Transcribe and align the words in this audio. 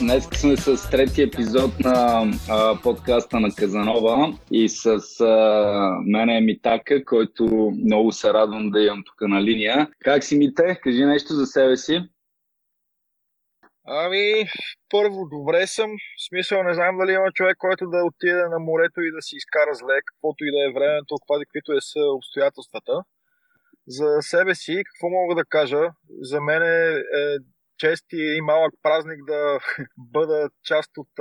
Днес 0.00 0.28
сме 0.34 0.56
с 0.56 0.90
трети 0.90 1.22
епизод 1.22 1.80
на 1.80 2.30
а, 2.48 2.78
подкаста 2.82 3.40
на 3.40 3.54
Казанова 3.54 4.34
и 4.50 4.68
с 4.68 4.86
а, 5.20 5.98
мен 6.06 6.30
е 6.30 6.40
Митака, 6.40 7.04
който 7.04 7.72
много 7.84 8.12
се 8.12 8.32
радвам 8.32 8.70
да 8.70 8.80
имам 8.80 9.02
тук 9.06 9.28
на 9.28 9.42
линия. 9.42 9.88
Как 10.04 10.24
си, 10.24 10.36
Мите? 10.36 10.78
Кажи 10.82 11.04
нещо 11.04 11.34
за 11.34 11.46
себе 11.46 11.76
си. 11.76 12.02
Ами, 13.86 14.44
първо, 14.90 15.28
добре 15.30 15.66
съм. 15.66 15.90
В 15.90 16.26
смисъл, 16.28 16.62
не 16.62 16.74
знам 16.74 16.98
дали 16.98 17.12
има 17.12 17.32
човек, 17.32 17.56
който 17.58 17.86
да 17.86 18.04
отиде 18.04 18.44
на 18.48 18.58
морето 18.58 19.00
и 19.00 19.12
да 19.12 19.22
си 19.22 19.36
изкара 19.36 19.74
зле, 19.74 19.96
каквото 20.06 20.44
и 20.44 20.50
да 20.50 20.60
е 20.64 20.74
времето, 20.76 21.14
каквито 21.44 21.72
е 21.72 21.80
са 21.80 22.00
обстоятелствата. 22.18 22.94
За 23.88 24.08
себе 24.20 24.54
си, 24.54 24.82
какво 24.86 25.08
мога 25.08 25.34
да 25.34 25.44
кажа? 25.44 25.82
За 26.20 26.40
мен 26.40 26.62
е, 26.62 26.88
е 27.20 27.38
чест 27.78 28.06
и 28.12 28.40
малък 28.42 28.72
празник 28.82 29.20
да 29.26 29.58
бъда 29.98 30.48
част 30.64 30.90
от 31.02 31.12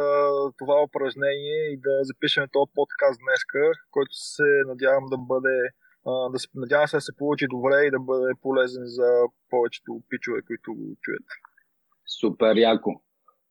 това 0.58 0.84
упражнение 0.88 1.60
и 1.74 1.78
да 1.86 1.94
запишем 2.10 2.46
този 2.52 2.72
подкаст 2.76 3.20
днеска, 3.26 3.62
който 3.92 4.14
се 4.14 4.50
надявам 4.68 5.06
да 5.14 5.18
бъде 5.18 5.58
да 6.34 6.40
се, 6.40 6.48
надявам 6.56 6.88
се 6.88 6.98
да 6.98 7.02
се 7.02 7.18
получи 7.18 7.46
добре 7.56 7.86
и 7.86 7.92
да 7.92 8.00
бъде 8.00 8.32
полезен 8.42 8.86
за 8.86 9.10
повечето 9.50 10.02
пичове, 10.10 10.40
които 10.48 10.74
го 10.74 10.86
чуят. 11.02 11.28
Супер, 12.20 12.56
яко. 12.58 13.02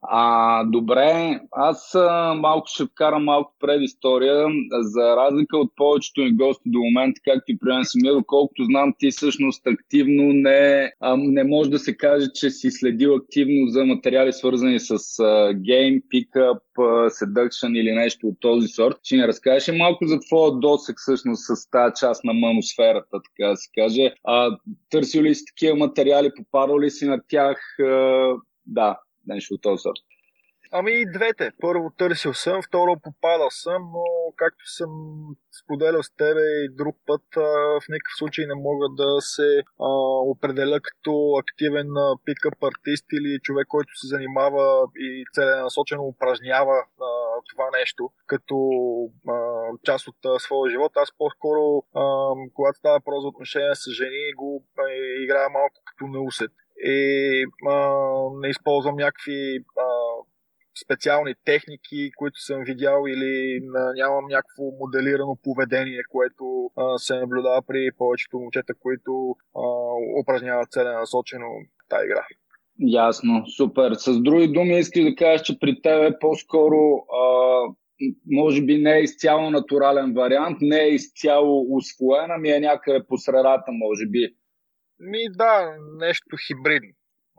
А, 0.02 0.64
добре, 0.64 1.40
аз 1.52 1.94
а, 1.94 2.34
малко 2.34 2.66
ще 2.66 2.84
вкарам 2.84 3.24
малко 3.24 3.54
предистория. 3.60 4.46
За 4.80 5.16
разлика 5.16 5.58
от 5.58 5.72
повечето 5.76 6.20
ми 6.20 6.32
гости 6.32 6.62
до 6.66 6.78
момента, 6.78 7.20
както 7.24 7.52
и 7.52 7.58
при 7.58 7.68
мен 7.68 7.84
самия, 7.84 8.14
доколкото 8.14 8.64
знам, 8.64 8.94
ти 8.98 9.10
всъщност 9.10 9.66
активно 9.66 10.22
не, 10.32 10.92
а, 11.00 11.16
не 11.16 11.44
може 11.44 11.70
да 11.70 11.78
се 11.78 11.96
каже, 11.96 12.26
че 12.34 12.50
си 12.50 12.70
следил 12.70 13.14
активно 13.14 13.66
за 13.68 13.84
материали 13.84 14.32
свързани 14.32 14.80
с 14.80 15.18
а, 15.18 15.54
гейм, 15.54 16.02
пикъп, 16.10 16.62
seduction 17.08 17.78
или 17.78 17.92
нещо 17.92 18.26
от 18.26 18.36
този 18.40 18.68
сорт. 18.68 18.96
Ще 19.02 19.16
ни 19.16 19.28
разкажеш 19.28 19.78
малко 19.78 20.06
за 20.06 20.20
твоя 20.20 20.52
досек 20.52 20.96
всъщност 20.98 21.42
с 21.46 21.70
тази 21.70 21.92
част 22.00 22.24
на 22.24 22.32
маносферата, 22.32 23.10
така 23.10 23.50
да 23.50 23.56
се 23.56 23.70
каже. 23.74 24.14
А, 24.24 24.56
търсил 24.90 25.22
ли 25.22 25.34
си 25.34 25.44
такива 25.44 25.76
материали, 25.76 26.30
попадал 26.36 26.80
ли 26.80 26.90
си 26.90 27.06
на 27.06 27.20
тях? 27.28 27.58
А, 27.80 28.34
да, 28.70 29.00
нещо 29.26 29.54
от 29.54 29.62
този 29.62 29.82
сорт. 29.82 30.00
Ами 30.72 30.92
и 30.92 31.10
двете. 31.12 31.52
Първо 31.60 31.90
търсил 31.98 32.34
съм, 32.34 32.62
второ 32.62 32.96
попадал 33.02 33.50
съм, 33.50 33.82
но 33.92 34.04
както 34.36 34.64
съм 34.76 34.90
споделял 35.62 36.02
с 36.02 36.14
тебе 36.16 36.40
и 36.40 36.74
друг 36.74 36.96
път, 37.06 37.22
в 37.80 37.82
никакъв 37.88 38.14
случай 38.18 38.46
не 38.46 38.54
мога 38.54 38.86
да 38.96 39.20
се 39.20 39.62
а, 39.80 39.88
определя 40.32 40.80
като 40.80 41.12
активен 41.42 41.88
пикъп 42.24 42.64
артист 42.64 43.06
или 43.12 43.40
човек, 43.42 43.66
който 43.68 43.90
се 43.94 44.06
занимава 44.06 44.86
и 44.96 45.24
целенасочено 45.34 46.02
упражнява 46.02 46.76
а, 46.78 47.08
това 47.50 47.70
нещо 47.78 48.10
като 48.26 48.56
а, 49.28 49.34
част 49.84 50.08
от 50.08 50.16
а, 50.24 50.38
своя 50.38 50.70
живот. 50.70 50.92
Аз 50.96 51.12
по-скоро, 51.18 51.84
а, 51.94 52.02
когато 52.54 52.78
става 52.78 53.00
про 53.00 53.20
за 53.20 53.28
отношения 53.28 53.74
с 53.76 53.90
жени, 53.90 54.34
го 54.36 54.64
а, 54.78 54.82
играя 55.24 55.48
малко 55.48 55.82
като 55.84 56.06
неусет 56.06 56.52
и 56.84 57.44
а, 57.68 57.74
не 58.40 58.48
използвам 58.48 58.96
някакви 58.96 59.58
а, 59.78 59.84
специални 60.84 61.34
техники, 61.44 62.10
които 62.16 62.40
съм 62.40 62.64
видял 62.64 63.04
или 63.08 63.60
нямам 63.96 64.24
някакво 64.28 64.64
моделирано 64.80 65.38
поведение, 65.42 66.02
което 66.10 66.70
а, 66.76 66.98
се 66.98 67.14
наблюдава 67.14 67.62
при 67.62 67.90
повечето 67.98 68.38
момчета, 68.38 68.74
които 68.80 69.36
а, 69.56 69.62
упражняват 70.22 70.72
целенасочено 70.72 71.46
тази 71.88 72.04
игра. 72.04 72.26
Ясно, 72.78 73.46
супер. 73.56 73.92
С 73.92 74.20
други 74.20 74.48
думи, 74.48 74.78
искаш 74.78 75.04
да 75.04 75.14
кажеш, 75.14 75.42
че 75.42 75.58
при 75.58 75.82
тебе 75.82 76.18
по-скоро 76.20 77.06
а, 77.22 77.22
може 78.26 78.62
би 78.62 78.78
не 78.78 78.98
е 78.98 79.02
изцяло 79.02 79.50
натурален 79.50 80.14
вариант, 80.14 80.58
не 80.60 80.78
е 80.78 80.94
изцяло 80.94 81.66
усвоен, 81.76 82.30
ами 82.30 82.50
е 82.50 82.60
някъде 82.60 83.06
по 83.08 83.18
средата, 83.18 83.72
може 83.72 84.06
би. 84.06 84.34
Ми 85.00 85.18
да, 85.30 85.76
нещо 85.98 86.36
хибридно. 86.46 86.88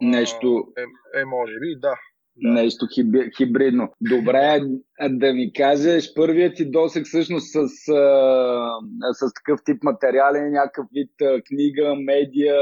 Нещо... 0.02 0.68
Е, 0.78 1.22
е 1.22 1.26
може 1.26 1.54
би, 1.60 1.76
да. 1.80 1.96
Да. 2.36 2.50
Нещо 2.50 2.88
хиб, 2.94 3.16
хибридно. 3.38 3.94
Добре, 4.02 4.60
да 5.10 5.34
ми 5.34 5.54
кажеш, 5.54 6.14
първият 6.14 6.56
ти 6.56 6.72
досек 6.72 7.06
всъщност 7.06 7.52
с, 7.52 7.58
а, 7.58 9.14
с 9.14 9.34
такъв 9.34 9.60
тип 9.66 9.84
материали, 9.84 10.40
някакъв 10.40 10.86
вид 10.94 11.12
книга, 11.48 11.96
медиа, 11.96 12.56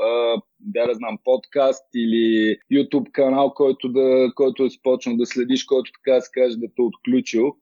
а, 0.00 0.42
да 0.60 0.86
да 0.86 0.94
знам, 0.94 1.18
подкаст 1.24 1.84
или 1.94 2.56
YouTube 2.72 3.12
канал, 3.12 3.54
който, 3.54 3.88
да, 3.88 4.32
който 4.34 4.64
е 4.64 4.68
почнал 4.82 5.16
да 5.16 5.26
следиш, 5.26 5.64
който 5.64 5.90
така 5.92 6.20
се 6.20 6.30
каже 6.32 6.56
да 6.56 6.66
те 6.76 6.82
отключил. 6.82 7.56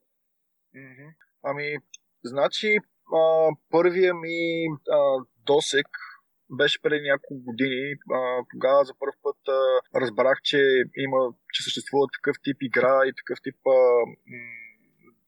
Ами, 1.42 1.76
значи, 2.24 2.76
а, 3.14 3.48
първия 3.70 4.14
ми 4.14 4.66
а, 4.91 5.24
досек 5.47 5.86
беше 6.59 6.83
преди 6.83 7.09
няколко 7.09 7.44
години. 7.44 7.94
А, 8.12 8.19
тогава 8.50 8.84
за 8.84 8.93
първ 8.99 9.12
път 9.22 9.37
а, 9.49 10.00
разбрах, 10.00 10.38
че 10.43 10.61
има, 10.97 11.19
че 11.53 11.62
съществува 11.62 12.06
такъв 12.16 12.37
тип 12.43 12.56
игра 12.62 13.00
и 13.06 13.12
такъв 13.16 13.38
тип 13.43 13.56
а, 13.66 13.78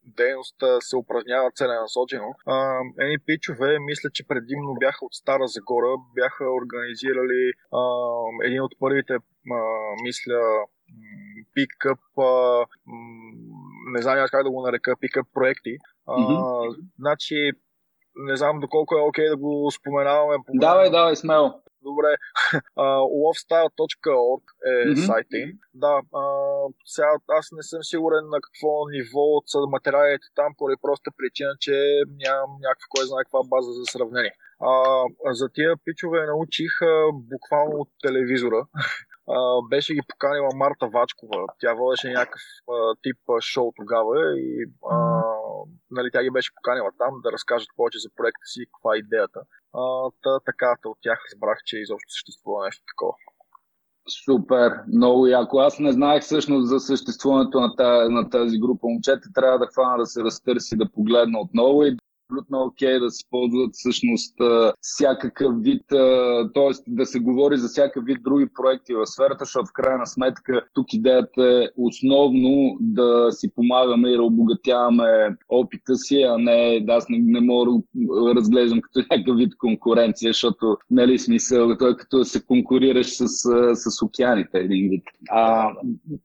дейност 0.05 0.57
се 0.81 0.97
упражнява 0.97 1.51
целенасочено. 1.55 2.35
Едни 3.01 3.19
пичове, 3.27 3.79
мисля, 3.79 4.11
че 4.11 4.27
предимно 4.27 4.75
бяха 4.81 5.05
от 5.05 5.15
Стара 5.15 5.47
Загора, 5.47 5.95
бяха 6.15 6.45
организирали 6.61 7.53
а, 7.73 7.83
един 8.45 8.63
от 8.63 8.73
първите, 8.79 9.15
а, 9.15 9.59
мисля, 10.03 10.41
пикъп, 11.55 12.01
не 13.95 14.03
знам 14.03 14.27
как 14.31 14.45
да 14.45 14.51
го 14.51 14.63
нарека, 14.63 14.97
пикъп 15.01 15.27
проекти. 15.35 15.77
Mm-hmm. 16.09 16.77
значи, 16.99 17.53
не 18.17 18.37
знам 18.37 18.61
доколко 18.61 18.95
е 18.95 19.01
окей 19.01 19.25
okay 19.25 19.31
да 19.31 19.37
го 19.37 19.71
споменаваме. 19.71 20.37
По 20.47 20.53
давай, 20.55 20.91
давай, 20.91 21.17
смело. 21.17 21.63
Добре. 21.83 22.17
Uh, 22.77 23.03
lovestyle.org 23.23 24.43
е 24.73 24.75
mm-hmm. 24.75 25.07
сайта 25.07 25.37
им. 25.39 25.51
Да, 25.75 25.95
uh, 26.13 26.75
сега 26.85 27.09
аз 27.29 27.49
не 27.53 27.63
съм 27.63 27.83
сигурен 27.83 28.25
на 28.35 28.39
какво 28.41 28.89
ниво 28.95 29.27
са 29.47 29.59
материалите 29.77 30.27
там, 30.35 30.51
поради 30.59 30.79
проста 30.83 31.11
причина, 31.19 31.53
че 31.61 31.75
нямам 32.25 32.51
някаква 32.67 32.87
кой 32.95 33.05
знае 33.07 33.25
каква 33.25 33.41
база 33.45 33.73
за 33.73 33.85
сравнение. 33.85 34.35
Uh, 34.61 35.33
за 35.41 35.49
тия 35.55 35.77
пичове 35.85 36.27
научих 36.27 36.73
uh, 36.83 37.13
буквално 37.33 37.77
от 37.83 37.89
телевизора. 38.03 38.67
Uh, 39.29 39.69
беше 39.69 39.95
ги 39.95 40.01
поканила 40.09 40.49
Марта 40.55 40.87
Вачкова. 40.87 41.47
Тя 41.59 41.75
водеше 41.75 42.09
някакъв 42.13 42.43
uh, 42.69 42.97
тип 43.03 43.17
uh, 43.29 43.41
шоу 43.41 43.73
тогава 43.77 44.41
и 44.41 44.67
uh, 44.83 45.32
нали, 45.91 46.09
тя 46.13 46.23
ги 46.23 46.31
беше 46.31 46.55
поканила 46.55 46.91
там 46.99 47.21
да 47.23 47.33
разкажат 47.33 47.69
повече 47.77 47.99
за 47.99 48.09
проекта 48.17 48.47
си, 48.53 48.67
каква 48.73 48.95
е 48.95 48.99
идеята. 48.99 49.41
А, 49.75 50.11
та, 50.23 50.41
така, 50.41 50.77
от 50.85 50.99
тях 51.03 51.19
разбрах, 51.27 51.59
че 51.67 51.79
изобщо 51.79 52.13
съществува 52.13 52.65
нещо 52.65 52.85
такова. 52.93 53.15
Супер, 54.25 54.73
много 54.89 55.27
яко. 55.27 55.59
Аз 55.59 55.79
не 55.79 55.93
знаех 55.93 56.23
всъщност 56.23 56.69
за 56.69 56.81
съществуването 56.81 57.61
на 57.61 57.77
тази, 57.77 58.13
на 58.13 58.31
тази 58.31 58.59
група 58.59 58.87
момчета. 58.87 59.29
Трябва 59.35 59.59
да 59.59 59.67
хвана 59.67 59.99
да 59.99 60.07
се 60.07 60.23
разтърси, 60.23 60.77
да 60.77 60.93
погледна 60.93 61.41
отново 61.41 61.85
и 61.85 61.97
абсолютно 62.33 62.63
окей 62.63 62.89
okay 62.89 63.01
да 63.01 63.11
се 63.11 63.25
ползват 63.31 63.71
всъщност 63.73 64.35
всякакъв 64.81 65.63
вид, 65.63 65.83
т.е. 66.55 66.71
да 66.87 67.07
се 67.07 67.21
говори 67.21 67.57
за 67.57 67.69
всякакъв 67.69 68.05
вид 68.05 68.19
други 68.23 68.47
проекти 68.55 68.95
в 68.95 69.07
сферата, 69.07 69.45
защото 69.45 69.67
в 69.67 69.73
крайна 69.73 70.07
сметка 70.07 70.65
тук 70.75 70.93
идеята 70.93 71.45
е 71.45 71.69
основно 71.77 72.77
да 72.81 73.29
си 73.31 73.55
помагаме 73.55 74.09
и 74.09 74.17
да 74.17 74.23
обогатяваме 74.23 75.37
опита 75.49 75.97
си, 75.97 76.23
а 76.23 76.39
не 76.39 76.81
да 76.81 76.93
аз 76.93 77.09
не, 77.09 77.19
не 77.19 77.41
мога 77.41 77.83
да 77.95 78.35
разглеждам 78.35 78.81
като 78.81 78.99
някакъв 79.11 79.37
вид 79.37 79.57
конкуренция, 79.59 80.29
защото 80.29 80.77
нали 80.91 81.19
смисъл, 81.19 81.77
той 81.79 81.97
като 81.97 82.19
да 82.19 82.25
се 82.25 82.47
конкурираш 82.47 83.07
с, 83.07 83.27
с 83.75 84.03
океаните 84.03 84.59
един 84.59 84.91
вид. 84.91 85.05
А, 85.31 85.71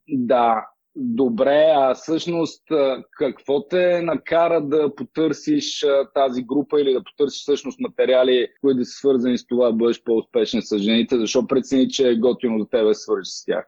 да, 0.08 0.64
Добре, 1.00 1.72
а 1.76 1.94
всъщност 1.94 2.62
какво 3.10 3.68
те 3.68 4.02
накара 4.02 4.60
да 4.60 4.94
потърсиш 4.94 5.86
тази 6.14 6.42
група 6.42 6.80
или 6.80 6.92
да 6.92 7.04
потърсиш 7.04 7.42
всъщност 7.42 7.80
материали, 7.80 8.48
които 8.60 8.84
са 8.84 8.90
свързани 8.90 9.38
с 9.38 9.46
това 9.46 9.66
да 9.66 9.72
бъдеш 9.72 10.02
по-успешен 10.02 10.62
с 10.62 10.78
жените? 10.78 11.18
Защо 11.18 11.46
прецени, 11.46 11.88
че 11.88 12.08
е 12.08 12.16
готино 12.16 12.58
за 12.58 12.68
тебе 12.68 12.84
да 12.84 12.94
свържиш 12.94 13.28
с 13.28 13.44
тях? 13.44 13.66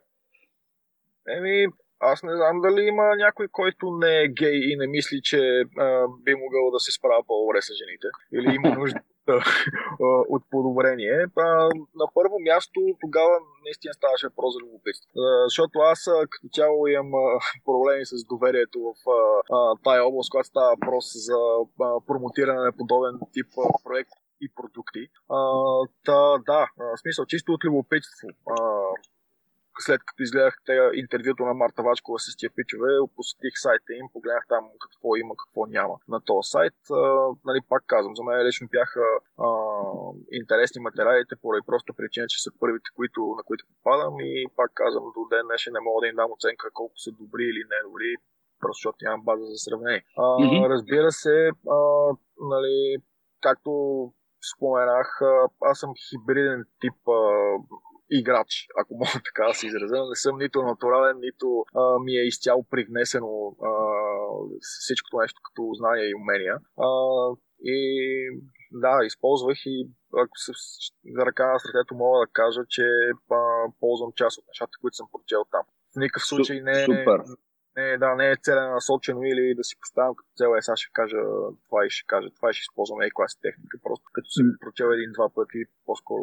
Еми, 1.36 1.66
аз 2.00 2.22
не 2.22 2.36
знам 2.36 2.60
дали 2.60 2.82
има 2.82 3.16
някой, 3.16 3.48
който 3.52 3.90
не 3.90 4.22
е 4.22 4.28
гей 4.28 4.72
и 4.72 4.76
не 4.76 4.86
мисли, 4.86 5.20
че 5.22 5.64
а, 5.78 6.06
би 6.24 6.34
могъл 6.34 6.70
да 6.70 6.80
се 6.80 6.92
справя 6.92 7.22
по-добре 7.26 7.62
с 7.62 7.70
жените. 7.80 8.06
Или 8.32 8.54
има 8.54 8.74
нужда 8.78 9.00
от 10.28 10.42
подобрение. 10.50 11.26
На 12.00 12.06
първо 12.14 12.36
място 12.40 12.80
тогава 13.00 13.34
наистина 13.64 13.94
ставаше 13.94 14.28
въпрос 14.28 14.54
за 14.54 14.60
любопитство. 14.64 15.10
Защото 15.44 15.78
аз 15.78 16.04
като 16.30 16.48
цяло 16.52 16.86
имам 16.86 17.12
проблеми 17.64 18.06
с 18.06 18.24
доверието 18.24 18.78
в 18.80 18.94
тая 19.84 20.04
област, 20.08 20.30
когато 20.30 20.48
става 20.48 20.70
въпрос 20.70 21.04
за 21.14 21.38
промотиране 22.06 22.60
на 22.60 22.72
подобен 22.72 23.14
тип 23.32 23.46
проект 23.84 24.10
и 24.40 24.48
продукти. 24.54 25.02
А, 25.28 25.38
та, 26.04 26.38
да, 26.38 26.66
в 26.78 27.00
смисъл, 27.00 27.24
чисто 27.26 27.52
от 27.52 27.64
любопитство. 27.64 28.28
А, 28.50 28.54
след 29.86 30.00
като 30.06 30.22
изгледах 30.22 30.54
интервюто 30.94 31.42
на 31.44 31.54
Марта 31.54 31.82
Вачкова 31.82 32.18
с 32.18 32.36
тия 32.36 32.50
пичове, 32.56 32.88
посетих 33.16 33.54
сайта 33.54 33.92
им, 34.00 34.06
погледнах 34.12 34.44
там 34.48 34.64
какво 34.84 35.16
има, 35.16 35.34
какво 35.42 35.66
няма 35.66 35.94
на 36.08 36.20
този 36.20 36.50
сайт. 36.54 36.78
А, 36.90 37.00
нали, 37.44 37.60
пак 37.68 37.82
казвам, 37.86 38.16
за 38.16 38.22
мен 38.24 38.46
лично 38.46 38.68
бяха 38.76 39.04
а, 39.46 39.48
интересни 40.40 40.80
материалите, 40.88 41.42
поради 41.42 41.62
просто 41.66 41.94
причина, 41.94 42.26
че 42.28 42.42
са 42.42 42.50
първите, 42.60 42.88
които, 42.96 43.20
на 43.38 43.42
които 43.48 43.64
попадам 43.70 44.14
и 44.20 44.46
пак 44.56 44.70
казвам, 44.74 45.04
до 45.16 45.22
ден 45.32 45.44
днешен 45.46 45.72
не 45.72 45.80
мога 45.80 46.00
да 46.00 46.08
им 46.08 46.16
дам 46.16 46.32
оценка 46.32 46.70
колко 46.72 46.96
са 47.04 47.10
добри 47.20 47.44
или 47.52 47.62
не 47.72 47.78
добри, 47.86 48.10
просто 48.60 48.78
защото 48.78 49.04
нямам 49.04 49.24
база 49.28 49.44
за 49.52 49.58
сравнение. 49.66 50.02
А, 50.16 50.22
mm-hmm. 50.22 50.68
Разбира 50.72 51.10
се, 51.22 51.36
а, 51.76 51.78
нали, 52.52 52.96
както 53.40 53.70
споменах, 54.52 55.20
аз 55.70 55.78
съм 55.78 55.92
хибриден 56.08 56.64
тип 56.80 56.98
а, 57.08 57.20
играч, 58.10 58.66
ако 58.80 58.94
мога 58.94 59.10
така 59.28 59.48
да 59.48 59.54
се 59.54 59.66
изразя. 59.66 60.08
Не 60.08 60.16
съм 60.16 60.38
нито 60.38 60.62
натурален, 60.62 61.16
нито 61.20 61.64
а, 61.74 61.98
ми 61.98 62.12
е 62.16 62.26
изцяло 62.26 62.66
привнесено 62.70 63.56
а, 63.62 63.72
всичкото 64.60 65.18
нещо 65.18 65.40
като 65.44 65.70
знания 65.74 66.10
и 66.10 66.14
умения. 66.14 66.56
А, 66.78 66.88
и 67.62 67.78
да, 68.72 68.98
използвах 69.04 69.58
и 69.66 69.88
ако 70.24 70.36
се 70.36 70.52
за 71.16 71.26
ръка 71.26 71.52
на 71.52 71.58
сърцето 71.58 71.94
мога 71.94 72.26
да 72.26 72.32
кажа, 72.32 72.60
че 72.68 72.82
а, 73.30 73.36
ползвам 73.80 74.12
част 74.16 74.38
от 74.38 74.44
нещата, 74.48 74.78
които 74.80 74.96
съм 74.96 75.08
прочел 75.12 75.44
там. 75.50 75.62
В 75.94 75.96
никакъв 75.96 76.26
случай 76.26 76.60
не, 76.60 76.84
Супер 76.84 77.20
не, 77.76 77.98
да, 77.98 78.14
не 78.14 78.30
е 78.30 78.42
целенасочено 78.42 79.22
или 79.22 79.54
да 79.54 79.64
си 79.64 79.74
поставям 79.80 80.14
като 80.14 80.30
цел, 80.36 80.50
е, 80.58 80.62
сега 80.62 80.76
ще 80.76 80.92
кажа 80.92 81.16
това 81.66 81.86
и 81.86 81.90
ще 81.90 82.06
кажа 82.06 82.28
това 82.36 82.50
и 82.50 82.54
ще 82.54 82.60
използвам 82.60 83.00
ей 83.00 83.10
класи 83.10 83.40
техника, 83.40 83.78
просто 83.82 84.04
като 84.12 84.30
съм 84.30 84.46
прочел 84.60 84.88
един-два 84.92 85.28
пъти, 85.34 85.60
по-скоро 85.86 86.22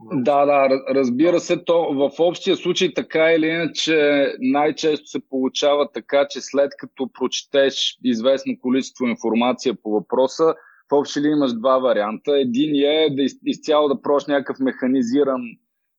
да, 0.00 0.46
да, 0.46 0.68
разбира 0.90 1.40
се, 1.40 1.64
то 1.64 1.94
в 1.94 2.10
общия 2.18 2.56
случай 2.56 2.94
така 2.94 3.32
или 3.32 3.46
иначе 3.46 4.26
най-често 4.40 5.06
се 5.06 5.20
получава 5.30 5.92
така, 5.92 6.26
че 6.30 6.40
след 6.40 6.72
като 6.78 7.08
прочетеш 7.12 7.98
известно 8.04 8.58
количество 8.62 9.06
информация 9.06 9.74
по 9.82 9.90
въпроса, 9.90 10.54
в 10.90 10.92
общи 10.92 11.20
ли 11.20 11.28
имаш 11.28 11.52
два 11.52 11.78
варианта. 11.78 12.38
Един 12.38 12.74
е 12.74 13.14
да 13.14 13.22
из, 13.22 13.32
изцяло 13.44 13.88
да 13.88 14.02
прош 14.02 14.26
някакъв 14.26 14.56
механизиран 14.60 15.42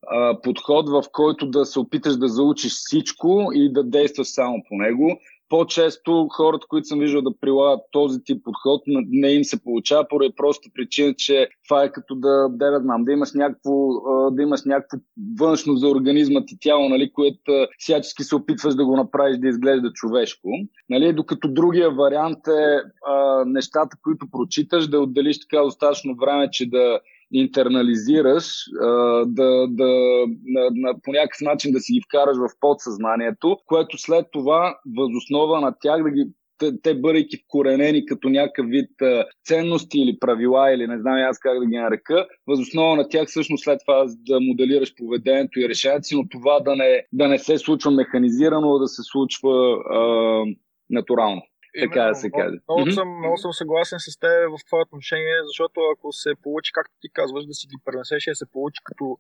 а, 0.08 0.42
подход, 0.42 0.90
в 0.90 1.04
който 1.12 1.50
да 1.50 1.66
се 1.66 1.80
опиташ 1.80 2.18
да 2.18 2.28
заучиш 2.28 2.72
всичко 2.72 3.50
и 3.54 3.74
да 3.74 3.84
действаш 3.84 4.28
само 4.28 4.64
по 4.70 4.76
него. 4.76 5.20
По-често 5.50 6.28
хората, 6.32 6.66
които 6.70 6.88
съм 6.88 7.00
виждал 7.00 7.22
да 7.22 7.40
прилагат 7.42 7.82
този 7.92 8.24
тип 8.24 8.44
подход, 8.44 8.82
не 8.88 9.28
им 9.28 9.44
се 9.44 9.64
получава 9.64 10.08
поради 10.10 10.34
проста 10.36 10.70
причина, 10.74 11.14
че 11.18 11.50
това 11.68 11.84
е 11.84 11.92
като 11.92 12.16
да, 12.16 12.48
да, 12.50 12.72
да 12.72 12.80
знам, 12.80 13.04
да 13.04 13.12
имаш 13.12 13.34
някакво, 13.34 13.72
да 14.32 14.42
имаш 14.42 14.62
някакво 14.66 14.98
външно 15.40 15.76
за 15.76 15.88
организма 15.88 16.46
ти 16.46 16.58
тяло, 16.60 16.90
нали, 16.90 17.12
което 17.14 17.52
всячески 17.78 18.24
се 18.24 18.36
опитваш 18.36 18.76
да 18.76 18.86
го 18.86 18.96
направиш 18.96 19.38
да 19.38 19.48
изглежда 19.48 19.94
човешко. 19.94 20.50
Нали, 20.90 21.14
докато 21.14 21.48
другия 21.48 21.92
вариант 21.92 22.48
е 22.48 22.82
а, 23.08 23.46
нещата, 23.46 23.98
които 24.04 24.28
прочиташ, 24.32 24.88
да 24.88 25.00
отделиш 25.00 25.40
така 25.40 25.64
достатъчно 25.64 26.16
време, 26.16 26.50
че 26.52 26.70
да 26.70 27.00
интернализираш, 27.34 28.46
да, 29.26 29.68
да, 29.68 29.90
на, 30.46 30.70
на, 30.72 30.94
по 31.04 31.12
някакъв 31.12 31.42
начин 31.42 31.72
да 31.72 31.80
си 31.80 31.94
ги 31.94 32.02
вкараш 32.10 32.38
в 32.38 32.60
подсъзнанието, 32.60 33.58
което 33.66 33.98
след 33.98 34.26
това, 34.32 34.78
възоснова 34.98 35.62
на 35.62 35.76
тях 35.82 36.04
да 36.04 36.12
ги 36.12 36.26
те, 36.60 36.82
те 36.82 36.96
бъдейки 36.96 37.38
вкоренени 37.38 38.06
като 38.06 38.30
някакъв 38.30 38.66
вид 38.70 39.02
а, 39.02 39.26
ценности 39.46 40.00
или 40.00 40.20
правила, 40.20 40.74
или 40.74 40.88
не 40.88 41.00
знам 41.00 41.16
аз 41.16 41.40
как 41.40 41.60
да 41.60 41.66
ги 41.66 41.78
нарека, 41.78 42.28
възоснова 42.48 42.96
на 42.96 43.10
тях 43.10 43.28
всъщност 43.28 43.64
след 43.64 43.80
това 43.86 44.06
да 44.08 44.40
моделираш 44.42 44.96
поведението 44.96 45.60
и 45.60 45.70
решението 45.70 46.08
си, 46.08 46.16
но 46.16 46.30
това 46.30 46.60
да 46.60 46.76
не, 46.76 47.04
да 47.14 47.28
не 47.28 47.40
се 47.40 47.58
случва 47.58 47.92
механизирано, 47.92 48.78
да 48.78 48.88
се 48.88 49.02
случва 49.04 49.78
а, 49.90 50.00
натурално. 50.90 51.42
Именно, 51.76 51.92
така 51.92 52.04
да 52.06 52.16
се 52.16 52.30
каже. 52.30 52.56
Много, 52.68 52.82
много, 52.82 52.92
съм, 52.92 53.08
много 53.20 53.38
съм 53.38 53.54
съгласен 53.54 54.00
с 54.00 54.20
теб 54.20 54.30
в 54.54 54.66
това 54.66 54.82
отношение, 54.82 55.38
защото 55.50 55.78
ако 55.94 56.12
се 56.12 56.32
получи, 56.44 56.72
както 56.74 56.94
ти 57.02 57.10
казваш, 57.14 57.46
да 57.46 57.54
си 57.54 57.68
ги 57.68 57.78
пренесеш 57.86 58.28
и 58.28 58.32
да 58.32 58.36
се 58.36 58.52
получи 58.52 58.82
като 58.84 59.18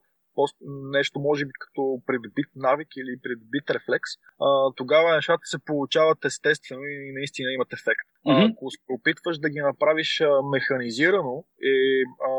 нещо, 0.98 1.19
може 1.19 1.46
би 1.46 1.51
като 1.60 2.01
придобит 2.06 2.50
навик 2.56 2.88
или 2.98 3.22
придобит 3.24 3.69
рефлекс, 3.69 4.10
а, 4.42 4.74
тогава 4.75 5.16
нещата 5.16 5.42
се 5.44 5.60
получават 5.66 6.25
естествено 6.25 6.81
и 6.86 7.13
наистина 7.13 7.54
имат 7.54 7.74
ефект. 7.74 8.07
Mm-hmm. 8.28 8.51
Ако 8.51 8.72
се 8.72 8.78
опитваш 8.90 9.38
да 9.40 9.50
ги 9.50 9.60
направиш 9.60 10.22
а, 10.22 10.42
механизирано 10.56 11.46
и 11.62 12.04
а, 12.30 12.31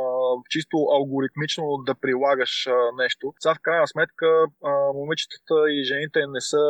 чисто 0.51 0.77
алгоритмично 0.99 1.65
да 1.87 1.95
прилагаш 1.95 2.67
а, 2.67 2.73
нещо, 3.03 3.33
сега 3.41 3.55
в 3.55 3.63
крайна 3.63 3.87
сметка 3.87 4.27
а, 4.65 4.73
момичетата 4.95 5.55
и 5.75 5.85
жените 5.85 6.21
не 6.27 6.41
са 6.41 6.65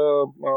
а, 0.50 0.52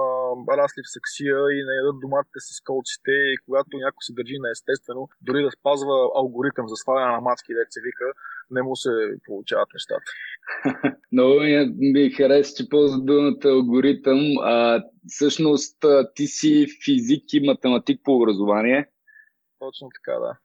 расли 0.57 0.81
в 0.85 0.94
сексия 0.95 1.38
и 1.55 1.59
не 1.67 1.73
ядат 1.81 2.01
доматите 2.01 2.39
с 2.39 2.61
колците 2.69 3.11
и 3.33 3.38
когато 3.45 3.77
някой 3.77 4.01
се 4.07 4.13
държи 4.13 4.38
неестествено, 4.39 5.09
дори 5.21 5.44
да 5.44 5.51
спазва 5.51 5.97
алгоритъм 6.21 6.65
за 6.67 6.75
сваляне 6.75 7.11
на 7.15 7.21
мацки, 7.21 7.53
деца 7.59 7.79
вика, 7.88 8.07
не 8.51 8.61
му 8.61 8.75
се 8.75 8.91
получават 9.25 9.69
нещата. 9.73 10.09
Много 11.11 11.35
ми 11.77 12.09
хареса, 12.17 12.56
че 12.57 12.69
ползва 12.69 12.99
думата 13.01 13.45
алгоритъм. 13.45 14.19
А, 14.41 14.83
всъщност 15.07 15.77
ти 16.15 16.27
си 16.27 16.67
физик 16.85 17.33
и 17.33 17.47
математик 17.47 18.01
по 18.03 18.15
образование. 18.15 18.89
Точно 19.59 19.89
така, 19.95 20.19
да. 20.19 20.38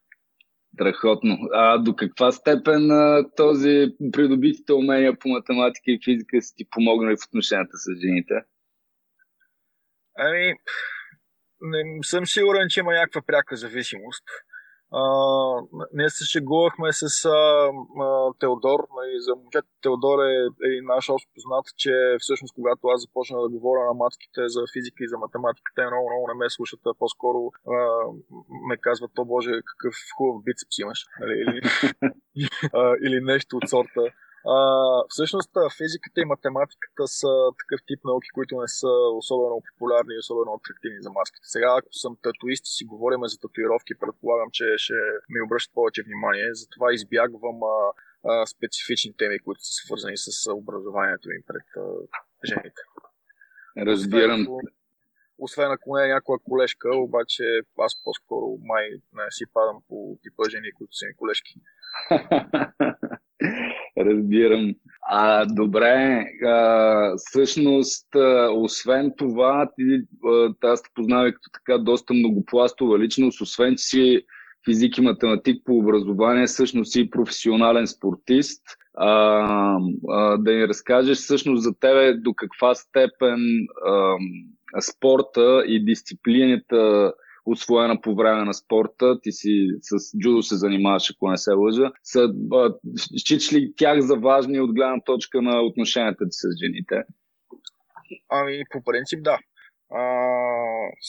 Страхотно. 0.79 1.39
А 1.53 1.79
до 1.79 1.97
каква 1.97 2.33
степен 2.33 2.91
а, 2.91 3.25
този 3.37 3.87
придобитите 4.13 4.73
умения 4.73 5.19
по 5.19 5.29
математика 5.29 5.91
и 5.91 6.01
физика 6.05 6.43
си 6.43 6.55
ти 6.57 6.65
помогнали 6.71 7.17
в 7.17 7.27
отношенията 7.29 7.77
с 7.77 8.01
жените? 8.01 8.35
Ами, 10.19 10.55
не 11.61 11.83
съм 12.03 12.27
сигурен, 12.27 12.67
че 12.69 12.81
има 12.81 12.93
някаква 12.93 13.23
пряка 13.27 13.57
зависимост. 13.57 14.25
А, 14.93 15.03
ние 15.93 16.11
се 16.11 16.25
шегувахме 16.25 16.93
с 16.93 17.25
а, 17.25 17.31
а, 18.05 18.33
Теодор. 18.41 18.81
Нали, 18.97 19.21
за 19.27 19.37
момчето 19.37 19.69
Теодор 19.83 20.19
е, 20.19 20.35
е 20.67 20.71
и 20.79 20.81
наш 20.83 21.09
общ 21.09 21.29
познат, 21.35 21.67
че 21.77 21.93
всъщност 22.19 22.55
когато 22.55 22.89
аз 22.89 23.01
започна 23.01 23.43
да 23.43 23.49
говоря 23.49 23.85
на 23.85 23.95
мацките 23.95 24.41
за 24.47 24.61
физика 24.73 25.05
и 25.05 25.09
за 25.09 25.19
математика, 25.19 25.73
те 25.75 25.87
много, 25.87 26.11
много 26.11 26.29
не 26.29 26.35
ме 26.35 26.51
слушат, 26.51 26.81
а 26.87 26.95
по-скоро 26.99 27.39
а, 27.75 27.79
ме 28.69 28.77
казват, 28.77 29.11
то 29.15 29.25
боже, 29.25 29.53
какъв 29.71 29.95
хубав 30.17 30.43
бицепс 30.45 30.79
имаш. 30.79 31.01
Нали, 31.21 31.35
или, 31.43 31.61
а, 32.81 32.95
или 33.07 33.21
нещо 33.21 33.57
от 33.57 33.69
сорта. 33.69 34.05
А, 34.57 34.59
всъщност 35.09 35.51
физиката 35.79 36.21
и 36.21 36.31
математиката 36.35 37.05
са 37.07 37.33
такъв 37.61 37.81
тип 37.87 38.01
науки, 38.05 38.29
които 38.35 38.61
не 38.61 38.69
са 38.69 38.93
особено 39.21 39.63
популярни 39.69 40.15
и 40.15 40.23
особено 40.25 40.51
атрактивни 40.59 41.01
за 41.07 41.11
маските. 41.11 41.47
Сега, 41.55 41.71
ако 41.79 41.89
съм 41.93 42.13
татуист 42.23 42.65
и 42.67 42.77
си 42.77 42.85
говорим 42.85 43.21
за 43.25 43.39
татуировки, 43.39 44.01
предполагам, 44.03 44.49
че 44.53 44.65
ще 44.77 44.95
ми 45.33 45.41
обръщат 45.47 45.75
повече 45.75 46.03
внимание. 46.03 46.55
Затова 46.55 46.93
избягвам 46.93 47.59
а, 47.75 47.77
а, 48.31 48.47
специфични 48.47 49.17
теми, 49.17 49.39
които 49.45 49.61
са 49.65 49.73
свързани 49.73 50.17
с 50.17 50.53
образованието 50.53 51.31
им 51.31 51.43
пред 51.47 51.69
а, 51.77 51.85
жените. 52.51 52.83
Разбирам. 53.79 54.41
Освен, 54.41 54.67
освен 55.39 55.71
ако 55.71 55.97
не 55.97 56.05
е 56.05 56.15
някоя 56.15 56.39
колежка, 56.39 56.89
обаче 56.97 57.45
аз 57.79 57.93
по-скоро 58.05 58.47
май 58.63 58.85
не 59.13 59.31
си 59.31 59.45
падам 59.53 59.83
по 59.89 60.19
типа 60.23 60.43
жени, 60.51 60.73
които 60.73 60.93
са 60.97 61.07
ми 61.07 61.15
колежки. 61.17 61.55
Разбирам. 63.99 64.75
А, 65.11 65.45
добре, 65.47 66.25
а, 66.47 67.13
всъщност, 67.17 68.15
а, 68.15 68.51
освен 68.55 69.13
това, 69.19 69.71
ти, 69.77 69.83
а, 70.25 70.55
аз 70.63 70.83
те 70.83 70.91
познавам 70.95 71.33
като 71.33 71.51
така 71.53 71.79
доста 71.79 72.15
многопластова 72.15 72.99
личност, 72.99 73.41
освен 73.41 73.77
че 73.77 73.85
си 73.85 74.23
физик 74.65 74.99
и 74.99 75.01
математик 75.01 75.63
по 75.65 75.79
образование, 75.79 76.47
всъщност 76.47 76.93
си 76.93 77.11
професионален 77.11 77.87
спортист. 77.87 78.63
А, 78.95 79.09
а, 80.09 80.37
да 80.37 80.53
ни 80.53 80.69
разкажеш 80.69 81.19
всъщност 81.19 81.63
за 81.63 81.79
тебе 81.81 82.15
до 82.15 82.35
каква 82.35 82.75
степен 82.75 83.41
а, 83.87 84.17
спорта 84.81 85.65
и 85.67 85.85
дисциплината 85.85 87.13
освоена 87.53 88.01
по 88.01 88.15
време 88.15 88.45
на 88.45 88.55
спорта, 88.55 89.21
ти 89.23 89.33
си 89.33 89.69
с 89.81 90.19
джудо 90.19 90.43
се 90.43 90.57
занимаваш, 90.57 91.11
ако 91.11 91.31
не 91.31 91.37
се 91.37 91.53
лъжа, 91.53 91.93
са, 92.03 92.35
считаш 93.19 93.53
ли 93.53 93.73
тях 93.77 94.01
за 94.01 94.17
важни 94.17 94.61
от 94.61 94.75
гледна 94.75 95.01
точка 95.01 95.43
на 95.43 95.63
отношенията 95.63 96.25
ти 96.25 96.33
с 96.33 96.49
жените? 96.65 97.03
Ами, 98.31 98.63
по 98.71 98.83
принцип 98.85 99.23
да. 99.23 99.39
А, 99.91 100.03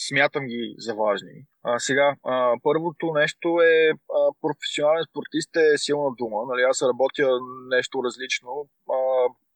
смятам 0.08 0.44
ги 0.46 0.74
за 0.78 0.94
важни. 0.94 1.36
А, 1.62 1.78
сега, 1.78 2.14
а, 2.24 2.54
първото 2.62 3.12
нещо 3.12 3.48
е 3.60 3.90
а, 3.90 4.20
професионален 4.42 5.04
спортист 5.10 5.56
е 5.56 5.78
силна 5.78 6.10
дума. 6.18 6.38
Нали, 6.48 6.62
аз 6.62 6.82
работя 6.82 7.28
нещо 7.68 8.04
различно. 8.04 8.50
А, 8.96 8.99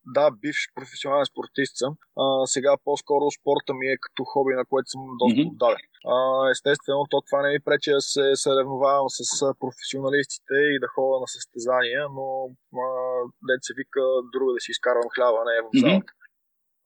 да, 0.07 0.31
бивш 0.31 0.61
професионален 0.75 1.27
спортист 1.27 1.77
съм. 1.77 1.95
А, 2.17 2.47
сега 2.47 2.77
по-скоро 2.85 3.31
спорта 3.31 3.75
ми 3.75 3.87
е 3.87 3.99
като 4.01 4.25
хоби, 4.25 4.55
на 4.55 4.65
което 4.65 4.89
съм 4.91 5.01
доста 5.19 5.41
Мгм. 5.41 5.49
отдален. 5.49 5.85
А, 6.15 6.17
естествено, 6.51 7.07
то 7.11 7.21
това 7.27 7.43
не 7.43 7.49
ми 7.53 7.61
пречи 7.61 7.91
да 7.91 8.01
се 8.01 8.25
съревновавам 8.35 9.09
с 9.09 9.55
професионалистите 9.61 10.55
и 10.75 10.81
да 10.81 10.89
ходя 10.95 11.21
на 11.21 11.29
състезания, 11.29 12.03
но 12.17 12.27
а, 12.85 12.87
дет 13.49 13.61
се 13.63 13.73
вика 13.77 14.01
друго 14.33 14.53
да 14.53 14.61
си 14.61 14.71
изкарвам 14.71 15.09
хляба, 15.15 15.39
не 15.49 15.55
е 15.59 15.63
в 15.67 15.71
залата. 15.81 16.13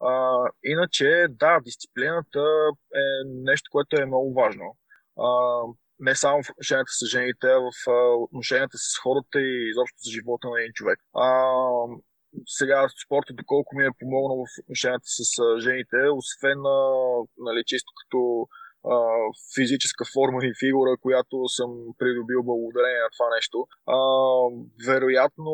А, 0.01 0.13
иначе, 0.65 1.27
да, 1.31 1.61
дисциплината 1.65 2.45
е 2.95 3.05
нещо, 3.27 3.69
което 3.73 3.97
е 3.97 4.07
много 4.07 4.35
важно. 4.35 4.77
А, 5.27 5.29
не 6.01 6.15
само 6.15 6.43
в 6.43 6.51
отношенията 6.51 6.93
с 6.93 7.07
жените, 7.07 7.47
а 7.47 7.61
в 7.61 7.71
отношенията 8.25 8.79
с 8.79 8.99
хората 9.03 9.41
и 9.41 9.71
изобщо 9.71 9.97
за 10.05 10.11
живота 10.11 10.49
на 10.49 10.61
един 10.61 10.73
човек. 10.73 10.99
А, 11.15 11.53
сега 12.47 12.89
спорта, 13.05 13.33
доколко 13.33 13.77
ми 13.77 13.85
е 13.85 13.99
помогнал 13.99 14.37
в 14.45 14.61
отношенията 14.63 15.07
с 15.07 15.23
жените, 15.61 15.97
освен 16.21 16.61
нали, 17.39 17.63
чисто 17.67 17.91
като 18.01 18.49
физическа 19.55 20.05
форма 20.15 20.47
и 20.47 20.59
фигура, 20.63 20.97
която 21.01 21.49
съм 21.49 21.71
придобил 21.99 22.43
благодарение 22.43 23.03
на 23.07 23.11
това 23.17 23.29
нещо. 23.37 23.67
А, 23.87 23.99
вероятно, 24.87 25.53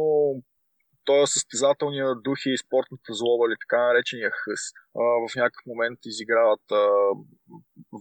той 1.05 1.23
е 1.23 1.27
състезателния 1.27 2.15
дух 2.15 2.39
и 2.47 2.59
спортната 2.59 3.11
злоба, 3.21 3.45
или 3.49 3.57
така 3.65 3.87
наречения 3.87 4.31
хъс, 4.31 4.63
а, 5.01 5.03
в 5.25 5.37
някакъв 5.37 5.67
момент 5.67 5.99
изиграват 6.05 6.67
а, 6.73 6.85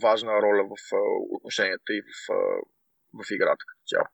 важна 0.03 0.33
роля 0.43 0.63
в 0.71 0.75
а, 0.95 0.99
отношенията 1.35 1.89
и 1.93 2.01
в, 2.01 2.11
а, 2.31 2.39
в 3.19 3.23
играта 3.35 3.63
като 3.69 3.83
цяло. 3.91 4.07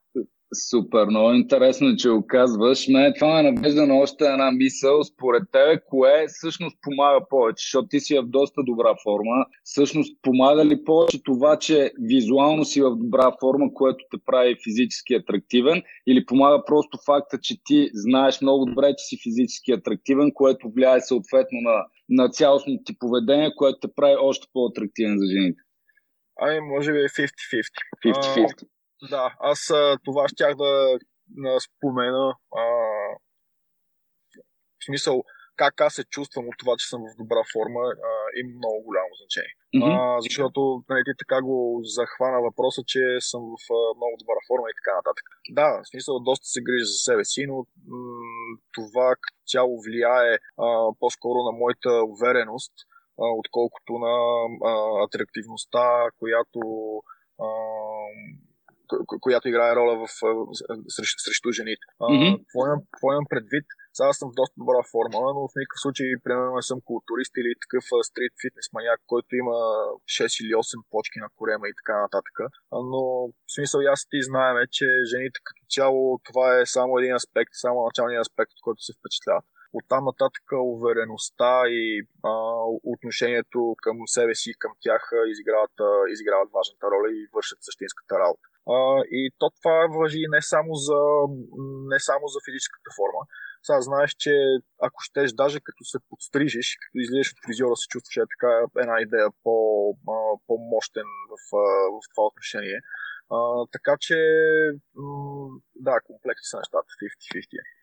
Супер, 0.54 1.06
много 1.06 1.32
интересно, 1.32 1.96
че 1.96 2.08
го 2.08 2.26
казваш. 2.26 2.88
Мен 2.88 3.12
това 3.18 3.42
ме 3.42 3.50
навежда 3.50 3.86
на 3.86 3.94
още 3.94 4.24
една 4.24 4.50
мисъл. 4.50 5.04
Според 5.04 5.42
тебе, 5.52 5.80
кое 5.86 6.26
всъщност 6.28 6.76
помага 6.82 7.26
повече? 7.30 7.62
Защото 7.64 7.88
ти 7.88 8.00
си 8.00 8.18
в 8.18 8.22
доста 8.22 8.62
добра 8.62 8.94
форма. 9.02 9.46
Всъщност 9.64 10.22
помага 10.22 10.64
ли 10.64 10.84
повече 10.84 11.22
това, 11.22 11.58
че 11.58 11.92
визуално 12.00 12.64
си 12.64 12.82
в 12.82 12.96
добра 12.96 13.32
форма, 13.40 13.74
което 13.74 14.04
те 14.10 14.16
прави 14.26 14.56
физически 14.64 15.14
атрактивен? 15.14 15.82
Или 16.06 16.26
помага 16.26 16.64
просто 16.66 16.98
факта, 17.06 17.38
че 17.42 17.54
ти 17.64 17.90
знаеш 17.92 18.40
много 18.40 18.64
добре, 18.64 18.94
че 18.98 19.04
си 19.04 19.18
физически 19.22 19.72
атрактивен, 19.72 20.30
което 20.34 20.70
влияе 20.70 21.00
съответно 21.00 21.58
на, 21.60 21.84
на 22.08 22.28
цялостното 22.28 22.82
ти 22.84 22.98
поведение, 22.98 23.54
което 23.56 23.78
те 23.80 23.88
прави 23.96 24.16
още 24.20 24.46
по-атрактивен 24.52 25.18
за 25.18 25.26
жените? 25.26 25.60
Ами, 26.40 26.60
може 26.60 26.92
би 26.92 26.98
е 26.98 27.08
50-50. 27.08 27.28
50-50. 28.06 28.66
Да, 29.10 29.34
аз 29.40 29.70
а, 29.70 29.98
това 30.04 30.28
щях 30.28 30.56
да, 30.56 30.98
да 31.28 31.60
спомена. 31.60 32.34
А, 32.56 32.62
в 34.80 34.84
смисъл, 34.86 35.22
как 35.56 35.80
аз 35.80 35.94
се 35.94 36.04
чувствам 36.04 36.48
от 36.48 36.54
това, 36.58 36.74
че 36.78 36.86
съм 36.88 37.00
в 37.08 37.16
добра 37.22 37.42
форма, 37.52 37.82
а, 38.08 38.12
има 38.40 38.52
много 38.60 38.78
голямо 38.88 39.12
значение. 39.20 39.54
Мгм. 39.74 39.90
А, 39.92 40.20
защото 40.26 40.60
нали, 40.88 41.02
ти 41.06 41.12
така 41.22 41.38
го 41.42 41.80
захвана 41.98 42.38
въпроса, 42.46 42.82
че 42.86 43.02
съм 43.30 43.42
в 43.52 43.62
а, 43.78 43.80
много 43.98 44.14
добра 44.22 44.40
форма 44.48 44.66
и 44.70 44.78
така 44.80 44.92
нататък. 44.98 45.26
Да, 45.58 45.68
в 45.82 45.88
смисъл, 45.90 46.14
доста 46.30 46.46
се 46.54 46.60
грижа 46.66 46.86
за 46.94 46.98
себе 47.08 47.24
си, 47.32 47.42
но 47.50 47.56
м- 47.56 48.56
това 48.76 49.08
като 49.22 49.38
цяло 49.52 49.74
влияе 49.86 50.30
а, 50.64 50.66
по-скоро 51.00 51.38
на 51.48 51.52
моята 51.52 51.92
увереност, 52.14 52.74
а, 53.22 53.24
отколкото 53.42 53.92
на 54.04 54.14
а, 54.70 54.72
атрактивността, 55.04 55.84
която 56.20 56.60
а, 57.46 57.48
която 59.20 59.48
играе 59.48 59.76
роля 59.76 59.94
в, 60.02 60.06
срещу, 60.88 61.18
срещу 61.26 61.52
жените. 61.52 61.86
Мгм. 62.00 62.30
какво, 62.38 62.66
имам, 62.66 62.80
какво 62.90 63.12
имам 63.12 63.26
предвид? 63.34 63.66
Сега 63.96 64.12
съм 64.12 64.28
в 64.30 64.38
доста 64.40 64.54
добра 64.62 64.82
форма, 64.92 65.20
но 65.34 65.40
в 65.48 65.58
никакъв 65.60 65.80
случай, 65.84 66.06
примерно, 66.24 66.58
не 66.58 66.62
съм 66.70 66.78
културист 66.90 67.32
или 67.36 67.60
такъв 67.62 67.84
стрит 68.08 68.32
фитнес 68.42 68.66
маняк, 68.72 69.00
който 69.12 69.30
има 69.42 69.56
6 70.16 70.44
или 70.44 70.52
8 70.54 70.90
почки 70.90 71.18
на 71.24 71.28
корема 71.36 71.68
и 71.68 71.78
така 71.80 71.94
нататък. 72.04 72.36
Но 72.92 73.02
в 73.46 73.52
смисъл 73.54 73.80
аз 73.94 74.00
ти 74.10 74.18
знаеме, 74.30 74.62
че 74.76 74.86
жените 75.12 75.38
като 75.46 75.62
цяло 75.74 76.20
това 76.28 76.46
е 76.58 76.66
само 76.66 76.98
един 76.98 77.14
аспект, 77.20 77.52
само 77.64 77.84
началният 77.84 78.26
аспект, 78.26 78.52
от 78.52 78.62
който 78.66 78.80
се 78.82 78.96
впечатляват. 78.98 79.46
Оттам 79.72 80.04
нататък 80.04 80.46
увереността 80.52 81.52
и 81.68 82.02
а, 82.30 82.32
отношението 82.92 83.76
към 83.82 83.96
себе 84.06 84.34
си 84.34 84.50
и 84.50 84.58
към 84.62 84.72
тях 84.80 85.02
изиграват, 85.32 85.76
изиграват 86.12 86.50
важната 86.56 86.86
роля 86.92 87.08
и 87.12 87.28
вършат 87.34 87.58
същинската 87.62 88.14
работа. 88.18 88.49
А, 88.68 89.02
и 89.10 89.30
то 89.38 89.50
това 89.50 89.86
въжи 89.98 90.22
не 90.28 90.42
само 90.42 90.74
за, 90.74 91.00
не 91.92 91.98
само 92.00 92.26
за 92.26 92.38
физическата 92.46 92.90
форма. 92.98 93.22
Сега 93.62 93.80
знаеш, 93.80 94.10
че 94.18 94.32
ако 94.86 94.98
щеш, 95.00 95.32
даже 95.32 95.60
като 95.60 95.84
се 95.84 95.98
подстрижиш, 96.08 96.76
като 96.80 96.98
излезеш 96.98 97.32
от 97.32 97.44
фризьора, 97.46 97.76
се 97.76 97.90
чувстваш 97.92 98.16
е 98.16 98.32
така 98.34 98.52
една 98.82 98.96
идея 99.00 99.28
по, 99.42 99.54
по-мощен 100.46 101.08
в, 101.30 101.36
в 101.96 102.00
това 102.10 102.24
отношение. 102.26 102.80
А, 103.36 103.38
така 103.72 103.96
че, 104.00 104.16
да, 105.86 105.94
комплексни 106.06 106.46
са 106.50 106.56
нещата, 106.56 106.88
50-50. 107.34 107.79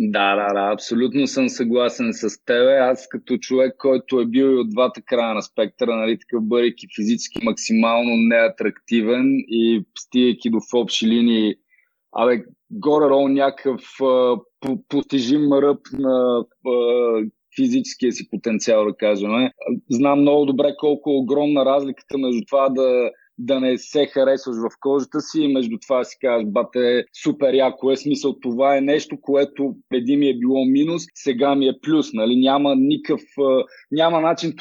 Да, 0.00 0.36
да, 0.36 0.54
да, 0.54 0.72
абсолютно 0.72 1.26
съм 1.26 1.48
съгласен 1.48 2.12
с 2.12 2.44
тебе. 2.44 2.76
Аз 2.78 3.08
като 3.08 3.38
човек, 3.38 3.74
който 3.78 4.20
е 4.20 4.26
бил 4.26 4.44
и 4.44 4.54
от 4.54 4.70
двата 4.70 5.02
края 5.02 5.34
на 5.34 5.42
спектъра, 5.42 5.96
нали, 5.96 6.18
такъв 6.18 6.44
бъдейки 6.44 6.86
физически 6.96 7.44
максимално 7.44 8.10
неатрактивен 8.16 9.26
и 9.48 9.84
стигайки 9.98 10.50
до 10.50 10.58
в 10.60 10.74
общи 10.74 11.06
линии, 11.06 11.54
абе, 12.12 12.42
горе-долу 12.70 13.28
някакъв 13.28 13.82
а, 14.02 14.36
по- 14.60 14.82
постижим 14.88 15.52
ръб 15.52 15.80
на 15.92 16.44
физическия 17.56 18.12
си 18.12 18.30
потенциал, 18.30 18.84
да 18.84 18.96
кажем. 18.96 19.30
Знам 19.90 20.20
много 20.20 20.46
добре 20.46 20.74
колко 20.78 21.10
е 21.10 21.16
огромна 21.16 21.64
разликата 21.64 22.18
между 22.18 22.40
това 22.48 22.68
да 22.68 23.10
да 23.38 23.60
не 23.60 23.78
се 23.78 24.06
харесваш 24.06 24.56
в 24.56 24.76
кожата 24.80 25.20
си 25.20 25.40
и 25.40 25.52
между 25.52 25.78
това 25.78 26.04
си 26.04 26.16
казваш, 26.20 26.46
бате, 26.46 27.04
супер 27.22 27.54
яко 27.54 27.90
е 27.90 27.96
смисъл. 27.96 28.38
Това 28.40 28.76
е 28.76 28.80
нещо, 28.80 29.20
което 29.20 29.76
преди 29.88 30.16
ми 30.16 30.28
е 30.28 30.38
било 30.38 30.64
минус, 30.64 31.02
сега 31.14 31.54
ми 31.54 31.68
е 31.68 31.80
плюс. 31.82 32.12
Нали? 32.12 32.36
Няма 32.36 32.74
никакъв, 32.76 33.22
няма 33.90 34.20
начин, 34.20 34.54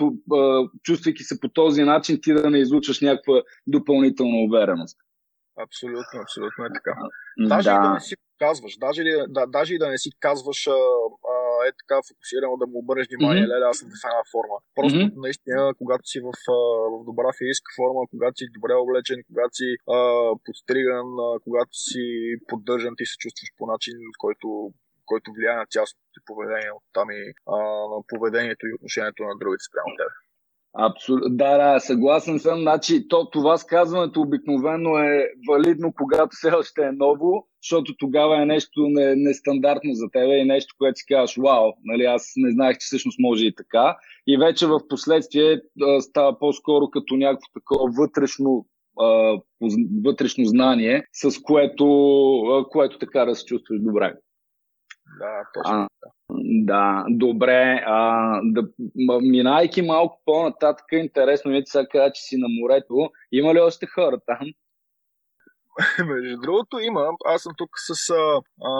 чувствайки 0.83 1.23
се 1.23 1.39
по 1.39 1.49
този 1.49 1.83
начин, 1.83 2.19
ти 2.21 2.33
да 2.33 2.49
не 2.49 2.59
излучваш 2.59 3.01
някаква 3.01 3.41
допълнителна 3.67 4.37
увереност. 4.37 4.97
Абсолютно, 5.63 6.21
абсолютно 6.21 6.65
е 6.65 6.69
така. 6.73 6.95
Даже 7.37 7.69
и 7.69 7.73
да 7.73 7.93
не 7.93 7.99
си 7.99 8.15
казваш, 8.39 8.77
даже, 8.77 9.03
да, 9.27 9.47
даже 9.47 9.75
и 9.75 9.77
да 9.77 9.89
не 9.89 9.97
си 9.97 10.09
казваш 10.19 10.67
а, 10.67 10.71
а, 10.71 11.46
е 11.67 11.77
така 11.81 11.97
фокусирано 12.09 12.55
да 12.61 12.65
му 12.67 12.75
обърнеш 12.83 13.07
внимание, 13.09 13.43
Мгм. 13.43 13.51
леле, 13.51 13.65
аз 13.71 13.77
съм 13.79 13.89
в 13.89 14.03
една 14.09 14.23
форма. 14.33 14.57
Просто 14.77 14.99
Мгм. 15.05 15.21
наистина, 15.25 15.61
когато 15.81 16.03
си 16.11 16.19
в, 16.27 16.29
в 16.93 17.03
добра 17.09 17.29
физическа 17.39 17.69
форма, 17.79 18.01
когато 18.13 18.35
си 18.39 18.45
добре 18.57 18.73
облечен, 18.83 19.19
когато 19.29 19.53
си 19.59 19.69
а, 19.95 19.99
подстриган, 20.45 21.07
а, 21.25 21.29
когато 21.45 21.73
си 21.85 22.03
поддържан, 22.49 22.93
ти 22.97 23.05
се 23.11 23.15
чувстваш 23.23 23.49
по 23.57 23.63
начин, 23.73 23.95
който 24.23 24.47
който 25.11 25.27
влияе 25.35 25.55
на 25.61 25.65
цялостното 25.73 26.09
ти 26.13 26.19
поведение, 26.29 26.77
оттам 26.79 27.07
и 27.19 27.21
а, 27.55 27.57
на 27.91 27.97
поведението 28.11 28.63
и 28.67 28.75
отношението 28.77 29.21
на 29.23 29.35
другите 29.41 29.63
спрямо 29.69 29.91
тебе. 29.99 30.13
Абсолютно. 30.79 31.29
Да, 31.29 31.57
да, 31.57 31.79
съгласен 31.79 32.39
съм. 32.39 32.59
Значи, 32.59 33.07
то, 33.07 33.29
това 33.29 33.57
сказването 33.57 34.21
обикновено 34.21 34.97
е 34.97 35.25
валидно, 35.49 35.93
когато 35.97 36.29
все 36.31 36.51
още 36.51 36.81
е 36.81 36.91
ново, 36.91 37.47
защото 37.63 37.97
тогава 37.97 38.41
е 38.41 38.45
нещо 38.45 38.81
не, 38.87 39.15
нестандартно 39.15 39.93
за 39.93 40.09
тебе 40.11 40.37
и 40.37 40.45
нещо, 40.45 40.75
което 40.77 40.99
си 40.99 41.05
казваш, 41.05 41.37
вау, 41.37 41.71
нали, 41.83 42.03
аз 42.03 42.33
не 42.35 42.51
знаех, 42.51 42.77
че 42.77 42.85
всъщност 42.85 43.19
може 43.19 43.45
и 43.45 43.55
така. 43.55 43.97
И 44.27 44.37
вече 44.37 44.67
в 44.67 44.79
последствие 44.89 45.61
става 45.99 46.39
по-скоро 46.39 46.89
като 46.89 47.15
някакво 47.15 47.47
такова 47.53 47.91
вътрешно 47.97 48.65
вътрешно 50.05 50.45
знание, 50.45 51.03
с 51.13 51.41
което, 51.41 51.85
което 52.71 52.97
така 52.97 53.25
да 53.25 53.35
се 53.35 53.45
чувстваш 53.45 53.79
добре. 53.81 54.13
Да, 55.19 55.43
точно. 55.53 55.73
А, 55.73 55.87
да, 56.65 57.05
добре. 57.09 57.83
А, 57.85 58.39
да, 58.43 58.67
минайки 59.21 59.81
малко 59.81 60.21
по-нататък, 60.25 60.85
интересно 60.91 61.51
ми 61.51 61.57
е, 61.57 61.63
сега 61.65 61.87
каза, 61.87 62.11
че 62.11 62.21
си 62.21 62.37
на 62.37 62.47
морето. 62.61 63.09
Има 63.31 63.53
ли 63.53 63.59
още 63.59 63.85
хора 63.85 64.19
там? 64.25 64.47
Между 66.11 66.35
другото 66.43 66.79
има. 66.89 67.03
Аз 67.33 67.39
съм 67.43 67.53
тук 67.57 67.71
с 67.87 68.09
а, 68.09 68.23
а, 68.69 68.73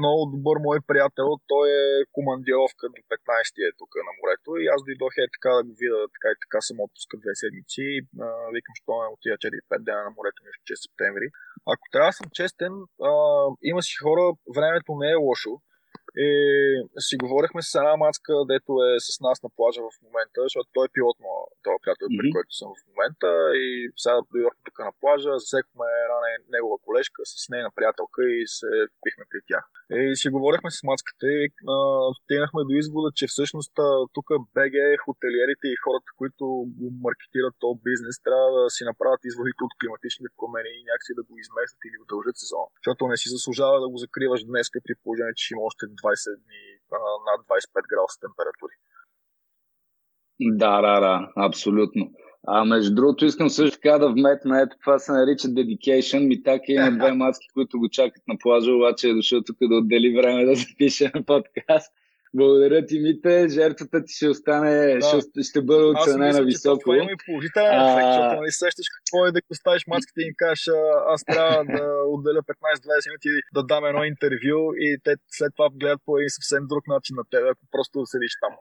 много 0.00 0.20
добър 0.34 0.56
мой 0.66 0.78
приятел. 0.88 1.28
Той 1.52 1.66
е 1.70 2.04
командировка 2.16 2.84
до 2.94 3.00
15 3.12 3.68
е 3.68 3.76
тук 3.80 3.90
на 4.08 4.12
морето 4.20 4.50
и 4.62 4.64
аз 4.74 4.80
дойдох 4.86 5.12
е 5.16 5.32
така 5.36 5.50
да 5.56 5.62
го 5.66 5.72
видя, 5.80 6.00
така 6.16 6.28
и 6.34 6.40
така 6.44 6.58
съм 6.68 6.76
отпуска 6.84 7.14
две 7.22 7.34
седмици. 7.40 7.86
А, 8.26 8.28
викам, 8.56 8.74
що 8.80 8.92
не 9.02 9.14
отида 9.14 9.36
4-5 9.36 9.84
дена 9.86 10.02
на 10.06 10.12
морето, 10.18 10.38
че 10.66 10.72
е 10.76 10.82
септември. 10.84 11.26
Ако 11.72 11.84
трябва 11.92 12.10
да 12.12 12.18
съм 12.20 12.28
честен, 12.38 12.72
а, 13.08 13.10
има 13.70 13.80
си 13.86 13.94
хора, 14.04 14.24
времето 14.56 14.90
не 15.02 15.10
е 15.10 15.22
лошо. 15.28 15.52
И 16.16 16.28
си 17.06 17.14
говорихме 17.24 17.62
с 17.62 17.74
една 17.74 17.94
мацка, 17.96 18.32
дето 18.52 18.70
е 18.88 18.90
с 19.08 19.20
нас 19.26 19.36
на 19.44 19.50
плажа 19.56 19.80
в 19.88 19.94
момента, 20.06 20.38
защото 20.46 20.68
той 20.76 20.84
е 20.86 20.94
пилот 20.96 21.16
на 21.26 21.32
този 21.66 21.78
приятел, 21.82 22.06
при 22.18 22.28
Мгм. 22.28 22.34
който 22.36 22.52
съм 22.60 22.68
в 22.78 22.82
момента. 22.90 23.28
И 23.64 23.68
сега 24.02 24.16
дойдохме 24.32 24.60
тук 24.66 24.78
на 24.88 24.92
плажа, 25.00 25.30
засекохме 25.42 25.86
една 26.04 26.18
не- 26.26 26.44
негова 26.54 26.76
колежка 26.86 27.18
с 27.32 27.48
нейна 27.52 27.70
приятелка 27.76 28.20
и 28.36 28.40
се 28.58 28.70
пихме 29.04 29.24
при 29.30 29.40
тях. 29.50 29.64
И 30.00 30.16
си 30.20 30.26
говорихме 30.36 30.70
с 30.76 30.78
мацката 30.90 31.26
и 31.38 31.44
а, 31.74 31.76
стигнахме 32.20 32.60
до 32.68 32.72
извода, 32.82 33.08
че 33.18 33.24
всъщност 33.32 33.72
тук 34.16 34.28
БГ, 34.56 34.76
хотелиерите 35.06 35.66
и 35.74 35.80
хората, 35.84 36.10
които 36.20 36.44
го 36.80 36.86
маркетират 37.06 37.54
този 37.64 37.80
бизнес, 37.88 38.14
трябва 38.26 38.48
да 38.56 38.70
си 38.76 38.82
направят 38.90 39.22
изводите 39.30 39.60
от 39.66 39.72
климатичните 39.80 40.30
промени 40.38 40.70
и 40.74 40.86
някакси 40.90 41.12
да 41.18 41.22
го 41.28 41.32
изместят 41.44 41.82
или 41.88 41.96
удължат 42.04 42.36
сезона. 42.42 42.66
Защото 42.80 43.02
не 43.12 43.16
си 43.22 43.28
заслужава 43.34 43.76
да 43.84 43.88
го 43.92 43.96
закриваш 44.04 44.40
днес 44.50 44.66
при 44.86 44.94
положение, 45.02 45.34
че 45.40 45.46
има 45.54 45.62
още 45.70 45.84
20 46.02 46.36
дни 46.44 46.62
над 47.28 47.40
25 47.46 47.88
градуса 47.90 48.18
температури. 48.20 48.74
Да, 50.40 50.80
да, 50.80 51.00
да, 51.00 51.32
абсолютно. 51.36 52.10
А 52.46 52.64
между 52.64 52.94
другото 52.94 53.24
искам 53.24 53.50
също 53.50 53.76
така 53.76 53.98
да 53.98 54.08
вметна, 54.08 54.60
ето 54.60 54.76
това 54.80 54.98
се 54.98 55.12
нарича 55.12 55.48
dedication. 55.48 56.26
Ми 56.26 56.42
така 56.42 56.64
има 56.68 56.98
две 56.98 57.12
маски, 57.22 57.46
които 57.54 57.78
го 57.78 57.88
чакат 57.88 58.22
на 58.28 58.38
плажа, 58.38 58.72
обаче 58.72 59.08
е 59.08 59.14
дошъл 59.14 59.42
тук 59.42 59.56
да 59.60 59.76
отдели 59.76 60.16
време 60.16 60.44
да 60.44 60.54
запише 60.54 61.12
подкаст. 61.26 61.92
Благодаря 62.34 62.86
ти, 62.86 63.00
Мите. 63.00 63.48
Жертвата 63.48 64.04
ти 64.04 64.12
ще 64.12 64.28
остане, 64.28 64.74
Да. 64.94 65.06
ще, 65.20 65.42
ще 65.42 65.62
бъде 65.62 65.92
Аз 65.94 66.02
оценена 66.02 66.26
мисля, 66.26 66.40
че 66.40 66.44
високо. 66.46 66.78
това 66.80 66.96
има 66.96 67.10
и 67.12 67.22
положителен 67.26 67.72
А- 67.74 67.92
ефект, 67.92 68.06
защото 68.06 68.36
нали 68.36 68.50
сещаш 68.52 68.86
какво 68.96 69.26
е 69.26 69.32
да 69.32 69.40
оставиш 69.50 69.82
мацките 69.86 70.20
и 70.20 70.26
им 70.26 70.34
кажеш, 70.36 70.68
«А, 70.68 70.80
аз 71.06 71.24
трябва 71.24 71.56
да 71.74 71.82
отделя 72.06 72.42
15-20 72.42 73.08
минути 73.08 73.28
да 73.54 73.62
дам 73.62 73.84
едно 73.84 74.04
интервю 74.04 74.60
и 74.76 74.98
те 75.04 75.12
след 75.30 75.52
това 75.56 75.68
гледат 75.72 76.00
по 76.06 76.18
един 76.18 76.30
съвсем 76.30 76.62
друг 76.66 76.84
начин 76.86 77.16
на 77.16 77.24
теб, 77.30 77.42
ако 77.44 77.62
просто 77.70 78.06
седиш 78.06 78.32
там. 78.40 78.52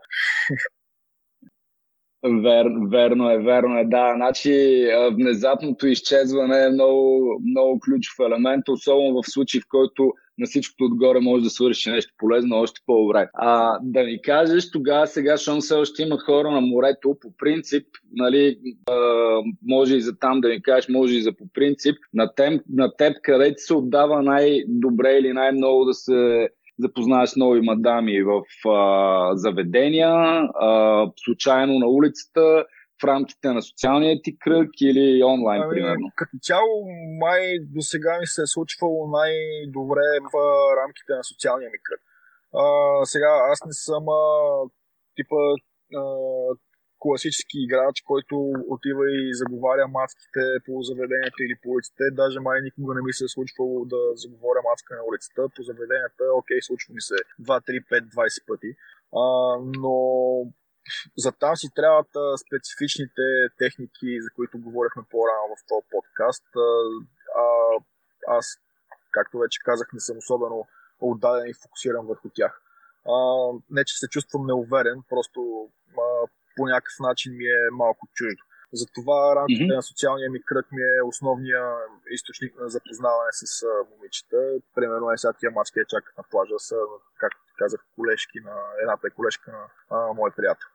Вер, 2.24 2.68
верно 2.92 3.30
е, 3.32 3.38
верно 3.38 3.80
е, 3.80 3.86
да. 3.86 4.14
Значи, 4.16 4.86
внезапното 5.12 5.88
изчезване 5.88 6.64
е 6.64 6.70
много, 6.70 7.42
много 7.50 7.80
ключов 7.80 8.16
елемент, 8.20 8.70
особено 8.70 9.22
в 9.22 9.32
случай, 9.32 9.62
в 9.62 9.70
който 9.70 10.14
на 10.40 10.46
всичкото 10.46 10.84
отгоре 10.84 11.20
може 11.20 11.44
да 11.44 11.50
свършиш 11.50 11.86
нещо 11.86 12.14
полезно, 12.18 12.56
още 12.56 12.82
по-добре. 12.86 13.30
А, 13.34 13.80
да 13.84 14.04
ми 14.04 14.22
кажеш, 14.22 14.72
тогава 14.72 15.08
сега, 15.08 15.38
щом 15.38 15.60
все 15.60 15.76
още 15.76 16.04
има 16.04 16.18
хора 16.18 16.52
на 16.52 16.62
морето, 16.62 17.18
по 17.22 17.38
принцип, 17.38 17.88
нали, 18.12 18.60
а, 18.90 18.96
може 19.68 19.96
и 19.96 20.02
за 20.02 20.20
там 20.20 20.42
да 20.42 20.50
ми 20.50 20.62
кажеш, 20.62 20.90
може 20.90 21.16
и 21.16 21.22
за 21.22 21.34
по 21.34 21.46
принцип, 21.54 21.96
на 22.14 22.36
теб, 22.36 22.62
на 22.74 22.96
теб 22.98 23.18
къде 23.22 23.56
ти 23.56 23.62
се 23.62 23.74
отдава 23.74 24.22
най-добре 24.22 25.18
или 25.18 25.34
най-много 25.34 25.86
да 25.86 25.94
се 25.94 26.50
запознаеш 26.80 27.30
с 27.30 27.36
нови 27.36 27.62
мадами 27.62 28.24
в 28.24 28.42
а, 28.70 29.36
заведения, 29.36 30.10
а, 30.10 31.12
случайно 31.24 31.80
на 31.80 31.88
улицата, 31.88 32.66
в 33.02 33.04
рамките 33.04 33.48
на 33.54 33.62
социалния 33.62 34.22
ти 34.24 34.40
кръг 34.40 34.70
или 34.82 35.24
онлайн, 35.24 35.62
Ами, 35.62 35.70
примерно. 35.70 36.12
като 36.16 36.38
цяло, 36.42 36.86
май 37.20 37.42
до 37.60 37.82
сега 37.82 38.18
ми 38.20 38.28
се 38.28 38.42
е 38.42 38.54
случвало 38.56 39.08
най-добре 39.08 40.08
в 40.24 40.34
рамките 40.82 41.14
на 41.14 41.24
социалния 41.24 41.70
ми 41.70 41.80
кръг. 41.84 42.02
А, 42.54 42.64
сега, 43.06 43.32
аз 43.52 43.60
не 43.66 43.74
съм 43.74 44.04
а, 44.10 44.24
типа 45.16 45.36
а, 45.96 46.02
класически 47.00 47.58
играч, 47.66 48.02
който 48.02 48.36
отива 48.76 49.04
и 49.12 49.34
заговаря 49.42 49.88
мацките 49.88 50.44
по 50.66 50.74
заведенията 50.90 51.40
или 51.46 51.56
по 51.62 51.70
улиците. 51.70 52.04
Даже 52.12 52.40
май 52.40 52.62
никога 52.62 52.96
не 52.96 53.02
ми 53.02 53.14
се 53.14 53.24
е 53.26 53.34
случвало 53.36 53.86
да 53.86 54.02
заговоря 54.16 54.62
мацка 54.70 54.96
на 54.96 55.04
улицата. 55.10 55.42
По 55.56 55.62
заведенията, 55.64 56.24
окей, 56.40 56.62
случва 56.62 56.94
ми 56.94 57.02
се 57.02 57.18
2, 57.42 57.62
3, 57.68 57.88
5, 57.88 58.04
20 58.16 58.48
пъти. 58.48 58.72
А, 59.22 59.24
но 59.84 59.96
за 61.18 61.32
там 61.32 61.56
си 61.56 61.68
трябват 61.76 62.12
а, 62.16 62.38
специфичните 62.38 63.26
техники, 63.58 64.22
за 64.22 64.30
които 64.36 64.66
говорихме 64.68 65.04
по-рано 65.12 65.56
в 65.56 65.64
този 65.70 65.88
подкаст. 65.92 66.46
А, 66.56 66.68
а, 67.42 67.46
аз, 68.38 68.46
както 69.12 69.40
вече 69.40 69.60
казах, 69.64 69.88
не 69.94 70.00
съм 70.00 70.18
особено 70.18 70.68
отдаден 71.02 71.48
и 71.50 71.60
фокусиран 71.62 72.06
върху 72.06 72.30
тях. 72.30 72.62
А, 73.08 73.18
не, 73.70 73.86
че 73.86 73.98
се 73.98 74.08
чувствам 74.08 74.46
неуверен, 74.46 75.04
просто 75.10 75.70
а, 75.98 76.28
по 76.60 76.66
някакъв 76.74 76.98
начин 77.10 77.32
ми 77.40 77.46
е 77.46 77.76
малко 77.84 78.04
чуждо. 78.18 78.44
Затова 78.82 79.18
рамките 79.36 79.64
Мгм. 79.64 79.74
на 79.76 79.82
социалния 79.92 80.30
ми 80.32 80.40
кръг 80.50 80.68
ми 80.76 80.82
е 80.98 81.08
основния 81.12 81.64
източник 82.16 82.52
на 82.62 82.70
запознаване 82.76 83.32
с 83.42 83.66
момичета. 83.92 84.38
Примерно 84.76 85.12
е 85.12 85.18
сега 85.18 85.34
тия 85.40 85.52
мачки 85.52 85.80
я 85.80 85.86
чакат 85.94 86.18
на 86.18 86.24
плажа 86.32 86.58
са, 86.70 86.78
както 87.22 87.40
казах, 87.62 87.82
колежки 87.96 88.40
на 88.50 88.56
едната 88.82 89.08
е 89.08 89.16
колежка 89.18 89.52
на 89.58 89.64
а, 89.96 90.14
мой 90.14 90.32
приятел. 90.38 90.68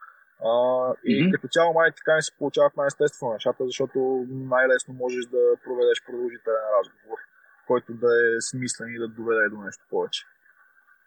А, 0.51 0.53
и 1.05 1.15
Мгм. 1.23 1.31
като 1.33 1.47
цяло 1.55 1.71
май 1.75 1.89
така 1.97 2.15
не 2.15 2.23
се 2.23 2.37
получават 2.39 2.77
най-естествено 2.77 3.33
нещата, 3.33 3.67
защото 3.71 3.99
най-лесно 4.55 4.95
можеш 4.95 5.25
да 5.27 5.43
проведеш 5.65 5.99
продължителен 6.07 6.65
разговор, 6.79 7.19
който 7.67 7.95
да 7.95 8.11
е 8.29 8.41
смислен 8.41 8.89
и 8.95 8.99
да 8.99 9.09
доведе 9.09 9.49
до 9.49 9.59
нещо 9.67 9.85
повече. 9.91 10.23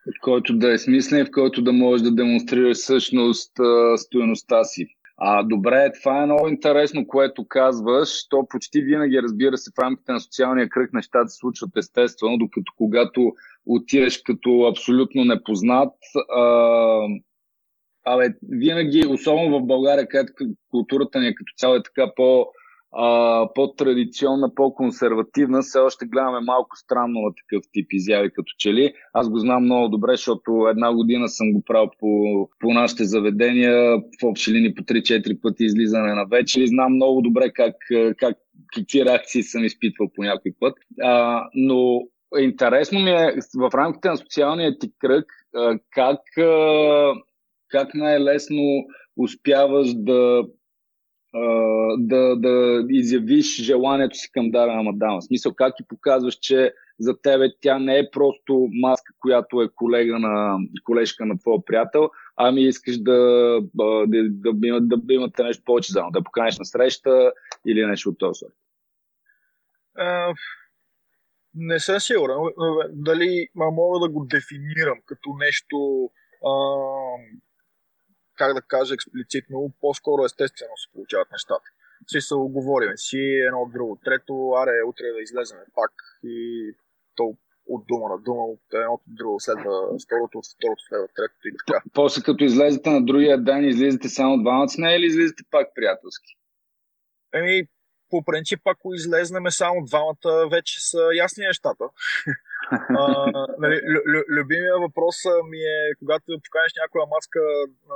В 0.07 0.21
който 0.21 0.57
да 0.57 0.73
е 0.73 0.77
смислен 0.77 1.25
в 1.25 1.31
който 1.31 1.61
да 1.61 1.73
можеш 1.73 2.03
да 2.03 2.11
демонстрираш 2.11 2.77
всъщност 2.77 3.51
стоеността 3.97 4.63
си. 4.63 4.87
А, 5.17 5.43
добре, 5.43 5.91
това 5.99 6.21
е 6.21 6.25
много 6.25 6.47
интересно, 6.47 7.07
което 7.07 7.47
казваш. 7.47 8.27
То 8.29 8.47
почти 8.49 8.81
винаги, 8.81 9.21
разбира 9.21 9.57
се, 9.57 9.71
в 9.77 9.79
рамките 9.79 10.11
на 10.11 10.19
социалния 10.19 10.69
кръг 10.69 10.93
нещата 10.93 11.29
се 11.29 11.37
случват 11.37 11.77
естествено, 11.77 12.37
докато 12.37 12.73
когато 12.77 13.33
отидеш 13.65 14.21
като 14.21 14.61
абсолютно 14.61 15.25
непознат, 15.25 15.93
а, 16.35 16.99
абе, 18.05 18.29
винаги, 18.49 19.07
особено 19.07 19.59
в 19.59 19.67
България, 19.67 20.07
където 20.07 20.33
културата 20.71 21.19
ни 21.19 21.27
е 21.27 21.35
като 21.35 21.53
цяло 21.57 21.75
е 21.75 21.83
така 21.83 22.11
по, 22.15 22.45
по-традиционна, 23.55 24.55
по-консервативна, 24.55 25.61
все 25.61 25.79
още 25.79 26.05
гледаме 26.05 26.39
малко 26.39 26.77
странно 26.77 27.19
на 27.19 27.31
такъв 27.35 27.65
тип 27.73 27.87
изяви 27.91 28.31
като 28.31 28.53
че 28.57 28.73
ли. 28.73 28.93
Аз 29.13 29.29
го 29.29 29.39
знам 29.39 29.63
много 29.63 29.87
добре, 29.87 30.11
защото 30.11 30.67
една 30.69 30.93
година 30.93 31.29
съм 31.29 31.53
го 31.53 31.63
правил 31.63 31.89
по, 31.99 32.07
по 32.59 32.73
нашите 32.73 33.03
заведения, 33.03 33.97
в 33.97 34.23
общи 34.23 34.53
линии 34.53 34.75
по 34.75 34.83
3-4 34.83 35.41
пъти 35.41 35.63
излизане 35.63 36.13
на 36.13 36.25
вечер 36.25 36.65
знам 36.65 36.93
много 36.93 37.21
добре 37.21 37.51
как, 37.53 37.75
как, 38.17 38.37
какви 38.75 39.05
реакции 39.05 39.43
съм 39.43 39.63
изпитвал 39.63 40.09
по 40.15 40.23
някой 40.23 40.51
път. 40.59 40.73
А, 41.01 41.43
но 41.53 42.01
интересно 42.39 42.99
ми 42.99 43.11
е 43.11 43.33
в 43.57 43.69
рамките 43.73 44.09
на 44.09 44.17
социалния 44.17 44.79
ти 44.79 44.91
кръг 44.99 45.25
а, 45.55 45.79
как, 45.91 46.37
а, 46.37 47.13
как 47.69 47.93
най-лесно 47.93 48.63
успяваш 49.17 49.93
да 49.93 50.43
да, 51.97 52.35
да 52.35 52.85
изявиш 52.89 53.61
желанието 53.61 54.17
си 54.17 54.31
към 54.31 54.51
дадена 54.51 54.83
мадама. 54.83 55.19
В 55.19 55.23
смисъл, 55.23 55.53
как 55.53 55.73
ти 55.77 55.83
показваш, 55.87 56.35
че 56.35 56.73
за 56.99 57.21
тебе 57.21 57.49
тя 57.61 57.79
не 57.79 57.99
е 57.99 58.11
просто 58.11 58.67
маска, 58.71 59.13
която 59.19 59.61
е 59.61 59.69
колега 59.75 60.19
на, 60.19 60.57
колежка 60.83 61.25
на 61.25 61.39
твоя 61.39 61.65
приятел, 61.65 62.09
ами 62.35 62.61
искаш 62.61 62.97
да, 62.97 63.13
да, 63.73 64.05
да, 64.07 64.23
да, 64.29 64.97
да, 64.97 65.13
имате 65.13 65.43
нещо 65.43 65.63
повече 65.65 65.91
заедно, 65.91 66.11
да 66.11 66.23
поканеш 66.23 66.59
на 66.59 66.65
среща 66.65 67.31
или 67.67 67.85
нещо 67.85 68.09
от 68.09 68.17
този 68.17 68.37
сорт. 68.37 68.53
Не 71.55 71.79
съм 71.79 71.99
сигурен 71.99 72.37
дали 72.93 73.47
мога 73.55 73.99
да 73.99 74.13
го 74.13 74.25
дефинирам 74.25 74.97
като 75.05 75.29
нещо 75.39 76.09
а, 76.45 76.51
как 78.37 78.53
да 78.53 78.61
кажа 78.61 78.93
експлицитно, 78.93 79.73
по-скоро 79.81 80.25
естествено 80.25 80.77
се 80.77 80.91
получават 80.93 81.31
нещата. 81.31 81.67
Си 82.07 82.21
се 82.21 82.35
оговорим 82.35 82.91
си 82.95 83.21
едно 83.47 83.61
от 83.61 83.71
друго. 83.73 83.99
Трето, 84.05 84.51
аре, 84.61 84.83
утре 84.87 85.05
да 85.15 85.21
излеземе 85.21 85.63
пак 85.75 85.91
и 86.23 86.37
то 87.15 87.33
от 87.67 87.85
дума 87.87 88.09
на 88.09 88.17
дума, 88.17 88.43
от 88.43 88.59
едното 88.73 88.93
от 88.93 89.15
друго 89.15 89.39
следва 89.39 89.73
второто, 90.05 90.37
от 90.37 90.45
второто 90.55 90.83
следва 90.87 91.07
третото 91.15 91.47
и 91.47 91.53
така. 91.59 91.83
После 91.93 92.21
като 92.21 92.43
излезете 92.43 92.89
на 92.89 93.05
другия 93.05 93.43
ден, 93.43 93.65
излизате 93.65 94.09
само 94.09 94.43
двамата 94.43 94.69
с 94.69 94.77
нея 94.77 94.97
или 94.97 95.05
излизате 95.05 95.43
пак 95.51 95.67
приятелски? 95.75 96.31
Еми, 97.33 97.67
по 98.09 98.23
принцип, 98.23 98.61
ако 98.65 98.93
излезнеме 98.93 99.51
само 99.51 99.85
двамата, 99.85 100.49
вече 100.51 100.89
са 100.89 101.01
ясни 101.15 101.43
нещата. 101.45 101.83
а, 102.71 103.31
нали, 103.59 103.75
лю, 103.91 103.99
лю, 104.11 104.21
любимия 104.29 104.75
въпрос 104.79 105.15
ми 105.49 105.57
е, 105.57 105.95
когато 105.99 106.25
поканеш 106.45 106.71
някоя 106.81 107.05
маска 107.13 107.39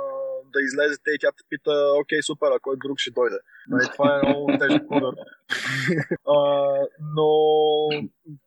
да 0.52 0.60
излезете 0.62 1.10
и 1.10 1.18
тя 1.20 1.30
те 1.32 1.42
пита, 1.48 1.72
окей, 2.00 2.22
супер, 2.22 2.50
а 2.52 2.58
кой 2.62 2.76
друг 2.84 2.98
ще 2.98 3.10
дойде. 3.10 3.38
Нали, 3.68 3.86
това 3.92 4.08
е 4.16 4.28
много 4.28 4.46
тежък 4.60 4.90
удар. 4.90 5.14
но, 7.16 7.28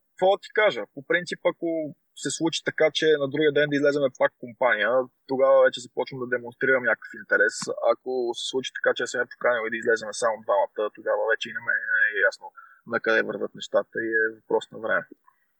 какво 0.10 0.38
ти 0.44 0.50
кажа? 0.54 0.82
По 0.94 1.02
принцип, 1.08 1.40
ако 1.52 1.96
се 2.24 2.30
случи 2.38 2.60
така, 2.70 2.88
че 2.94 3.06
на 3.24 3.28
другия 3.30 3.52
ден 3.54 3.70
да 3.70 3.76
излеземе 3.76 4.18
пак 4.18 4.32
компания, 4.46 4.90
тогава 5.28 5.64
вече 5.66 5.86
започвам 5.86 6.20
да 6.20 6.28
демонстрирам 6.34 6.84
някакъв 6.84 7.12
интерес. 7.22 7.56
Ако 7.94 8.12
се 8.40 8.46
случи 8.52 8.72
така, 8.78 8.92
че 8.96 9.08
се 9.08 9.18
ме 9.18 9.32
поканил 9.34 9.68
и 9.68 9.74
да 9.74 9.78
излеземе 9.78 10.14
само 10.14 10.44
двамата, 10.46 10.90
тогава 10.98 11.22
вече 11.32 11.50
и 11.50 11.58
на 11.58 11.62
мен 11.68 11.82
е 12.04 12.26
ясно 12.30 12.46
на 12.88 13.00
къде 13.00 13.22
върват 13.30 13.56
нещата 13.56 13.96
и 14.08 14.10
е 14.24 14.34
въпрос 14.36 14.66
на 14.72 14.80
време. 14.80 15.06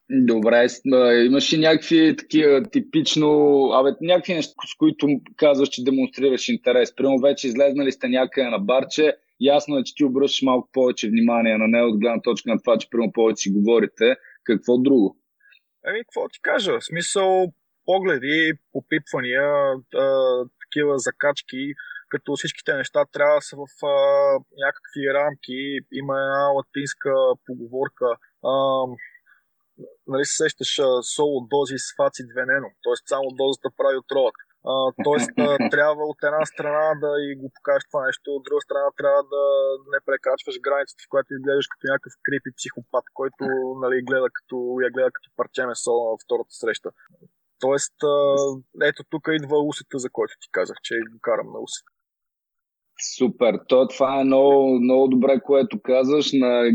Добре, 0.10 0.68
имаш 1.26 1.54
ли 1.54 1.58
някакви 1.58 2.16
такива 2.16 2.64
типично, 2.64 3.28
абе, 3.74 3.90
някакви 4.02 4.34
неща, 4.34 4.54
с 4.74 4.78
които 4.78 5.08
казваш, 5.38 5.70
че 5.70 5.84
демонстрираш 5.84 6.50
интерес? 6.50 6.96
Примерно 6.96 7.22
вече 7.22 7.48
излезнали 7.48 7.92
сте 7.92 8.08
някъде 8.08 8.50
на 8.50 8.60
барче, 8.60 9.16
ясно 9.40 9.78
е, 9.78 9.84
че 9.84 9.96
ти 9.96 10.04
обръщаш 10.04 10.42
малко 10.42 10.70
повече 10.74 11.10
внимание 11.10 11.58
на 11.58 11.68
нея 11.68 11.86
от 11.86 12.00
гледна 12.00 12.22
точка 12.22 12.50
на 12.50 12.62
това, 12.62 12.78
че 12.78 12.90
примерно 12.90 13.12
повече 13.12 13.42
си 13.42 13.52
говорите. 13.52 14.16
Какво 14.44 14.78
друго? 14.78 15.18
Еми, 15.88 16.00
какво 16.00 16.30
ти 16.30 16.40
кажа? 16.42 16.80
В 16.80 16.86
смисъл, 16.86 17.54
погледи, 17.86 18.54
попипвания, 18.72 19.52
такива 20.64 20.94
закачки, 20.98 21.74
като 22.10 22.36
всичките 22.36 22.74
неща 22.76 23.06
трябва 23.14 23.36
да 23.36 23.42
са 23.42 23.56
в 23.56 23.86
а, 23.86 23.96
някакви 24.66 25.14
рамки. 25.14 25.60
Има 25.94 26.14
една 26.20 26.48
латинска 26.58 27.12
поговорка. 27.46 28.06
А, 28.44 28.52
нали 30.08 30.26
се 30.26 30.36
сещаш 30.42 30.72
соло 31.16 31.38
дози 31.54 31.78
с 31.86 31.88
фаци 31.98 32.22
двенено, 32.32 32.70
т.е. 32.84 32.98
само 33.12 33.28
дозата 33.42 33.70
прави 33.80 33.98
отровата. 34.04 34.42
Тоест, 35.08 35.30
трябва 35.76 36.04
от 36.12 36.20
една 36.30 36.44
страна 36.46 36.88
да 37.04 37.12
и 37.28 37.30
го 37.42 37.48
покажеш 37.56 37.84
това 37.88 38.02
нещо, 38.06 38.28
от 38.38 38.44
друга 38.48 38.62
страна 38.68 38.90
трябва 39.00 39.22
да 39.36 39.44
не 39.94 40.00
прекрачваш 40.10 40.56
границата, 40.68 41.02
в 41.04 41.12
която 41.12 41.34
изглеждаш 41.34 41.68
като 41.72 41.84
някакъв 41.92 42.14
крипи 42.26 42.52
психопат, 42.58 43.06
който 43.20 43.42
нали, 43.84 43.98
гледа 44.10 44.30
като, 44.38 44.56
я 44.86 44.90
гледа 44.96 45.12
като 45.16 45.28
парче 45.38 45.64
месо 45.66 45.94
на 46.10 46.18
втората 46.24 46.54
среща. 46.62 46.90
Тоест, 47.60 47.98
ето 48.90 49.02
тук 49.10 49.24
идва 49.40 49.58
усета, 49.70 49.98
за 50.04 50.10
който 50.18 50.34
ти 50.42 50.48
казах, 50.58 50.78
че 50.84 50.94
го 51.12 51.18
карам 51.28 51.50
на 51.56 51.60
усета. 51.68 51.92
Супер. 53.18 53.60
То, 53.68 53.88
това 53.88 54.22
е 54.22 54.24
много, 54.24 54.80
много 54.80 55.08
добре, 55.08 55.40
което 55.46 55.80
казваш. 55.84 56.34
На 56.34 56.68
е, 56.68 56.72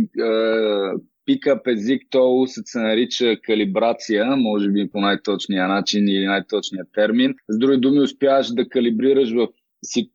пикап 1.26 1.66
език, 1.66 2.02
то 2.10 2.44
се 2.46 2.78
нарича 2.78 3.36
калибрация, 3.42 4.36
може 4.36 4.70
би 4.70 4.90
по 4.90 5.00
най-точния 5.00 5.68
начин 5.68 6.08
или 6.08 6.26
най-точния 6.26 6.84
термин. 6.94 7.34
С 7.48 7.58
други 7.58 7.76
думи, 7.76 8.00
успяваш 8.00 8.48
да 8.48 8.68
калибрираш 8.68 9.32
в, 9.32 9.48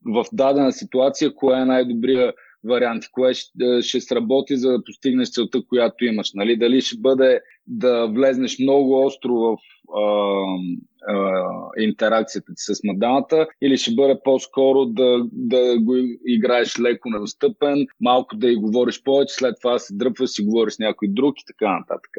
в 0.05 0.25
дадена 0.33 0.71
ситуация, 0.71 1.33
кое 1.33 1.61
е 1.61 1.65
най-добрият 1.65 2.35
варианти, 2.63 3.07
кое 3.11 3.33
ще, 3.33 3.81
ще 3.81 4.01
сработи, 4.01 4.57
за 4.57 4.71
да 4.71 4.83
постигнеш 4.83 5.31
целта, 5.31 5.61
която 5.69 6.05
имаш. 6.05 6.31
Нали? 6.33 6.57
Дали 6.57 6.81
ще 6.81 6.97
бъде 6.99 7.39
да 7.67 8.07
влезнеш 8.07 8.59
много 8.59 9.05
остро 9.05 9.33
в 9.33 9.57
а, 9.97 10.01
интеракцията 11.79 12.51
ти 12.55 12.73
с 12.73 12.83
мадамата, 12.83 13.47
или 13.61 13.77
ще 13.77 13.95
бъде 13.95 14.17
по-скоро 14.23 14.85
да, 14.85 15.25
да 15.31 15.79
го 15.79 15.95
играеш 16.27 16.79
леко 16.79 17.09
недостъпен, 17.09 17.87
малко 18.01 18.35
да 18.35 18.49
й 18.49 18.55
говориш 18.55 19.03
повече, 19.03 19.33
след 19.33 19.55
това 19.61 19.79
се 19.79 19.95
дръпваш, 19.95 20.29
си 20.29 20.43
говориш 20.43 20.73
с 20.73 20.79
някой 20.79 21.07
друг 21.07 21.41
и 21.41 21.45
така 21.47 21.79
нататък. 21.79 22.11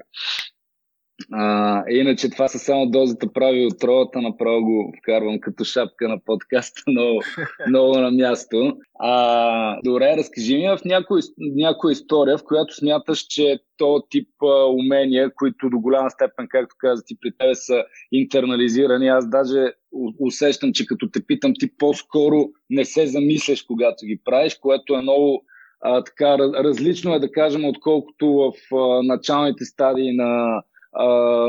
А, 1.33 1.85
иначе 1.90 2.31
това 2.31 2.48
са 2.48 2.59
само 2.59 2.90
дозата 2.90 3.33
прави 3.33 3.66
от 3.66 3.85
ролата, 3.85 4.20
направо 4.20 4.64
го 4.64 4.92
вкарвам 4.98 5.40
като 5.40 5.64
шапка 5.64 6.09
на 6.09 6.18
подкаста, 6.24 6.83
много, 6.90 7.20
много 7.68 7.98
на 7.98 8.11
място. 8.11 8.76
А, 8.98 9.81
добре, 9.85 10.16
разкажи 10.16 10.57
ми 10.57 10.68
в 10.68 10.79
някоя, 10.85 11.22
някоя 11.38 11.92
история, 11.92 12.38
в 12.38 12.44
която 12.44 12.74
смяташ, 12.74 13.18
че 13.18 13.59
то 13.76 14.02
тип 14.11 14.29
а, 14.42 14.64
умения, 14.64 15.35
които 15.35 15.70
до 15.70 15.79
голяма 15.79 16.11
степен, 16.11 16.46
както 16.48 16.74
каза 16.79 17.02
ти, 17.07 17.16
при 17.20 17.33
тебе 17.38 17.55
са 17.55 17.85
интернализирани. 18.12 19.09
Аз 19.09 19.31
даже 19.31 19.72
усещам, 20.20 20.72
че 20.72 20.87
като 20.87 21.11
те 21.11 21.26
питам, 21.26 21.52
ти 21.59 21.76
по-скоро 21.76 22.48
не 22.70 22.85
се 22.85 23.07
замисляш, 23.07 23.62
когато 23.62 24.07
ги 24.07 24.20
правиш, 24.24 24.55
което 24.55 24.94
е 24.94 25.02
много 25.02 25.44
а, 25.81 26.05
така 26.05 26.38
различно 26.38 27.14
е 27.14 27.20
да 27.20 27.33
кажем, 27.33 27.64
отколкото 27.64 28.26
в 28.26 28.74
а, 28.74 29.02
началните 29.02 29.64
стадии 29.64 30.16
на 30.16 30.62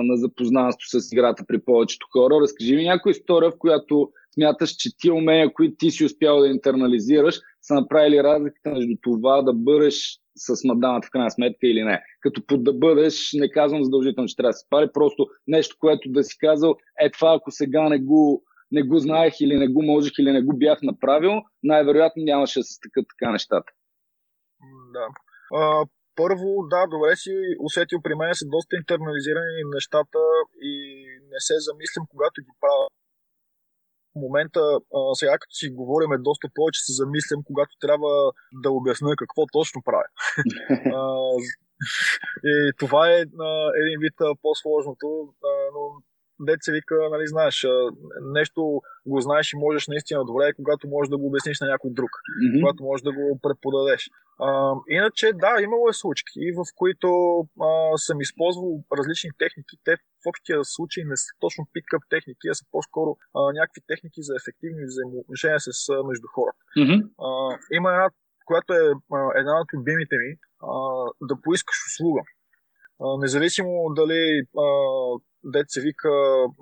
на 0.03 0.17
запознанство 0.17 0.99
с 0.99 1.11
играта 1.11 1.43
при 1.47 1.61
повечето 1.61 2.07
хора. 2.11 2.41
Разкажи 2.41 2.75
ми 2.75 2.83
някоя 2.83 3.11
история, 3.11 3.51
в 3.51 3.57
която 3.59 4.11
смяташ, 4.33 4.71
че 4.71 4.97
ти 4.97 5.11
умения, 5.11 5.53
които 5.53 5.75
ти 5.77 5.91
си 5.91 6.05
успял 6.05 6.39
да 6.39 6.47
интернализираш, 6.47 7.39
са 7.61 7.73
направили 7.73 8.23
разликата 8.23 8.69
между 8.69 8.93
това 9.01 9.41
да 9.41 9.53
бъдеш 9.53 10.19
с 10.35 10.63
мадамата 10.63 11.07
в 11.07 11.11
крайна 11.11 11.31
сметка 11.31 11.67
или 11.67 11.83
не. 11.83 12.01
Като 12.19 12.45
под 12.47 12.63
да 12.63 12.73
бъдеш, 12.73 13.33
не 13.33 13.51
казвам 13.51 13.83
задължително, 13.83 14.27
че 14.27 14.35
трябва 14.35 14.49
да 14.49 14.53
се 14.53 14.65
пали, 14.69 14.89
просто 14.93 15.27
нещо, 15.47 15.75
което 15.79 16.09
да 16.11 16.23
си 16.23 16.37
казал, 16.37 16.75
е 17.01 17.11
това, 17.11 17.35
ако 17.35 17.51
сега 17.51 17.89
не 17.89 17.99
го, 17.99 18.43
не 18.71 18.83
го 18.83 18.99
знаех 18.99 19.33
или 19.41 19.57
не 19.57 19.67
го 19.67 19.83
можех 19.83 20.13
или 20.19 20.31
не 20.31 20.41
го 20.41 20.57
бях 20.57 20.81
направил, 20.81 21.31
най-вероятно 21.63 22.23
нямаше 22.23 22.59
да 22.59 22.63
се 22.63 22.73
стъкат 22.73 23.05
така 23.09 23.31
нещата. 23.31 23.71
Да. 24.93 25.07
А, 25.59 25.85
първо, 26.21 26.47
да, 26.73 26.81
добре 26.93 27.15
си 27.15 27.33
усетил 27.67 27.99
при 28.01 28.15
мен 28.15 28.31
са 28.33 28.45
доста 28.55 28.71
интернализирани 28.81 29.71
нещата 29.75 30.21
и 30.69 30.73
не 31.31 31.39
се 31.47 31.55
замислям, 31.67 32.05
когато 32.13 32.37
ги 32.45 32.53
правя. 32.63 32.87
В 34.11 34.15
момента, 34.25 34.61
а, 34.97 34.99
сега 35.19 35.33
като 35.41 35.53
си 35.59 35.67
говорим 35.81 36.11
доста 36.29 36.47
повече, 36.55 36.79
се 36.83 36.93
замислям, 37.01 37.41
когато 37.49 37.73
трябва 37.85 38.11
да 38.63 38.69
обясня 38.71 39.15
какво 39.15 39.41
точно 39.57 39.81
правя. 39.85 40.09
и 42.51 42.53
това 42.81 43.01
е 43.11 43.17
един 43.81 43.97
вид 44.05 44.17
по-сложното, 44.41 45.07
но 45.75 45.83
деца 46.39 46.71
вика, 46.71 46.95
нали, 47.11 47.27
знаеш, 47.27 47.65
нещо 48.21 48.81
го 49.05 49.21
знаеш 49.21 49.53
и 49.53 49.57
можеш 49.57 49.87
наистина 49.87 50.25
добре, 50.25 50.53
когато 50.53 50.87
можеш 50.87 51.09
да 51.09 51.17
го 51.17 51.27
обясниш 51.27 51.59
на 51.59 51.67
някой 51.67 51.91
друг, 51.93 52.09
mm-hmm. 52.09 52.59
когато 52.61 52.83
можеш 52.83 53.03
да 53.03 53.11
го 53.11 53.39
преподадеш. 53.41 54.09
А, 54.39 54.73
иначе, 54.89 55.25
да, 55.33 55.61
имало 55.61 55.89
е 55.89 55.93
случки, 55.93 56.41
в 56.57 56.61
които 56.75 57.09
а, 57.67 57.97
съм 57.97 58.21
използвал 58.21 58.83
различни 58.97 59.29
техники. 59.37 59.75
Те 59.83 59.95
в 59.95 60.25
общия 60.29 60.59
случай 60.63 61.03
не 61.03 61.17
са 61.17 61.29
точно 61.39 61.67
пикъп 61.73 62.03
техники, 62.09 62.47
а 62.51 62.53
са 62.53 62.65
по-скоро 62.71 63.11
а, 63.35 63.39
някакви 63.59 63.81
техники 63.87 64.19
за 64.27 64.33
ефективни 64.35 64.83
взаимоотношения 64.85 65.59
с, 65.59 65.69
между 66.09 66.27
хората. 66.35 66.61
Mm-hmm. 66.77 66.99
А, 67.27 67.29
има 67.77 67.89
една, 67.89 68.09
която 68.45 68.73
е 68.73 68.85
а, 69.17 69.19
една 69.41 69.53
от 69.61 69.69
любимите 69.73 70.15
ми, 70.23 70.31
а, 70.69 70.71
да 71.29 71.41
поискаш 71.43 71.77
услуга. 71.89 72.21
А, 73.03 73.05
независимо 73.23 73.71
дали 73.99 74.21
а, 74.63 74.67
дете 75.53 75.69
се 75.73 75.81
вика, 75.87 76.11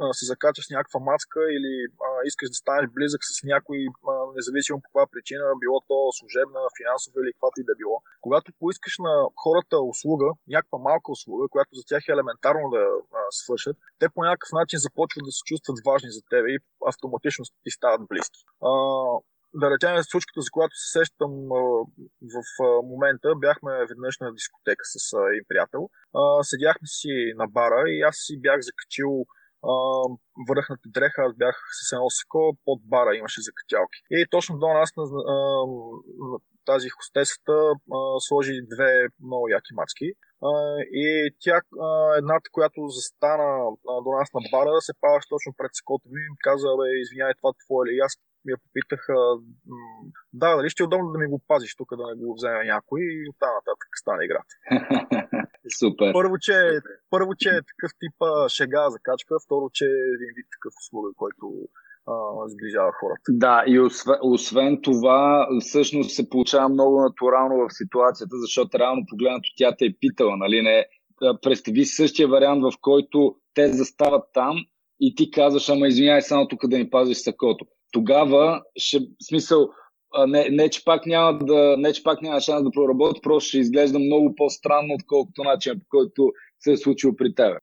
а, 0.03 0.13
се 0.19 0.25
закачаш 0.31 0.65
някаква 0.75 0.99
маска 1.09 1.39
или 1.57 1.73
а, 2.07 2.09
искаш 2.29 2.47
да 2.49 2.57
станеш 2.63 2.87
близък 2.97 3.21
с 3.31 3.43
някой, 3.51 3.79
а, 4.09 4.11
независимо 4.37 4.81
по 4.81 4.87
каква 4.89 5.05
причина, 5.13 5.43
било 5.63 5.77
то 5.89 5.97
служебна, 6.19 6.59
финансова 6.79 7.17
или 7.21 7.33
каквато 7.33 7.57
и 7.59 7.67
да 7.69 7.75
било. 7.81 7.97
Когато 8.25 8.57
поискаш 8.61 8.95
на 9.07 9.13
хората 9.43 9.75
услуга, 9.91 10.27
някаква 10.55 10.77
малка 10.89 11.07
услуга, 11.17 11.45
която 11.53 11.71
за 11.79 11.83
тях 11.89 12.03
е 12.07 12.15
елементарно 12.15 12.65
да 12.75 12.83
а, 13.19 13.21
свършат, 13.41 13.77
те 13.99 14.05
по 14.13 14.19
някакъв 14.27 14.51
начин 14.59 14.77
започват 14.87 15.25
да 15.27 15.31
се 15.37 15.41
чувстват 15.49 15.77
важни 15.89 16.09
за 16.17 16.21
теб 16.31 16.43
и 16.53 16.55
автоматично 16.91 17.41
ти 17.63 17.71
стават 17.77 18.07
близки. 18.11 18.39
А, 18.69 18.71
да 19.61 19.65
речем, 19.71 20.03
случката, 20.03 20.41
за 20.41 20.49
която 20.51 20.75
се 20.75 20.87
сещам 20.99 21.31
в 22.33 22.37
момента, 22.91 23.27
бяхме 23.35 23.85
веднъж 23.89 24.15
на 24.19 24.33
дискотека 24.33 24.83
с 24.93 25.05
един 25.31 25.45
приятел. 25.49 25.81
Седяхме 26.41 26.87
си 26.97 27.13
на 27.41 27.47
бара 27.47 27.81
и 27.87 28.01
аз 28.01 28.15
си 28.25 28.33
бях 28.45 28.59
закачил 28.69 29.11
върхната 30.49 30.87
дреха, 30.95 31.21
аз 31.27 31.33
бях 31.43 31.55
с 31.79 31.91
едно 31.93 32.09
сако, 32.09 32.57
под 32.65 32.79
бара 32.93 33.15
имаше 33.15 33.41
закачалки. 33.47 33.99
И 34.11 34.25
точно 34.29 34.57
до 34.57 34.67
нас 34.67 34.89
на, 34.97 35.03
тази 36.65 36.89
хостесата 36.89 37.57
сложи 38.27 38.69
две 38.73 38.91
много 39.27 39.45
яки 39.57 39.73
мацки. 39.79 40.09
и 41.05 41.07
тя, 41.43 41.57
едната, 42.17 42.47
която 42.55 42.79
застана 42.97 43.49
до 44.05 44.11
нас 44.17 44.29
на 44.33 44.41
бара, 44.51 44.81
се 44.81 44.93
паваше 45.01 45.27
точно 45.33 45.57
пред 45.57 45.71
сакото 45.77 46.05
ми 46.13 46.21
и 46.25 46.31
ми 46.33 46.37
каза, 46.47 46.67
бе, 46.79 46.85
извиняй, 47.03 47.33
това 47.39 47.51
твое 47.61 47.83
ли? 47.85 47.91
И 47.95 48.03
аз 48.07 48.13
ми 48.45 48.51
я 48.51 48.58
попитаха, 48.65 49.15
да, 50.34 50.55
дали 50.55 50.69
ще 50.69 50.84
е 50.84 50.86
удобно 50.89 51.12
да 51.12 51.19
ми 51.19 51.27
го 51.27 51.41
пазиш 51.47 51.75
тук, 51.75 51.89
да 51.97 52.03
не 52.08 52.15
го 52.15 52.34
вземе 52.34 52.63
някой 52.73 52.99
и 53.01 53.29
оттам 53.29 53.49
нататък 53.60 53.89
стане 54.01 54.25
играта. 54.25 54.53
Супер. 55.79 56.13
Първо, 56.13 56.36
че, 56.38 56.55
първо, 57.10 57.31
че 57.41 57.49
е 57.49 57.67
такъв 57.71 57.91
тип 57.99 58.15
шега 58.55 58.89
за 58.89 58.99
качка, 59.03 59.36
второ, 59.45 59.69
че 59.73 59.86
е 59.86 60.13
един 60.17 60.31
вид 60.38 60.47
такъв 60.55 60.73
услуга, 60.81 61.10
който 61.15 61.45
сближава 62.47 62.91
хората. 62.99 63.29
Да, 63.29 63.63
и 63.67 63.79
освен, 63.79 64.17
освен 64.21 64.81
това, 64.81 65.47
всъщност 65.60 66.15
се 66.15 66.29
получава 66.29 66.69
много 66.69 67.01
натурално 67.01 67.55
в 67.55 67.73
ситуацията, 67.73 68.36
защото 68.38 68.79
реално 68.79 69.05
погледнато 69.10 69.49
тя 69.58 69.75
те 69.77 69.86
е 69.86 69.95
питала, 69.99 70.38
нали 70.38 70.62
не? 70.62 70.86
Представи 71.41 71.86
същия 71.86 72.27
вариант, 72.27 72.62
в 72.62 72.71
който 72.81 73.36
те 73.53 73.73
застават 73.73 74.23
там 74.34 74.58
и 74.99 75.15
ти 75.15 75.31
казваш, 75.31 75.69
ама 75.69 75.88
извиняй 75.88 76.21
само 76.21 76.47
тук 76.47 76.67
да 76.67 76.77
ми 76.77 76.89
пазиш 76.89 77.17
сакото 77.17 77.65
тогава 77.95 78.62
ще, 78.75 78.99
смисъл, 79.27 79.69
не, 80.27 80.49
не, 80.49 80.69
че 80.69 80.86
пак 80.86 81.05
няма 81.05 81.38
да, 81.38 81.75
не, 81.77 81.93
че 81.93 82.03
пак 82.03 82.21
няма 82.21 82.41
шанс 82.41 82.63
да 82.63 82.71
проработи, 82.71 83.19
просто 83.23 83.47
ще 83.47 83.58
изглежда 83.58 83.99
много 83.99 84.36
по-странно, 84.36 84.93
отколкото 84.93 85.43
начин, 85.43 85.79
по 85.79 85.86
който 85.89 86.31
се 86.60 86.71
е 86.71 86.77
случило 86.77 87.15
при 87.15 87.36
тебе. 87.36 87.58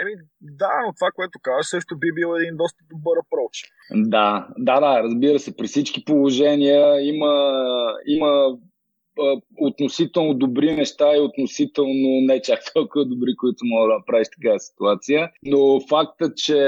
Еми, 0.00 0.12
да, 0.40 0.70
но 0.86 0.92
това, 0.92 1.10
което 1.14 1.38
казваш, 1.42 1.66
също 1.66 1.98
би 1.98 2.12
бил 2.14 2.34
един 2.36 2.56
доста 2.56 2.84
добър 2.90 3.16
апроч. 3.18 3.54
Да, 3.90 4.48
да, 4.58 4.80
да, 4.80 5.02
разбира 5.02 5.38
се, 5.38 5.56
при 5.56 5.66
всички 5.66 6.04
положения 6.04 7.00
има, 7.14 7.32
има 8.06 8.58
относително 9.58 10.34
добри 10.34 10.72
неща 10.72 11.16
и 11.16 11.20
относително 11.20 12.20
не 12.20 12.42
чак 12.42 12.60
толкова 12.74 13.04
добри, 13.04 13.36
които 13.36 13.58
мога 13.64 13.88
да 13.88 13.98
направиш 13.98 14.28
така 14.40 14.58
ситуация. 14.58 15.30
Но 15.46 15.80
факта, 15.88 16.34
че 16.36 16.58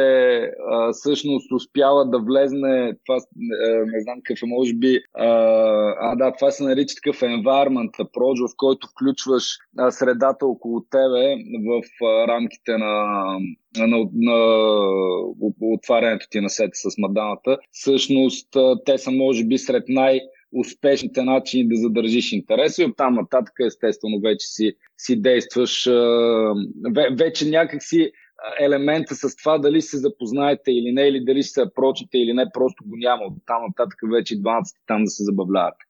а, 0.71 0.93
всъщност 0.93 1.53
успява 1.53 2.11
да 2.11 2.19
влезне, 2.19 2.93
това 3.07 3.17
а, 3.17 3.85
не 3.87 4.01
знам 4.01 4.21
какъв 4.25 4.43
е, 4.43 4.47
може 4.47 4.75
би, 4.75 5.01
а, 5.15 5.29
а 6.01 6.17
да, 6.17 6.33
това 6.33 6.51
се 6.51 6.65
нарича 6.65 6.95
такъв 6.95 7.21
environment 7.21 7.97
approach, 7.99 8.49
в 8.49 8.57
който 8.57 8.89
включваш 8.89 9.45
а, 9.79 9.91
средата 9.91 10.47
около 10.47 10.81
тебе 10.91 11.37
в 11.67 12.05
а, 12.05 12.29
рамките 12.29 12.79
на 12.79 13.27
на, 13.79 14.09
на 14.15 14.39
отварянето 15.61 16.27
ти 16.31 16.41
на 16.41 16.51
сета 16.51 16.71
с 16.75 16.99
мадамата. 16.99 17.59
Всъщност, 17.73 18.49
те 18.85 18.99
са 18.99 19.11
може 19.11 19.45
би 19.45 19.59
сред 19.59 19.85
най- 19.89 20.21
успешните 20.53 21.23
начини 21.23 21.69
да 21.69 21.77
задържиш 21.77 22.33
интерес 22.33 22.79
и 22.79 22.85
оттам 22.85 23.15
нататък 23.15 23.55
естествено 23.67 24.21
вече 24.21 24.47
си, 24.47 24.73
си 24.99 25.23
действаш, 25.23 25.89
вече 27.19 27.51
някак 27.51 27.83
си 27.83 28.13
елемента 28.61 29.15
с 29.15 29.37
това 29.37 29.59
дали 29.59 29.83
се 29.83 29.99
запознаете 29.99 30.71
или 30.71 30.93
не, 30.93 31.09
или 31.09 31.25
дали 31.25 31.43
се 31.43 31.75
прочите 31.75 32.19
или 32.19 32.33
не, 32.33 32.53
просто 32.55 32.85
го 32.87 32.97
няма. 32.97 33.23
Оттам 33.25 33.63
нататък 33.67 33.99
вече 34.13 34.41
двамата 34.41 34.65
сте 34.65 34.81
там 34.87 35.05
да 35.05 35.11
се 35.11 35.25
забавлявате. 35.25 35.85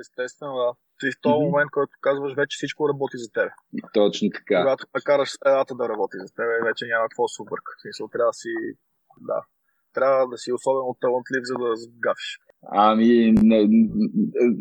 Естествено, 0.00 0.54
да. 0.54 0.72
Ти 0.98 1.06
в 1.10 1.20
този 1.22 1.34
mm-hmm. 1.34 1.50
момент, 1.50 1.70
който 1.70 1.92
казваш, 2.00 2.32
вече 2.34 2.54
всичко 2.56 2.88
работи 2.88 3.16
за 3.24 3.28
теб. 3.36 3.50
Точно 3.92 4.30
така. 4.38 4.56
Когато 4.62 4.86
накараш 4.94 5.30
средата 5.30 5.74
да 5.74 5.88
работи 5.88 6.16
за 6.24 6.30
теб, 6.36 6.46
вече 6.68 6.86
няма 6.92 7.04
какво 7.04 7.28
супер. 7.28 7.58
В 7.78 7.82
смисъл, 7.82 8.08
трябва 8.08 8.30
да 8.34 8.40
си... 8.42 8.52
Да. 9.20 9.40
Трябва 9.96 10.28
да 10.32 10.38
си 10.38 10.52
особено 10.52 10.96
талантлив, 11.00 11.42
за 11.50 11.54
да 11.54 11.70
гафиш. 12.06 12.30
Ами, 12.70 13.32
не, 13.42 13.66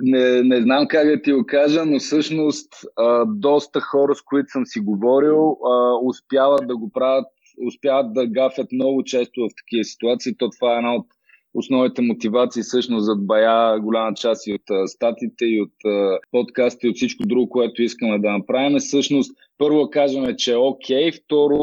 не, 0.01 0.43
не 0.43 0.61
знам 0.61 0.87
как 0.87 1.07
да 1.07 1.21
ти 1.21 1.31
го 1.31 1.45
кажа, 1.45 1.85
но 1.85 1.99
всъщност 1.99 2.73
а, 2.97 3.25
доста 3.25 3.81
хора, 3.81 4.15
с 4.15 4.21
които 4.21 4.51
съм 4.51 4.65
си 4.65 4.79
говорил, 4.79 5.51
а, 5.51 5.97
успяват 6.03 6.67
да 6.67 6.77
го 6.77 6.91
правят, 6.91 7.27
успяват 7.67 8.13
да 8.13 8.27
гафят 8.27 8.71
много 8.71 9.03
често 9.03 9.41
в 9.41 9.49
такива 9.57 9.83
ситуации. 9.83 10.37
То 10.37 10.49
това 10.49 10.73
е 10.73 10.77
една 10.77 10.95
от 10.95 11.07
основните 11.53 12.01
мотивации 12.01 12.63
всъщност 12.63 13.05
зад 13.05 13.25
бая 13.25 13.79
голяма 13.79 14.13
част 14.13 14.47
и 14.47 14.53
от 14.53 14.89
статите, 14.89 15.45
и 15.45 15.61
от 15.61 15.73
подкаста, 16.31 16.87
и 16.87 16.89
от 16.89 16.95
всичко 16.95 17.23
друго, 17.25 17.49
което 17.49 17.83
искаме 17.83 18.19
да 18.19 18.31
направим. 18.31 18.77
Всъщност, 18.77 19.31
първо 19.57 19.89
кажем, 19.89 20.35
че 20.37 20.53
е 20.53 20.57
окей, 20.57 21.11
второ, 21.11 21.57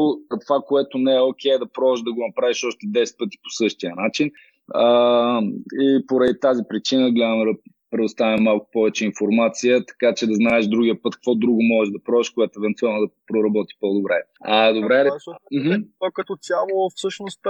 това, 0.47 0.61
което 0.67 0.99
не 0.99 1.15
е 1.15 1.21
окей, 1.21 1.53
е 1.53 1.59
да 1.59 1.67
пробваш 1.67 2.03
да 2.03 2.13
го 2.13 2.27
направиш 2.27 2.65
още 2.65 2.87
10 2.87 3.19
пъти 3.19 3.39
по 3.43 3.51
същия 3.51 3.95
начин. 3.97 4.31
А, 4.75 5.43
и 5.81 6.05
поради 6.07 6.41
тази 6.41 6.63
причина 6.69 7.11
гледаме 7.11 7.45
да 7.45 7.59
предоставим 7.91 8.43
малко 8.45 8.69
повече 8.73 9.05
информация, 9.05 9.87
така 9.87 10.15
че 10.15 10.27
да 10.27 10.35
знаеш 10.35 10.67
другия 10.67 11.03
път 11.03 11.15
какво 11.15 11.35
друго 11.35 11.59
можеш 11.63 11.93
да 11.93 12.03
пробваш, 12.05 12.31
което 12.31 12.61
евентуално 12.61 13.07
да 13.07 13.13
проработи 13.27 13.75
по-добре. 13.81 14.23
А, 14.41 14.73
добре. 14.73 15.05
Да, 15.05 15.17
това, 15.25 15.37
е, 15.75 15.81
това 15.99 16.11
като 16.15 16.37
цяло 16.37 16.91
всъщност 16.95 17.41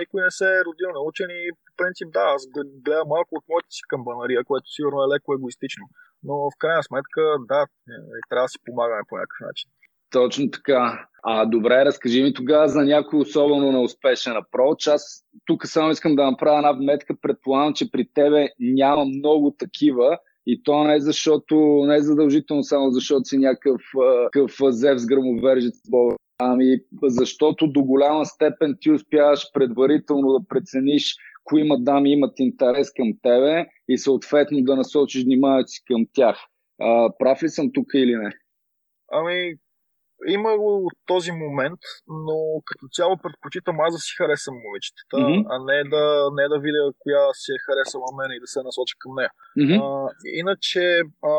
никой 0.00 0.22
не 0.22 0.30
се 0.30 0.44
е 0.44 0.64
родил 0.66 0.90
научен 0.94 1.30
и 1.30 1.52
по 1.66 1.72
принцип 1.76 2.08
да, 2.12 2.24
аз 2.34 2.42
гледам 2.84 3.08
малко 3.08 3.30
от 3.32 3.44
моята 3.48 3.70
си 3.70 3.82
камбанария, 3.88 4.44
което 4.44 4.74
сигурно 4.76 4.98
е 5.02 5.12
леко 5.14 5.34
егоистично. 5.34 5.84
Но 6.22 6.34
в 6.50 6.58
крайна 6.58 6.82
сметка, 6.82 7.22
да, 7.50 7.60
е, 7.62 8.20
трябва 8.28 8.44
да 8.44 8.48
си 8.48 8.58
помагаме 8.66 9.02
по 9.08 9.14
някакъв 9.16 9.40
начин. 9.48 9.68
Точно 10.10 10.50
така. 10.50 11.06
А 11.22 11.46
добре, 11.46 11.84
разкажи 11.84 12.22
ми 12.22 12.34
тогава 12.34 12.68
за 12.68 12.82
някой 12.82 13.20
особено 13.20 13.72
неуспешен 13.72 14.36
апроч. 14.36 14.86
Аз 14.86 15.24
тук 15.46 15.66
само 15.66 15.90
искам 15.90 16.16
да 16.16 16.30
направя 16.30 16.56
една 16.56 16.72
вметка. 16.72 17.14
Предполагам, 17.22 17.74
че 17.74 17.90
при 17.90 18.08
тебе 18.14 18.48
няма 18.60 19.04
много 19.04 19.54
такива. 19.58 20.18
И 20.46 20.62
то 20.62 20.84
не 20.84 20.94
е 20.94 21.00
защото, 21.00 21.84
не 21.86 21.96
е 21.96 22.02
задължително 22.02 22.62
само 22.62 22.90
защото 22.90 23.24
си 23.24 23.38
някакъв, 23.38 23.82
някакъв 23.94 24.52
зев 24.70 25.00
с 25.00 25.06
гръмовержец 25.06 25.74
Ами, 26.38 26.78
защото 27.02 27.66
до 27.66 27.82
голяма 27.82 28.26
степен 28.26 28.76
ти 28.80 28.90
успяваш 28.90 29.52
предварително 29.52 30.32
да 30.32 30.48
прецениш 30.48 31.16
кои 31.44 31.68
мадами 31.68 32.12
имат 32.12 32.38
интерес 32.38 32.92
към 32.92 33.12
тебе 33.22 33.66
и 33.88 33.98
съответно 33.98 34.62
да 34.62 34.76
насочиш 34.76 35.24
вниманието 35.24 35.70
си 35.70 35.82
към 35.86 36.06
тях. 36.12 36.36
А, 36.80 37.10
прав 37.18 37.42
ли 37.42 37.48
съм 37.48 37.70
тук 37.72 37.86
или 37.94 38.16
не? 38.16 38.32
Ами, 39.12 39.54
има 40.26 40.56
го 40.58 40.86
от 40.86 40.96
този 41.06 41.32
момент, 41.32 41.80
но 42.26 42.36
като 42.64 42.84
цяло 42.92 43.16
предпочитам 43.22 43.80
аз 43.80 43.94
да 43.94 43.98
си 43.98 44.12
харесам 44.18 44.54
момичетата, 44.64 45.16
mm-hmm. 45.16 45.46
а 45.52 45.54
не 45.70 45.78
да, 45.92 46.04
не 46.38 46.48
да 46.52 46.58
видя 46.64 46.84
коя 46.98 47.24
си 47.40 47.50
е 47.52 47.64
харесала 47.66 48.08
мен 48.18 48.30
и 48.36 48.40
да 48.44 48.46
се 48.46 48.62
насоча 48.62 48.94
към 48.98 49.12
нея. 49.18 49.32
Mm-hmm. 49.58 49.78
А, 49.82 49.88
иначе 50.40 50.82
а, 51.30 51.34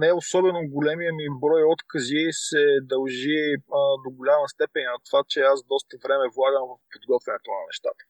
не 0.00 0.12
особено 0.12 0.70
големия 0.76 1.12
ми 1.12 1.26
брой 1.42 1.62
откази 1.74 2.24
се 2.30 2.62
дължи 2.82 3.42
а, 3.78 3.80
до 4.02 4.08
голяма 4.18 4.48
степен 4.48 4.84
на 4.94 4.98
това, 5.06 5.20
че 5.28 5.40
аз 5.40 5.58
доста 5.72 5.96
време 6.04 6.34
влагам 6.36 6.64
в 6.70 6.74
подготвянето 6.92 7.50
на 7.56 7.62
нещата. 7.70 8.02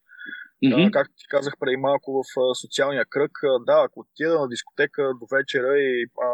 Mm-hmm. 0.65 0.91
както 0.91 1.15
ти 1.17 1.27
казах 1.29 1.55
преди 1.61 1.77
малко 1.77 2.09
в 2.19 2.41
а, 2.41 2.55
социалния 2.55 3.05
кръг, 3.15 3.33
а, 3.45 3.59
да, 3.69 3.79
ако 3.85 4.01
отида 4.01 4.41
на 4.41 4.49
дискотека 4.49 5.03
до 5.21 5.27
вечера 5.37 5.79
и 5.79 6.07
а, 6.29 6.31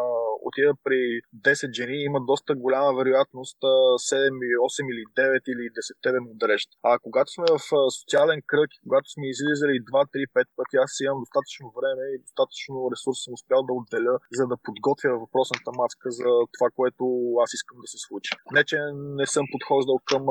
отида 0.49 0.73
при 0.85 1.01
10 1.37 1.73
жени, 1.79 1.97
има 2.09 2.21
доста 2.31 2.55
голяма 2.55 2.91
вероятност 2.99 3.59
7 3.61 4.45
или 4.47 4.57
8 4.69 4.93
или 4.93 5.03
9 5.17 5.49
или 5.53 5.65
10 5.71 6.13
да 6.13 6.21
му 6.21 6.33
дрежат. 6.43 6.71
А 6.83 6.99
когато 6.99 7.29
сме 7.33 7.45
в 7.55 7.61
социален 7.99 8.41
кръг 8.47 8.71
когато 8.83 9.07
сме 9.15 9.25
излизали 9.35 9.77
2, 9.81 9.85
3, 9.93 10.27
5 10.35 10.47
пъти, 10.57 10.77
аз 10.85 10.93
имам 11.01 11.23
достатъчно 11.25 11.67
време 11.79 12.05
и 12.15 12.23
достатъчно 12.27 12.91
ресурс 12.93 13.19
съм 13.25 13.33
успял 13.39 13.61
да 13.69 13.73
отделя, 13.81 14.15
за 14.39 14.45
да 14.51 14.57
подготвя 14.67 15.11
въпросната 15.25 15.71
маска 15.81 16.09
за 16.19 16.31
това, 16.55 16.69
което 16.79 17.05
аз 17.45 17.51
искам 17.59 17.79
да 17.85 17.89
се 17.93 17.99
случи. 18.07 18.31
Не, 18.55 18.63
че 18.71 18.79
не 19.21 19.27
съм 19.35 19.45
подхождал 19.53 19.99
към 20.11 20.25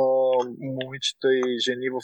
момичета 0.79 1.27
и 1.45 1.59
жени 1.67 1.87
в 1.95 1.99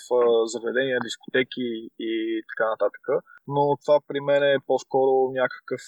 заведения, 0.54 0.98
дискотеки 1.08 1.68
и 2.10 2.12
така 2.52 2.66
нататък, 2.74 3.06
но 3.48 3.62
това 3.84 3.98
при 4.08 4.20
мен 4.28 4.44
е 4.44 4.66
по-скоро 4.68 5.32
някакъв 5.42 5.84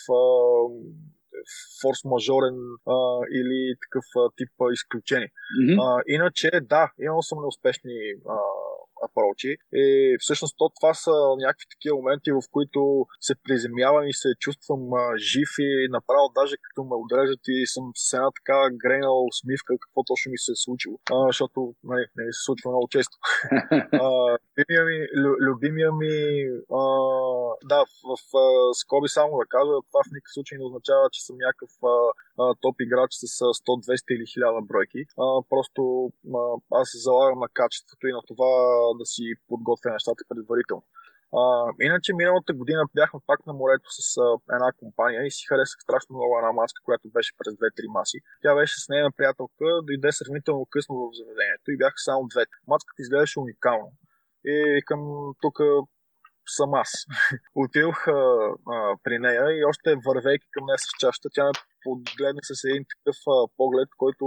форс-мажорен 1.81 2.57
а, 2.87 2.97
или 3.37 3.75
такъв 3.83 4.05
а, 4.17 4.29
тип 4.37 4.51
а, 4.61 4.73
изключение. 4.73 5.29
Mm-hmm. 5.29 5.77
А, 5.81 6.01
иначе, 6.07 6.51
да, 6.61 6.91
имал 6.99 7.21
съм 7.21 7.39
неуспешни 7.41 7.97
а, 8.29 8.37
апрочи. 9.05 9.51
И 9.73 10.17
всъщност 10.19 10.55
то, 10.57 10.65
това 10.79 10.93
са 10.93 11.11
някакви 11.45 11.65
такива 11.73 11.95
моменти, 11.97 12.31
в 12.31 12.41
които 12.51 13.05
се 13.21 13.33
приземявам 13.43 14.07
и 14.07 14.13
се 14.13 14.29
чувствам 14.39 14.81
а, 14.93 15.17
жив 15.17 15.49
и 15.59 15.87
направо 15.89 16.25
даже 16.39 16.55
като 16.63 16.81
ме 16.83 16.95
отрежат 17.03 17.43
и 17.47 17.67
съм 17.73 17.85
с 17.95 18.13
една 18.13 18.29
така 18.37 18.57
грейнала 18.83 19.21
усмивка 19.29 19.73
какво 19.83 19.99
точно 20.03 20.29
ми 20.31 20.37
се 20.37 20.51
е 20.51 20.61
случило. 20.65 20.95
А, 21.11 21.17
защото 21.31 21.73
нали, 21.83 22.05
не 22.15 22.25
ми 22.25 22.33
се 22.33 22.43
случва 22.47 22.71
много 22.71 22.87
често. 22.95 23.15
а, 24.05 24.09
любимия 24.57 24.83
ми, 24.89 24.97
лю, 25.21 25.31
любимия 25.47 25.91
ми 26.01 26.15
а, 26.79 26.83
да, 27.71 27.79
в, 27.85 27.91
в, 28.09 28.13
в 28.33 28.37
скоби 28.81 29.07
само 29.07 29.31
да 29.41 29.45
кажа, 29.55 29.71
това 29.89 30.01
в 30.03 30.11
никакъв 30.13 30.33
случай 30.33 30.57
не 30.57 30.65
означава, 30.69 31.05
че 31.13 31.25
съм 31.25 31.35
някакъв 31.45 31.71
а, 31.93 31.95
топ 32.61 32.75
играч 32.81 33.11
с 33.11 33.25
100, 33.27 33.75
200 33.85 34.15
или 34.15 34.25
1000 34.25 34.67
бройки. 34.67 35.01
А, 35.23 35.25
просто 35.49 35.81
а, 36.39 36.39
аз 36.81 36.87
залагам 37.05 37.39
на 37.39 37.49
качеството 37.53 38.07
и 38.07 38.11
на 38.17 38.21
това 38.27 38.51
да 38.99 39.05
си 39.05 39.23
подготвя 39.47 39.91
нещата 39.91 40.23
предварително. 40.29 40.83
А, 41.39 41.41
иначе 41.87 42.13
миналата 42.13 42.53
година 42.53 42.81
бяхме 42.95 43.19
пак 43.27 43.39
на 43.45 43.53
морето 43.53 43.89
с 43.97 44.17
а, 44.17 44.27
една 44.55 44.69
компания 44.81 45.21
и 45.25 45.31
си 45.31 45.45
харесах 45.49 45.79
страшно 45.81 46.15
много 46.15 46.37
една 46.37 46.51
маска, 46.51 46.79
която 46.85 47.15
беше 47.15 47.37
през 47.39 47.53
2-3 47.53 47.93
маси. 47.97 48.17
Тя 48.41 48.55
беше 48.55 48.75
с 48.83 48.89
нейна 48.89 49.11
приятелка, 49.17 49.65
дойде 49.87 50.11
сравнително 50.11 50.67
късно 50.73 50.95
в 50.95 51.17
заведението 51.19 51.71
и 51.71 51.77
бяха 51.77 51.97
само 51.97 52.27
двете. 52.27 52.55
Маската 52.67 53.01
изглеждаше 53.01 53.39
уникално. 53.39 53.91
И 54.45 54.81
към 54.85 54.99
тук 55.41 55.57
съм 56.57 56.73
аз. 56.73 56.91
Отидох 57.55 58.05
при 59.03 59.19
нея 59.19 59.43
и 59.57 59.65
още 59.65 59.95
вървейки 60.07 60.47
към 60.51 60.65
нея 60.65 60.77
с 60.77 60.87
чашата, 60.99 61.29
тя 61.33 61.43
ме 61.45 61.51
погледна 61.83 62.41
с 62.43 62.63
един 62.63 62.83
такъв 62.91 63.17
а, 63.27 63.47
поглед, 63.57 63.89
който 63.97 64.25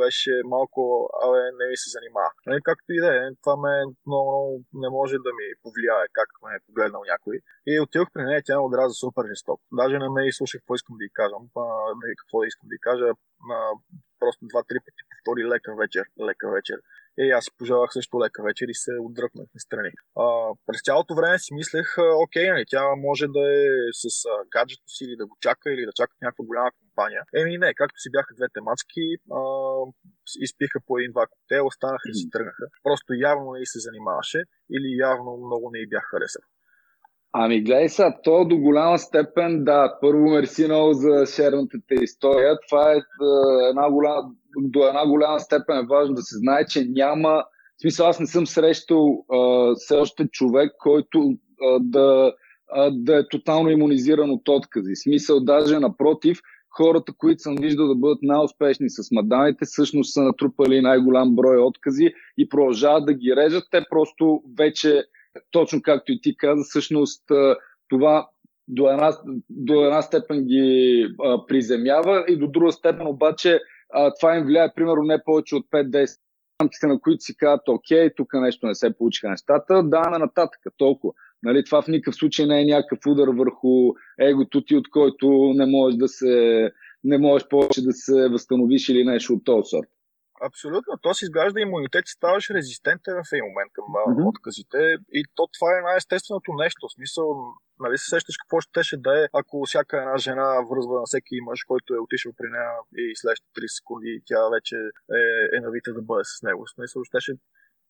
беше 0.00 0.32
малко, 0.54 0.80
абе, 1.24 1.40
не 1.58 1.64
ми 1.70 1.76
се 1.76 1.88
занимава. 1.96 2.30
Нали, 2.46 2.60
както 2.68 2.88
и 2.92 3.00
да 3.04 3.10
е, 3.16 3.20
това 3.42 3.54
ме 3.64 3.72
много, 4.06 4.28
много 4.30 4.64
не 4.82 4.88
може 4.98 5.16
да 5.26 5.30
ми 5.38 5.46
повлияе 5.64 6.06
как 6.18 6.28
ме 6.42 6.50
е 6.56 6.64
погледнал 6.66 7.02
някой. 7.12 7.36
И 7.70 7.80
отидох 7.80 8.08
при 8.14 8.22
нея, 8.24 8.42
тя 8.44 8.54
ме 8.56 8.66
отраза 8.68 8.94
супер 8.94 9.24
жесток. 9.32 9.58
Даже 9.80 9.98
не 9.98 10.08
ме 10.14 10.22
и 10.26 10.32
слушах 10.32 10.60
какво 10.60 10.74
искам 10.74 10.96
да 10.98 11.04
й 11.04 11.10
кажа, 11.20 11.36
а, 11.56 11.64
какво 12.20 12.36
да 12.40 12.46
искам 12.46 12.66
да 12.70 12.74
й 12.78 12.82
кажа. 12.88 13.08
А, 13.54 13.56
просто 14.20 14.46
два-три 14.50 14.78
пъти 14.84 15.02
повтори 15.10 15.42
лека 15.52 15.70
вечер, 15.82 16.04
лека 16.28 16.46
вечер. 16.56 16.78
И 17.22 17.30
аз 17.30 17.44
си 17.44 17.50
пожелах 17.58 17.90
също 17.92 18.20
лека 18.20 18.42
вечер 18.42 18.66
и 18.68 18.74
се 18.74 18.92
отдръпнах 19.06 19.48
на 19.54 19.60
страни. 19.66 19.92
А, 20.24 20.26
през 20.66 20.80
цялото 20.84 21.14
време 21.14 21.38
си 21.38 21.54
мислех, 21.54 21.88
окей, 22.24 22.46
нали, 22.50 22.64
тя 22.68 22.82
може 22.96 23.26
да 23.36 23.42
е 23.60 23.64
с 24.02 24.04
а, 24.32 24.34
гаджето 24.54 24.88
си 24.96 25.04
или 25.04 25.16
да 25.16 25.26
го 25.26 25.34
чака 25.40 25.72
или 25.74 25.84
да 25.86 25.92
чака 25.98 26.14
някаква 26.22 26.44
голяма 26.44 26.70
компания. 26.82 27.22
Еми 27.40 27.58
не, 27.58 27.74
както 27.74 28.00
си 28.00 28.08
бяха 28.10 28.34
двете 28.38 28.60
мацки, 28.60 29.06
а, 29.38 29.40
изпиха 30.46 30.78
по 30.86 30.98
един-два 30.98 31.24
коктейла, 31.32 31.66
останаха 31.66 32.06
и 32.10 32.14
си 32.14 32.30
тръгнаха. 32.30 32.66
Просто 32.82 33.10
явно 33.14 33.52
не 33.52 33.66
се 33.66 33.78
занимаваше 33.86 34.40
или 34.76 34.88
явно 35.08 35.30
много 35.46 35.70
не 35.72 35.78
й 35.82 35.86
бях 35.86 36.04
харесал. 36.10 36.42
Ами 37.32 37.60
гледай 37.60 37.88
сега, 37.88 38.16
то 38.24 38.44
до 38.44 38.56
голяма 38.56 38.98
степен, 38.98 39.64
да, 39.64 39.98
първо 40.00 40.30
мерси 40.30 40.64
много 40.64 40.92
за 40.92 41.26
шерната 41.26 41.78
история. 42.02 42.58
Това 42.68 42.92
е 42.92 43.00
една 43.70 43.90
голяма, 43.90 44.22
до 44.56 44.88
една 44.88 45.06
голяма 45.06 45.40
степен 45.40 45.78
е 45.78 45.86
важно 45.86 46.14
да 46.14 46.22
се 46.22 46.36
знае, 46.38 46.66
че 46.66 46.84
няма, 46.84 47.44
в 47.78 47.80
смисъл 47.80 48.06
аз 48.06 48.20
не 48.20 48.26
съм 48.26 48.46
срещал 48.46 49.24
все 49.76 49.96
още 49.96 50.28
човек, 50.28 50.72
който 50.78 51.34
а, 51.62 51.78
да, 51.80 52.32
а, 52.72 52.90
да 52.90 53.18
е 53.18 53.28
тотално 53.28 53.70
иммунизиран 53.70 54.30
от 54.30 54.48
откази. 54.48 54.94
В 54.94 55.02
смисъл 55.02 55.40
даже 55.40 55.78
напротив, 55.78 56.38
хората, 56.70 57.12
които 57.18 57.42
съм 57.42 57.56
виждал 57.60 57.88
да 57.88 57.94
бъдат 57.94 58.18
най-успешни 58.22 58.90
с 58.90 59.10
мадамите, 59.12 59.64
всъщност 59.64 60.12
са 60.12 60.22
натрупали 60.22 60.80
най-голям 60.80 61.36
брой 61.36 61.62
откази 61.62 62.12
и 62.38 62.48
продължават 62.48 63.06
да 63.06 63.14
ги 63.14 63.36
режат. 63.36 63.64
Те 63.70 63.84
просто 63.90 64.42
вече, 64.58 65.04
точно 65.50 65.82
както 65.82 66.12
и 66.12 66.20
ти 66.20 66.36
каза, 66.36 66.62
всъщност 66.64 67.22
това 67.88 68.28
до 68.68 68.90
една, 68.90 69.12
до 69.50 69.84
една 69.84 70.02
степен 70.02 70.44
ги 70.44 71.06
а, 71.24 71.46
приземява 71.46 72.24
и 72.28 72.36
до 72.36 72.46
друга 72.46 72.72
степен 72.72 73.06
обаче 73.06 73.60
а, 73.94 74.12
това 74.20 74.36
им 74.36 74.44
влияе 74.44 74.74
примерно 74.74 75.02
не 75.02 75.24
повече 75.24 75.56
от 75.56 75.66
5-10 75.66 76.18
рамките, 76.62 76.86
на 76.86 77.00
които 77.00 77.24
си 77.24 77.36
казват, 77.36 77.68
окей, 77.68 78.14
тук 78.14 78.34
нещо 78.34 78.66
не 78.66 78.74
се 78.74 78.96
получиха 78.98 79.30
нещата, 79.30 79.82
даваме 79.82 80.18
нататък, 80.18 80.60
толкова. 80.76 81.12
Нали, 81.42 81.64
това 81.64 81.82
в 81.82 81.88
никакъв 81.88 82.14
случай 82.14 82.46
не 82.46 82.62
е 82.62 82.64
някакъв 82.64 82.98
удар 83.06 83.28
върху 83.28 83.92
егото 84.20 84.64
ти, 84.64 84.76
от 84.76 84.90
който 84.90 85.52
не 85.54 85.66
можеш 85.66 85.96
да 85.96 86.08
се 86.08 86.70
не 87.04 87.18
можеш 87.18 87.48
повече 87.48 87.84
да 87.84 87.92
се 87.92 88.28
възстановиш 88.28 88.88
или 88.88 89.04
нещо 89.04 89.32
от 89.32 89.44
този 89.44 89.68
сорт. 89.68 89.88
Абсолютно. 90.40 90.92
То 91.02 91.14
си 91.14 91.24
изгражда 91.24 91.60
имунитет 91.60 92.04
и 92.08 92.16
ставаш 92.18 92.50
резистентен 92.50 93.14
в 93.14 93.32
един 93.32 93.44
момент 93.44 93.72
към 93.72 93.84
mm-hmm. 93.84 94.28
отказите. 94.28 94.78
И 95.12 95.24
то 95.34 95.48
това 95.54 95.78
е 95.78 95.86
най-естественото 95.86 96.52
нещо. 96.64 96.88
В 96.88 96.92
смисъл, 96.92 97.26
нали 97.80 97.98
се 97.98 98.10
сещаш 98.10 98.36
какво 98.36 98.60
ще 98.60 98.82
ще 98.82 98.96
да 98.96 99.24
е, 99.24 99.28
ако 99.32 99.64
всяка 99.66 99.96
една 99.98 100.16
жена 100.16 100.48
връзва 100.70 100.94
на 101.00 101.06
всеки 101.06 101.36
мъж, 101.48 101.60
който 101.64 101.94
е 101.94 102.04
отишъл 102.04 102.32
при 102.38 102.48
нея 102.54 102.70
и 103.02 103.16
следващите 103.16 103.60
3 103.60 103.66
секунди 103.66 104.22
тя 104.26 104.48
вече 104.54 104.76
е, 105.20 105.22
е 105.56 105.60
навита 105.60 105.92
да 105.98 106.02
бъде 106.02 106.24
с 106.24 106.42
него. 106.42 106.64
В 106.66 106.74
смисъл, 106.74 107.02
ще 107.04 107.32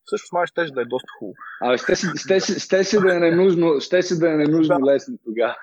Всъщност 0.09 0.33
май 0.33 0.45
ще 0.45 0.65
да 0.75 0.81
е 0.81 0.85
доста 0.95 1.11
хубаво. 1.19 1.35
А, 1.61 1.77
ще, 1.77 1.95
ще, 1.95 2.07
ще, 2.17 2.59
ще, 2.59 2.83
ще 2.83 2.97
да 2.99 3.15
е 3.15 3.19
ненужно, 3.19 3.79
ще, 3.79 4.01
ще 4.01 4.15
да 4.15 4.27
е 4.31 4.35
ненужно 4.35 4.79
да. 4.79 4.85
лесно 4.85 5.17
тогава. 5.25 5.55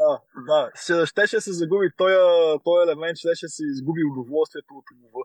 Да, 0.00 0.12
да. 0.48 0.70
Ще, 0.82 1.06
ще, 1.06 1.26
ще 1.26 1.40
се 1.40 1.52
загуби 1.52 1.88
този, 1.96 2.14
този 2.64 2.80
елемент, 2.86 3.16
ще, 3.18 3.34
ще 3.34 3.48
се 3.48 3.62
изгуби 3.64 4.02
удоволствието 4.12 4.74
от 4.74 4.84
лова. 5.02 5.24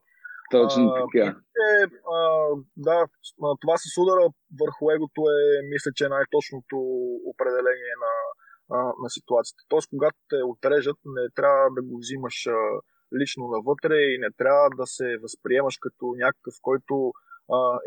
Точно 0.58 0.84
така. 1.00 1.28
Е, 1.70 1.84
а, 2.18 2.20
да, 2.78 2.98
това 3.62 3.76
с 3.84 3.86
удара 4.02 4.24
върху 4.62 4.84
егото 4.96 5.22
е, 5.38 5.40
мисля, 5.74 5.92
че 5.96 6.06
е 6.06 6.16
най-точното 6.16 6.78
определение 7.32 7.96
на, 8.06 8.14
а, 8.76 8.80
на 9.04 9.10
ситуацията. 9.18 9.62
Тоест, 9.72 9.88
когато 9.90 10.18
те 10.30 10.40
отрежат, 10.54 10.98
не 11.06 11.26
трябва 11.38 11.66
да 11.76 11.82
го 11.88 11.96
взимаш 12.04 12.38
а, 12.48 12.58
лично 13.20 13.44
навътре 13.56 13.98
и 14.14 14.18
не 14.26 14.30
трябва 14.42 14.68
да 14.80 14.86
се 14.96 15.08
възприемаш 15.24 15.76
като 15.86 16.06
някакъв, 16.24 16.56
който 16.62 16.96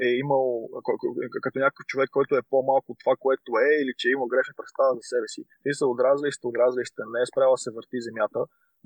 е 0.06 0.08
имал 0.22 0.46
като 1.44 1.58
някакъв 1.58 1.84
човек, 1.86 2.08
който 2.16 2.32
е 2.36 2.48
по-малко 2.50 2.88
от 2.92 2.98
това, 3.04 3.14
което 3.24 3.50
е, 3.66 3.70
или 3.82 3.92
че 3.98 4.08
е 4.08 4.14
имал 4.16 4.32
грешна 4.32 4.54
представа 4.60 4.92
за 4.98 5.04
себе 5.12 5.28
си. 5.34 5.42
Ти 5.62 5.70
са 5.78 5.86
отразили, 5.92 6.32
сте 6.32 6.46
отразили, 6.50 6.86
сте 6.86 7.02
не 7.14 7.20
е 7.22 7.30
справила 7.30 7.58
се 7.58 7.70
върти 7.76 8.06
земята, 8.08 8.40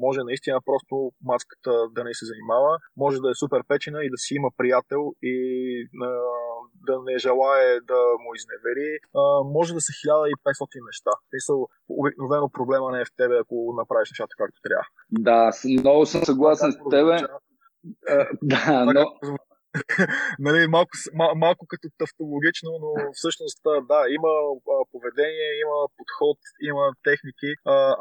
може 0.04 0.20
наистина 0.30 0.58
просто 0.70 0.94
маската 1.30 1.72
да 1.96 2.04
не 2.04 2.14
се 2.14 2.24
занимава, 2.30 2.72
може 2.96 3.16
да 3.24 3.30
е 3.30 3.40
супер 3.42 3.60
печена 3.68 4.00
и 4.04 4.12
да 4.14 4.18
си 4.24 4.34
има 4.34 4.50
приятел 4.56 5.02
и 5.22 5.34
а, 6.08 6.10
да 6.88 6.94
не 7.06 7.14
желае 7.18 7.66
да 7.92 8.00
му 8.22 8.30
изневери. 8.38 8.90
А, 9.20 9.22
може 9.56 9.70
да 9.74 9.80
са 9.80 9.92
1500 9.92 10.86
неща. 10.90 11.12
Са, 11.46 11.52
обикновено 11.88 12.48
проблема 12.58 12.92
не 12.92 13.00
е 13.00 13.08
в 13.10 13.14
тебе, 13.16 13.36
ако 13.42 13.56
направиш 13.80 14.10
нещата 14.10 14.34
както 14.38 14.58
трябва. 14.66 14.86
Да, 15.10 15.42
много 15.80 16.06
съм 16.06 16.22
съгласен 16.24 16.72
с 16.72 16.76
тебе. 16.90 17.16
Да, 18.42 18.84
но, 18.94 19.04
нали, 20.46 20.66
малко, 20.66 20.90
мал, 21.14 21.32
малко 21.36 21.66
като 21.66 21.88
тавтологично, 21.98 22.70
но 22.82 22.90
всъщност 23.12 23.62
да, 23.90 24.00
има 24.16 24.32
поведение, 24.92 25.48
има 25.64 25.78
подход, 25.98 26.38
има 26.70 26.84
техники. 27.08 27.50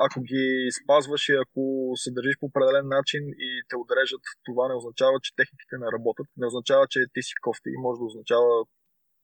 Ако 0.06 0.18
ги 0.30 0.46
спазваш 0.80 1.30
и 1.30 1.36
ако 1.44 1.62
се 2.02 2.10
държиш 2.16 2.36
по 2.40 2.46
определен 2.46 2.88
начин 2.98 3.24
и 3.48 3.50
те 3.70 3.76
отрежат, 3.84 4.24
това 4.48 4.68
не 4.68 4.76
означава, 4.80 5.16
че 5.24 5.36
техниките 5.40 5.76
не 5.84 5.88
работят. 5.96 6.28
Не 6.38 6.48
означава, 6.48 6.84
че 6.90 7.00
ти 7.14 7.22
си 7.28 7.34
кофти 7.46 7.70
и 7.76 7.82
може 7.86 8.00
да 8.00 8.06
означава 8.06 8.50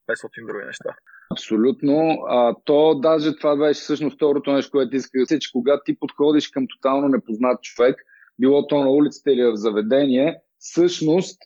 500 0.10 0.47
други 0.47 0.65
неща. 0.65 0.91
Абсолютно. 1.31 1.95
А, 2.27 2.55
то 2.65 2.99
даже 2.99 3.38
това 3.38 3.55
беше 3.55 3.81
всъщност 3.81 4.15
второто 4.15 4.51
нещо, 4.51 4.71
което 4.71 4.95
исках 4.95 5.21
да 5.21 5.25
се, 5.25 5.39
че 5.39 5.51
когато 5.51 5.81
ти 5.86 5.99
подходиш 5.99 6.49
към 6.49 6.65
тотално 6.73 7.08
непознат 7.08 7.62
човек, 7.62 7.95
било 8.39 8.67
то 8.67 8.79
на 8.79 8.89
улицата 8.89 9.31
или 9.31 9.43
в 9.43 9.55
заведение, 9.55 10.38
всъщност 10.60 11.38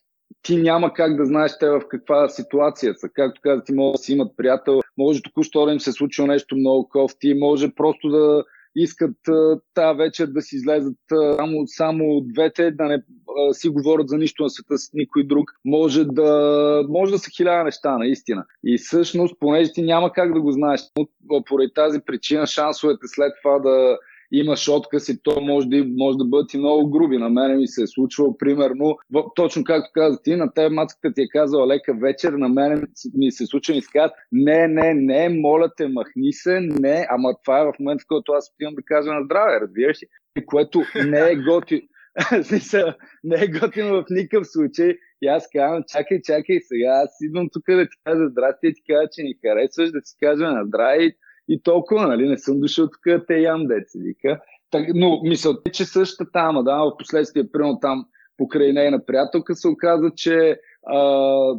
ти 0.42 0.58
няма 0.58 0.94
как 0.94 1.18
да 1.18 1.26
знаеш 1.26 1.52
те 1.60 1.70
в 1.70 1.82
каква 1.90 2.30
ситуация 2.30 2.94
са. 2.96 3.10
Както 3.10 3.42
каза, 3.42 3.64
ти 3.64 3.74
може 3.74 3.92
да 3.92 3.98
си 3.98 4.14
имат 4.14 4.38
приятел, 4.38 4.80
може 4.98 5.22
току-що 5.22 5.66
да 5.66 5.72
им 5.72 5.80
се 5.80 5.92
случило 5.92 6.28
нещо 6.28 6.56
много 6.56 6.90
кофти, 6.90 7.34
може 7.34 7.76
просто 7.76 8.10
да 8.10 8.44
искат 8.76 9.16
тази 9.74 9.98
вечер 9.98 10.28
да 10.28 10.42
си 10.42 10.56
излезат 10.56 10.98
само, 11.36 11.64
само 11.68 12.22
двете, 12.22 12.72
да 12.72 12.84
не 12.84 12.96
а, 12.96 13.54
си 13.54 13.70
говорят 13.70 14.10
за 14.10 14.18
нищо 14.18 14.44
на 14.44 14.50
света 14.50 14.78
с 14.78 14.90
никой 14.94 15.24
друг. 15.24 15.52
Може 15.66 16.06
да, 16.06 16.84
може 16.90 17.12
да 17.12 17.20
са 17.20 17.30
хиляда 17.38 17.64
неща, 17.64 17.98
наистина. 17.98 18.46
И 18.64 18.78
всъщност, 18.78 19.36
понеже 19.40 19.72
ти 19.74 19.82
няма 19.82 20.14
как 20.14 20.34
да 20.34 20.42
го 20.42 20.52
знаеш, 20.52 20.82
поради 21.48 21.74
тази 21.76 22.00
причина 22.06 22.48
шансовете 22.48 23.08
след 23.08 23.34
това 23.42 23.60
да, 23.60 23.98
имаш 24.32 24.70
отказ 24.70 25.10
и 25.10 25.24
то 25.24 25.42
може 25.42 25.68
да, 25.68 25.86
може 25.98 26.18
да 26.18 26.26
бъдат 26.26 26.54
и 26.54 26.58
много 26.58 26.90
груби. 26.90 27.18
На 27.18 27.30
мен 27.30 27.58
ми 27.58 27.68
се 27.68 27.84
е 27.84 27.88
случвало, 27.88 28.38
примерно, 28.38 28.98
точно 29.36 29.64
както 29.64 29.90
каза 29.94 30.22
ти, 30.24 30.36
на 30.36 30.54
теб 30.54 30.72
мацката 30.72 31.14
ти 31.14 31.22
е 31.22 31.30
казала 31.30 31.68
лека 31.68 31.94
вечер, 31.94 32.34
на 32.34 32.50
мен 32.50 32.88
ми 33.16 33.32
се 33.32 33.46
случва 33.46 33.76
и 33.76 33.82
казват, 33.82 34.12
не, 34.32 34.68
не, 34.68 34.94
не, 34.94 35.30
моля 35.30 35.72
те, 35.78 35.88
махни 35.88 36.34
се, 36.34 36.60
не, 36.60 37.08
ама 37.10 37.34
това 37.44 37.60
е 37.60 37.66
в 37.66 37.74
момента, 37.80 38.04
в 38.04 38.08
който 38.08 38.32
аз 38.32 38.52
отивам 38.54 38.76
да 38.76 38.82
кажа 38.86 39.14
на 39.14 39.24
здраве, 39.24 39.60
разбираш 39.62 39.98
ли? 40.04 40.08
Което 40.46 40.84
не 41.06 41.32
е 41.32 41.36
готи. 41.36 41.82
не 43.24 43.44
е 43.44 43.48
готино 43.48 43.94
в 43.94 44.06
никакъв 44.10 44.48
случай. 44.48 44.98
И 45.22 45.28
аз 45.28 45.50
казвам, 45.54 45.84
чакай, 45.88 46.22
чакай, 46.22 46.60
сега 46.62 47.02
аз 47.04 47.18
идвам 47.22 47.48
тук 47.54 47.64
да 47.68 47.84
ти 47.84 47.98
кажа 48.04 48.30
здрасти 48.30 48.68
и 48.68 48.74
ти 48.74 48.82
кажа, 48.90 49.08
че 49.12 49.24
ни 49.24 49.34
харесваш, 49.46 49.92
да 49.92 50.02
ти 50.02 50.12
кажа 50.20 50.44
на 50.44 50.66
здраве 50.66 51.12
и 51.50 51.62
толкова, 51.64 52.08
нали, 52.08 52.30
не 52.30 52.38
съм 52.38 52.60
дошъл 52.60 52.88
тук 52.88 53.24
те 53.28 53.38
ям 53.38 53.68
деца, 53.68 54.00
вика. 54.00 54.40
Так, 54.72 54.88
но 54.96 55.22
мисълта 55.24 55.62
е, 55.66 55.72
че 55.72 55.86
същата 55.86 56.32
там, 56.32 56.64
да, 56.64 56.78
в 56.78 56.98
последствие, 56.98 57.52
примерно 57.52 57.80
там 57.80 58.06
покрай 58.38 58.74
нейна 58.74 59.06
приятелка 59.06 59.56
се 59.56 59.68
оказа, 59.68 60.12
че 60.16 60.60
а, 60.88 61.00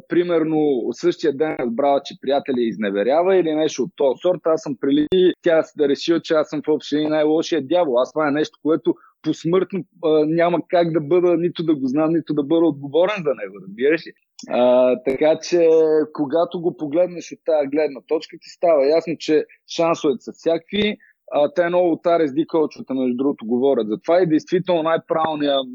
примерно 0.08 0.88
същия 0.92 1.36
ден 1.36 1.56
разбрала, 1.60 2.00
че 2.04 2.14
приятеля 2.20 2.60
изневерява 2.60 3.36
или 3.36 3.54
нещо 3.54 3.82
от 3.82 3.90
този 3.96 4.20
сорт, 4.20 4.40
аз 4.44 4.62
съм 4.62 4.76
прили, 4.80 5.32
тя 5.42 5.62
да 5.76 5.88
решила, 5.88 6.20
че 6.20 6.34
аз 6.34 6.48
съм 6.48 6.62
в 6.66 6.68
общини 6.68 7.06
най-лошия 7.06 7.66
дявол. 7.66 8.00
Аз 8.00 8.12
това 8.12 8.28
е 8.28 8.32
нещо, 8.32 8.58
което 8.62 8.94
посмъртно 9.22 9.84
а, 10.04 10.24
няма 10.26 10.58
как 10.68 10.92
да 10.92 11.00
бъда, 11.00 11.36
нито 11.36 11.62
да 11.62 11.74
го 11.74 11.86
знам, 11.86 12.12
нито 12.12 12.34
да 12.34 12.42
бъда 12.42 12.66
отговорен 12.66 13.22
за 13.24 13.34
него, 13.34 13.54
разбираш 13.62 14.06
ли? 14.06 14.12
А, 14.48 14.96
така 15.04 15.38
че, 15.42 15.68
когато 16.12 16.60
го 16.60 16.76
погледнеш 16.76 17.32
от 17.32 17.38
тази 17.44 17.68
гледна 17.68 18.00
точка, 18.06 18.36
ти 18.40 18.48
става 18.48 18.86
ясно, 18.86 19.14
че 19.18 19.44
шансовете 19.76 20.22
са 20.22 20.32
всякакви. 20.32 20.96
А, 21.32 21.52
те 21.54 21.68
много 21.68 21.92
от 21.92 22.02
RSD 22.04 22.46
коучвата, 22.46 22.94
между 22.94 23.16
другото, 23.16 23.46
говорят 23.46 23.88
за 23.88 23.98
това 24.04 24.22
и 24.22 24.26
действително 24.26 24.82
най-правилният 24.82 25.66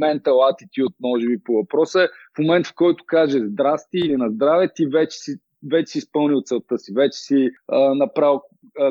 ментал 0.00 0.34
attitude, 0.34 0.94
може 1.00 1.26
би, 1.26 1.42
по 1.44 1.52
въпроса 1.52 2.02
е 2.02 2.06
в 2.06 2.38
момент, 2.38 2.66
в 2.66 2.74
който 2.74 3.04
каже 3.06 3.38
здрасти 3.38 3.98
или 3.98 4.16
на 4.16 4.30
здраве, 4.30 4.72
ти 4.74 4.86
вече 4.86 5.18
си 5.18 5.36
вече 5.70 5.92
си 5.92 5.98
изпълнил 5.98 6.42
целта 6.42 6.78
си, 6.78 6.92
вече 6.96 7.18
си 7.18 7.50
а, 7.68 7.94
направил 7.94 8.40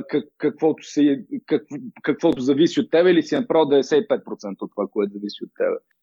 как, 0.09 0.23
каквото, 0.37 0.83
си, 0.83 1.25
как, 1.45 1.61
каквото 2.03 2.41
зависи 2.41 2.79
от 2.79 2.91
тебе 2.91 3.11
или 3.11 3.23
си 3.23 3.35
направил 3.35 3.65
95% 3.65 4.61
от 4.61 4.71
това, 4.75 4.87
което 4.91 5.13
зависи 5.13 5.43
от 5.43 5.49
тебе. 5.57 5.94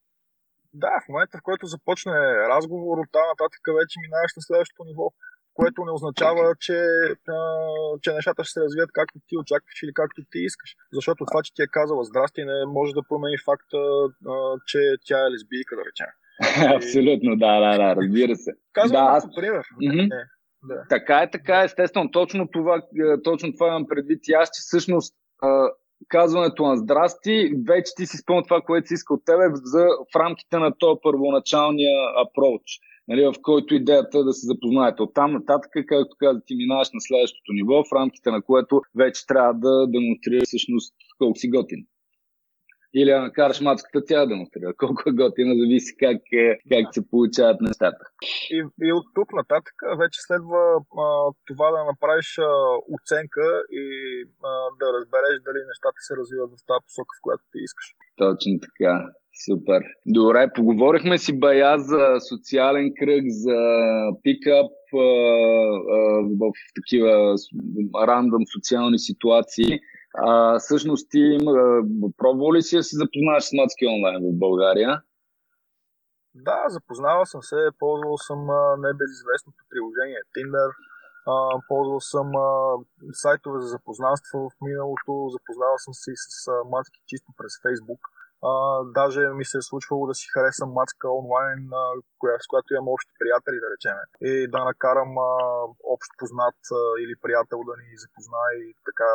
Да, 0.74 0.92
в 1.02 1.08
момента, 1.08 1.38
в 1.38 1.46
който 1.48 1.72
започне 1.74 2.12
разговор, 2.54 2.98
от 2.98 3.11
тази 3.12 3.32
нататък 3.32 3.62
вече 3.80 4.02
минаваш 4.04 4.32
на 4.37 4.42
следващото 4.42 4.85
ниво, 4.85 5.06
което 5.58 5.85
не 5.85 5.92
означава, 5.98 6.44
че, 6.64 6.78
а, 7.37 7.38
че 8.02 8.12
нещата 8.12 8.44
ще 8.44 8.52
се 8.52 8.61
развият 8.61 8.90
както 8.92 9.16
ти 9.28 9.35
очакваш 9.42 9.82
или 9.82 9.92
както 10.00 10.18
ти 10.30 10.38
искаш. 10.50 10.70
Защото 10.92 11.24
това, 11.30 11.40
че 11.42 11.54
ти 11.54 11.62
е 11.62 11.74
казала 11.78 12.04
здрасти, 12.04 12.44
не 12.44 12.58
може 12.66 12.92
да 12.98 13.08
промени 13.08 13.38
факта, 13.48 13.78
а, 14.32 14.35
че 14.66 14.80
тя 15.06 15.18
е 15.26 15.30
лесбийка, 15.32 15.76
да 15.76 15.82
речем. 15.88 16.11
Абсолютно, 16.76 17.31
да, 17.44 17.52
да, 17.64 17.70
да, 17.83 17.88
разбира 17.96 18.37
се. 18.37 18.50
Казвам, 18.73 19.04
да, 19.04 19.10
аз... 19.16 19.25
пример. 19.37 19.64
Mm-hmm. 19.83 20.08
Да. 20.62 20.85
Така 20.88 21.16
е, 21.23 21.31
така 21.31 21.60
е, 21.60 21.64
естествено. 21.64 22.10
Точно 22.10 22.48
това, 22.48 22.77
е, 22.77 23.23
точно 23.23 23.52
това 23.52 23.68
имам 23.68 23.87
предвид 23.88 24.20
и 24.29 24.33
аз, 24.33 24.48
че 24.48 24.60
всъщност 24.60 25.14
казването 26.09 26.67
на 26.67 26.77
здрасти, 26.77 27.53
вече 27.69 27.92
ти 27.96 28.07
си 28.07 28.17
спомня 28.17 28.42
това, 28.42 28.61
което 28.61 28.88
си 28.88 28.94
иска 28.94 29.15
от 29.15 29.25
тебе 29.25 29.44
за, 29.55 29.87
в 30.13 30.17
рамките 30.17 30.59
на 30.59 30.73
този 30.79 31.00
първоначалния 31.03 31.96
апроч. 32.23 32.63
нали, 33.09 33.23
в 33.25 33.35
който 33.42 33.75
идеята 33.75 34.19
е 34.19 34.23
да 34.23 34.33
се 34.33 34.46
запознаете. 34.46 35.03
Оттам 35.03 35.33
нататък, 35.33 35.71
както 35.87 36.17
каза, 36.19 36.40
ти 36.46 36.55
минаваш 36.55 36.88
на 36.94 37.00
следващото 37.00 37.53
ниво, 37.53 37.85
в 37.85 37.92
рамките 37.94 38.31
на 38.31 38.42
което 38.42 38.81
вече 38.96 39.27
трябва 39.27 39.55
да 39.55 39.87
демонстрираш 39.87 40.46
всъщност 40.46 40.94
колко 41.19 41.38
си 41.38 41.48
готин. 41.48 41.87
Или 42.95 43.11
да 43.11 43.21
накараш 43.21 43.61
мацката 43.61 44.05
тя 44.05 44.21
да 44.21 44.27
демонстрира. 44.27 44.75
Колко 44.77 45.03
е 45.07 45.13
готина, 45.13 45.55
зависи 45.61 45.97
как, 45.97 46.23
е, 46.33 46.59
как 46.73 46.95
се 46.95 47.09
получават 47.11 47.61
нещата. 47.61 48.05
И, 48.51 48.59
и 48.88 48.93
от 48.93 49.07
тук 49.15 49.33
нататък 49.33 49.75
вече 49.99 50.19
следва 50.27 50.63
а, 51.05 51.07
това 51.47 51.69
да 51.71 51.85
направиш 51.85 52.38
а, 52.38 52.51
оценка 52.97 53.47
и 53.81 53.85
а, 54.49 54.51
да 54.81 54.87
разбереш 54.97 55.35
дали 55.47 55.61
нещата 55.71 55.99
се 56.07 56.17
развиват 56.17 56.51
в 56.51 56.67
тази 56.69 56.85
посока, 56.87 57.13
в 57.19 57.23
която 57.23 57.45
ти 57.53 57.59
искаш. 57.69 57.87
Точно 58.17 58.53
така. 58.67 58.95
Супер. 59.45 59.83
Добре, 60.07 60.51
поговорихме 60.55 61.19
си 61.19 61.38
бая 61.38 61.79
за 61.79 62.17
социален 62.29 62.93
кръг, 62.99 63.25
за 63.29 63.59
пикап 64.23 64.73
а, 64.95 64.99
а, 64.99 65.03
в 66.40 66.53
такива 66.75 67.35
рандъм 68.09 68.43
социални 68.55 68.99
ситуации. 68.99 69.81
А, 70.15 70.58
всъщност 70.58 71.10
ти 71.10 71.38
а, 71.40 71.83
пробвал 72.17 72.52
ли 72.52 72.63
си 72.63 72.77
да 72.77 72.83
се 72.83 72.96
запознаеш 72.96 73.44
с 73.44 73.52
мацки 73.52 73.87
онлайн 73.87 74.19
в 74.23 74.38
България? 74.38 75.02
Да, 76.35 76.65
запознавал 76.69 77.27
съм 77.27 77.42
се, 77.42 77.56
ползвал 77.79 78.17
съм 78.19 78.40
небезизвестното 78.79 79.65
приложение 79.71 80.21
Tinder, 80.37 80.71
а, 81.27 81.35
ползвал 81.69 82.00
съм 82.00 82.37
а, 82.37 82.50
сайтове 83.13 83.60
за 83.60 83.67
запознанство 83.67 84.38
в 84.50 84.52
миналото, 84.60 85.29
запознавал 85.37 85.79
съм 85.79 85.94
се 85.94 86.10
и 86.13 86.17
с 86.17 86.48
а, 86.48 86.54
мацки 86.73 87.00
чисто 87.06 87.33
през 87.38 87.52
Facebook. 87.65 88.02
А, 88.50 88.52
даже 88.98 89.21
ми 89.38 89.44
се 89.44 89.58
е 89.58 89.69
случвало 89.71 90.06
да 90.06 90.15
си 90.15 90.27
харесам 90.35 90.71
мацка 90.79 91.06
онлайн, 91.21 91.60
а, 91.73 91.83
коя, 92.19 92.37
с 92.40 92.46
която 92.46 92.75
имам 92.75 92.88
общи 92.88 93.13
приятели, 93.21 93.58
да 93.65 93.69
речем. 93.75 93.96
И 94.31 94.50
да 94.54 94.65
накарам 94.65 95.19
а, 95.19 95.31
общ 95.94 96.08
познат 96.19 96.58
а, 96.73 96.81
или 97.02 97.15
приятел 97.25 97.58
да 97.69 97.75
ни 97.81 98.02
запознае 98.04 98.54
и 98.69 98.75
така 98.88 99.08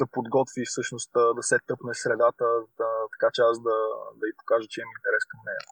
да 0.00 0.06
подготви 0.06 0.62
всъщност 0.66 1.10
да 1.36 1.42
се 1.42 1.56
тъпне 1.66 1.94
средата, 1.94 2.44
да, 2.78 2.90
така 3.14 3.28
че 3.34 3.40
аз 3.50 3.56
да, 3.62 3.76
да 4.20 4.24
й 4.28 4.32
покажа, 4.38 4.66
че 4.70 4.80
имам 4.80 4.98
интерес 4.98 5.24
към 5.30 5.40
нея. 5.48 5.62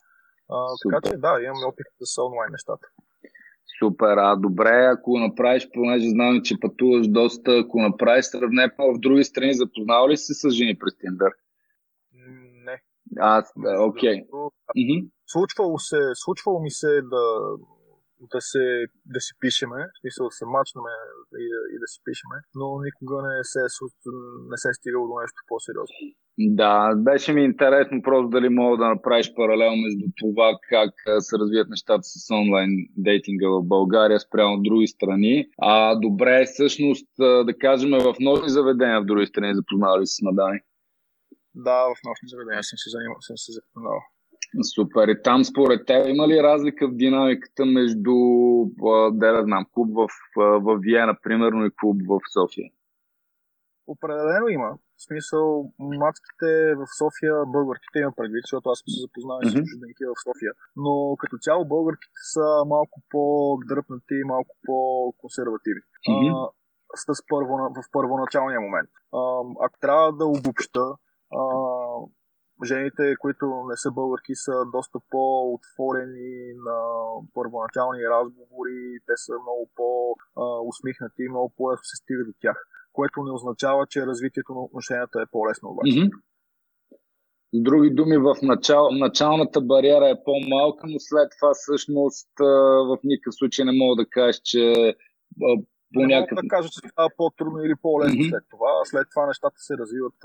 А, 0.54 0.58
така 0.82 0.98
че 1.04 1.16
да, 1.24 1.32
имаме 1.42 1.66
опит 1.70 1.86
с 2.00 2.22
онлайн 2.22 2.50
нещата. 2.52 2.86
Супер, 3.78 4.16
а 4.16 4.36
добре, 4.36 4.90
ако 4.92 5.18
направиш, 5.18 5.68
понеже 5.74 6.08
знам, 6.08 6.40
че 6.44 6.60
пътуваш 6.60 7.06
доста, 7.08 7.58
ако 7.58 7.82
направиш 7.82 8.24
сравнение 8.24 8.70
в 8.78 8.98
други 8.98 9.24
страни, 9.24 9.54
запознава 9.54 10.08
ли 10.08 10.16
си 10.16 10.34
с 10.34 10.50
жени 10.50 10.78
през 10.78 10.92
Tinder? 10.92 11.32
Не. 12.64 12.82
Аз, 13.18 13.52
окей. 13.80 14.22
Okay. 14.22 15.08
Случвало, 15.26 15.78
се, 15.78 15.98
случвало 16.14 16.60
ми 16.60 16.70
се 16.70 17.02
да, 17.02 17.40
да, 18.20 18.40
се, 18.40 18.86
да 19.14 19.20
си 19.20 19.32
пишеме, 19.40 19.80
в 19.94 19.98
смисъл 20.00 20.26
да 20.26 20.30
се 20.30 20.44
мачнаме 20.46 20.94
и, 21.44 21.46
и 21.74 21.76
да 21.82 21.86
си 21.92 21.98
пишеме, 22.04 22.36
но 22.54 22.66
никога 22.86 23.16
не 23.28 23.44
се, 23.44 23.60
не 24.50 24.56
се 24.62 24.68
е 24.68 24.78
стигало 24.78 25.08
до 25.08 25.14
нещо 25.20 25.40
по-сериозно. 25.48 25.96
Да, 26.38 26.94
беше 26.96 27.32
ми 27.32 27.42
интересно 27.44 28.02
просто 28.02 28.28
дали 28.28 28.48
мога 28.48 28.76
да 28.76 28.88
направиш 28.88 29.34
паралел 29.34 29.76
между 29.76 30.06
това 30.20 30.58
как 30.68 30.92
се 31.18 31.38
развият 31.38 31.68
нещата 31.68 32.02
с 32.02 32.30
онлайн 32.30 32.70
дейтинга 32.96 33.48
в 33.48 33.62
България 33.62 34.20
спрямо 34.20 34.62
други 34.62 34.86
страни. 34.86 35.46
А 35.58 35.94
добре, 35.94 36.44
всъщност, 36.44 37.08
да 37.18 37.54
кажем, 37.60 37.90
в 37.90 38.14
нощни 38.20 38.48
заведения 38.48 39.00
в 39.00 39.04
други 39.04 39.26
страни 39.26 39.54
запознавали 39.54 40.06
се 40.06 40.14
с 40.14 40.22
мадами? 40.22 40.60
Да, 41.54 41.78
в 41.84 41.96
нощни 42.08 42.28
заведения 42.28 42.62
съм 42.62 42.78
се 42.78 42.90
занимал, 42.90 43.16
съм 43.20 43.36
се 43.36 43.52
запознавал. 43.52 44.02
Супер. 44.62 45.08
И 45.08 45.22
там 45.22 45.44
според 45.44 45.86
теб 45.86 46.06
има 46.06 46.28
ли 46.28 46.42
разлика 46.42 46.88
в 46.88 46.96
динамиката 46.96 47.66
между, 47.66 48.14
да 49.12 49.32
да 49.32 49.42
знам, 49.42 49.66
клуб 49.72 49.88
в, 49.94 50.08
в 50.36 50.78
Виена, 50.80 51.16
примерно, 51.22 51.66
и 51.66 51.70
клуб 51.80 51.96
в 52.08 52.20
София? 52.32 52.70
Определено 53.86 54.48
има. 54.48 54.70
В 54.98 55.02
смисъл, 55.08 55.72
мацките 55.78 56.50
в 56.80 56.84
София, 57.00 57.34
българките 57.46 57.98
има 57.98 58.12
предвид, 58.16 58.42
защото 58.44 58.70
аз 58.70 58.78
съм 58.78 58.88
се 58.94 59.00
запознал 59.04 59.36
mm-hmm. 59.38 59.64
с 59.64 59.68
чужденки 59.68 60.04
в 60.10 60.22
София. 60.26 60.52
Но 60.76 60.92
като 61.20 61.34
цяло 61.46 61.62
българките 61.74 62.18
са 62.32 62.46
малко 62.74 62.96
по-дръпнати, 63.12 64.18
малко 64.34 64.52
по-консервативни. 64.66 65.86
Mm-hmm. 66.08 66.32
А, 66.34 67.14
с 67.14 67.22
първо, 67.30 67.52
в 67.78 67.80
първоначалния 67.92 68.60
момент. 68.60 68.90
А, 69.18 69.20
ако 69.64 69.76
трябва 69.80 70.12
да 70.12 70.24
обобща, 70.26 70.84
а, 71.40 71.42
жените, 72.64 73.14
които 73.18 73.46
не 73.70 73.76
са 73.76 73.90
българки, 73.90 74.34
са 74.34 74.52
доста 74.72 74.98
по-отворени 75.10 76.54
на 76.66 76.78
първоначални 77.34 78.02
разговори, 78.14 78.78
те 79.06 79.12
са 79.16 79.32
много 79.32 79.70
по-усмихнати 79.76 81.22
и 81.22 81.28
много 81.28 81.52
по-лесно 81.56 81.84
се 81.84 81.96
стига 82.02 82.24
до 82.24 82.32
тях, 82.40 82.56
което 82.92 83.22
не 83.22 83.32
означава, 83.32 83.86
че 83.86 84.06
развитието 84.06 84.52
на 84.54 84.60
отношенията 84.60 85.22
е 85.22 85.30
по-лесно 85.32 85.70
обаче. 85.70 85.92
Mm-hmm. 85.92 86.10
С 87.54 87.62
други 87.68 87.90
думи, 87.90 88.16
в 88.18 88.34
начал, 88.42 88.90
началната 88.90 89.60
бариера 89.60 90.08
е 90.10 90.24
по-малка, 90.24 90.86
но 90.86 90.98
след 90.98 91.28
това 91.38 91.50
всъщност 91.54 92.30
в 92.88 92.98
никакъв 93.04 93.34
случай 93.34 93.64
не 93.64 93.72
мога 93.72 93.94
да 94.02 94.06
кажа, 94.10 94.38
че 94.44 94.94
по 95.94 96.00
не 96.00 96.06
някакъв... 96.06 96.36
мога 96.36 96.42
да 96.42 96.48
кажа, 96.48 96.68
че 96.68 96.88
става 96.88 97.10
по-трудно 97.16 97.58
или 97.64 97.74
по-лесно 97.82 98.20
mm-hmm. 98.20 98.30
след 98.30 98.44
това. 98.50 98.72
След 98.84 99.06
това 99.10 99.26
нещата 99.26 99.58
се 99.58 99.74
развиват 99.80 100.20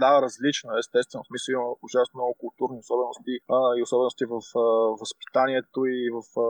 да, 0.00 0.22
различно, 0.22 0.78
естествено. 0.78 1.24
В 1.24 1.30
смисъл 1.30 1.52
има 1.52 1.68
ужасно 1.86 2.14
много 2.18 2.34
културни 2.42 2.78
особености 2.84 3.34
а, 3.56 3.58
и 3.78 3.82
особености 3.82 4.24
в 4.24 4.36
а, 4.58 4.64
възпитанието 5.00 5.80
и 5.86 6.10
в 6.16 6.20
а, 6.40 6.46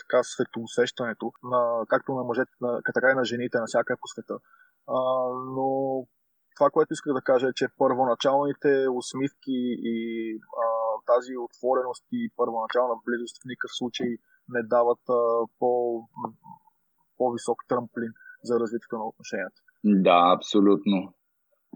така 0.00 0.18
светоусещането, 0.22 1.32
на, 1.52 1.60
както 1.88 2.12
на 2.12 2.22
мъжете, 2.24 2.52
на, 2.60 2.80
така 2.94 3.10
и 3.10 3.14
на 3.20 3.24
жените, 3.24 3.58
на 3.58 3.66
всяка 3.66 3.96
по 4.00 4.06
света. 4.12 4.34
А, 4.88 4.98
но 5.56 5.66
това, 6.56 6.70
което 6.70 6.92
исках 6.92 7.12
да 7.12 7.22
кажа 7.30 7.46
е, 7.48 7.58
че 7.58 7.74
първоначалните 7.78 8.86
усмивки 9.00 9.58
и 9.92 9.96
а, 10.64 10.66
тази 11.10 11.32
отвореност 11.46 12.04
и 12.12 12.30
първоначална 12.36 12.94
близост 13.06 13.36
в 13.36 13.48
никакъв 13.50 13.72
случай 13.80 14.10
не 14.48 14.62
дават 14.62 15.02
а, 15.08 15.20
по, 15.58 15.70
по-висок 17.18 17.58
тръмплин 17.68 18.12
за 18.42 18.60
развитието 18.60 18.96
на 18.98 19.06
отношенията. 19.06 19.60
Да, 19.84 20.18
абсолютно. 20.36 21.14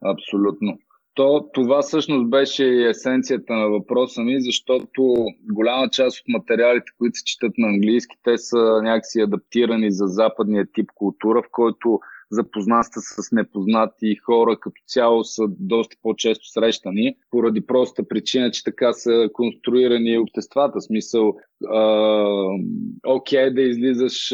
Абсолютно. 0.04 0.78
То, 1.18 1.50
това 1.52 1.82
всъщност 1.82 2.30
беше 2.30 2.64
и 2.64 2.88
есенцията 2.88 3.52
на 3.52 3.68
въпроса 3.68 4.22
ми, 4.22 4.40
защото 4.40 5.14
голяма 5.52 5.88
част 5.90 6.20
от 6.20 6.28
материалите, 6.28 6.92
които 6.98 7.18
се 7.18 7.24
четат 7.24 7.52
на 7.58 7.68
английски, 7.68 8.16
те 8.24 8.38
са 8.38 8.80
някакси 8.82 9.20
адаптирани 9.20 9.92
за 9.92 10.06
западния 10.06 10.66
тип 10.74 10.90
култура, 10.94 11.42
в 11.42 11.50
който 11.52 12.00
запознатства 12.30 13.00
с 13.00 13.32
непознати 13.32 14.16
хора 14.16 14.56
като 14.60 14.82
цяло 14.86 15.24
са 15.24 15.42
доста 15.48 15.96
по-често 16.02 16.48
срещани, 16.48 17.16
поради 17.30 17.66
проста 17.66 18.08
причина, 18.08 18.50
че 18.50 18.64
така 18.64 18.92
са 18.92 19.28
конструирани 19.32 20.18
обществата. 20.18 20.80
Смисъл, 20.80 21.36
окей 23.06 23.40
okay, 23.40 23.54
да 23.54 23.62
излизаш, 23.62 24.32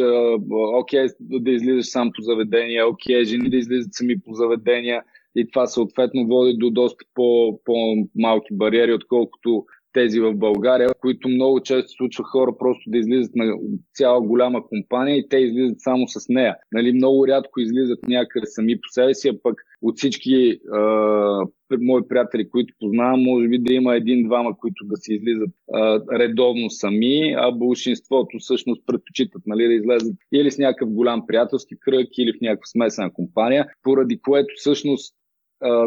окей 0.74 1.00
okay, 1.00 1.14
да 1.20 1.50
излизаш 1.50 1.86
сам 1.86 2.10
по 2.16 2.22
заведения, 2.22 2.88
окей 2.88 3.24
жени 3.24 3.50
да 3.50 3.56
излизат 3.56 3.94
сами 3.94 4.20
по 4.20 4.34
заведения, 4.34 5.02
и 5.36 5.50
това 5.50 5.66
съответно 5.66 6.26
води 6.26 6.56
до 6.56 6.70
доста 6.70 7.04
по, 7.14 7.60
по-малки 7.64 8.54
бариери, 8.54 8.92
отколкото 8.92 9.64
тези 9.94 10.20
в 10.20 10.34
България, 10.34 10.88
които 11.00 11.28
много 11.28 11.60
често 11.60 11.92
случва 11.92 12.24
хора 12.24 12.52
просто 12.58 12.90
да 12.90 12.98
излизат 12.98 13.36
на 13.36 13.54
цяла 13.94 14.20
голяма 14.20 14.66
компания 14.66 15.16
и 15.16 15.28
те 15.28 15.36
излизат 15.36 15.80
само 15.80 16.08
с 16.08 16.28
нея. 16.28 16.56
Нали, 16.72 16.92
много 16.92 17.26
рядко 17.26 17.60
излизат 17.60 17.98
някъде 18.08 18.46
сами 18.46 18.76
по 18.76 18.88
себе 18.88 19.14
си, 19.14 19.28
а 19.28 19.38
пък 19.42 19.62
от 19.82 19.96
всички 19.96 20.34
е, 20.34 21.76
мои 21.80 22.08
приятели, 22.08 22.48
които 22.48 22.74
познавам, 22.80 23.22
може 23.22 23.48
би 23.48 23.58
да 23.58 23.72
има 23.72 23.96
един-двама, 23.96 24.58
които 24.58 24.84
да 24.84 24.96
се 24.96 25.14
излизат 25.14 25.50
е, 25.50 26.18
редовно 26.18 26.70
сами, 26.70 27.34
а 27.38 27.52
большинството 27.52 28.38
всъщност 28.38 28.82
предпочитат 28.86 29.42
нали, 29.46 29.66
да 29.66 29.74
излезат 29.74 30.16
или 30.32 30.50
с 30.50 30.58
някакъв 30.58 30.90
голям 30.90 31.26
приятелски 31.26 31.74
кръг, 31.80 32.08
или 32.18 32.32
в 32.32 32.40
някаква 32.40 32.66
смесена 32.66 33.12
компания, 33.12 33.66
поради 33.82 34.18
което 34.18 34.54
всъщност 34.56 35.14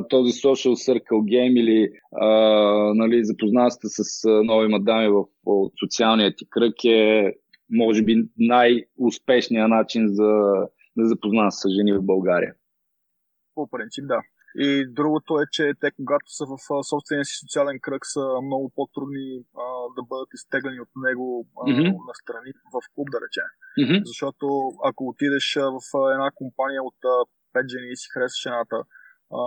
този 0.10 0.32
social 0.32 0.76
circle 0.88 1.22
game 1.34 1.60
или 1.60 1.90
а, 2.12 2.28
нали, 2.94 3.26
запознанствата 3.26 3.90
с 3.90 4.26
а, 4.26 4.44
нови 4.44 4.68
мадами 4.68 5.08
в 5.08 5.24
от 5.46 5.74
социалния 5.84 6.36
ти 6.36 6.50
кръг 6.50 6.84
е 6.86 7.34
може 7.70 8.04
би 8.04 8.30
най-успешният 8.38 9.70
начин 9.70 10.08
за 10.08 10.28
да 10.98 11.08
запознава 11.08 11.52
с 11.52 11.70
жени 11.70 11.94
в 11.94 12.02
България. 12.02 12.54
По 13.56 13.68
принцип, 13.70 14.08
да. 14.08 14.22
И 14.60 14.86
другото 15.00 15.40
е, 15.42 15.44
че 15.52 15.74
те, 15.82 15.92
когато 15.92 16.26
са 16.38 16.46
в 16.52 16.56
собствения 16.90 17.26
си 17.26 17.36
социален 17.44 17.78
кръг, 17.82 18.02
са 18.06 18.24
много 18.48 18.72
по-трудни 18.76 19.28
а, 19.64 19.66
да 19.96 20.02
бъдат 20.10 20.30
изтеглени 20.34 20.80
от 20.80 20.94
него 21.08 21.48
а, 21.58 21.64
mm-hmm. 21.66 21.92
на 22.08 22.14
страни 22.22 22.52
в 22.74 22.78
клуб, 22.94 23.08
да 23.12 23.20
речем. 23.26 23.50
Mm-hmm. 23.80 24.02
Защото 24.06 24.46
ако 24.90 25.02
отидеш 25.12 25.48
в 25.78 25.80
една 26.14 26.30
компания 26.42 26.84
от 26.84 27.00
5 27.56 27.70
жени 27.74 27.90
и 27.92 28.00
си 28.02 28.08
харесаш 28.14 28.46
едната, 28.46 28.78
а, 29.34 29.42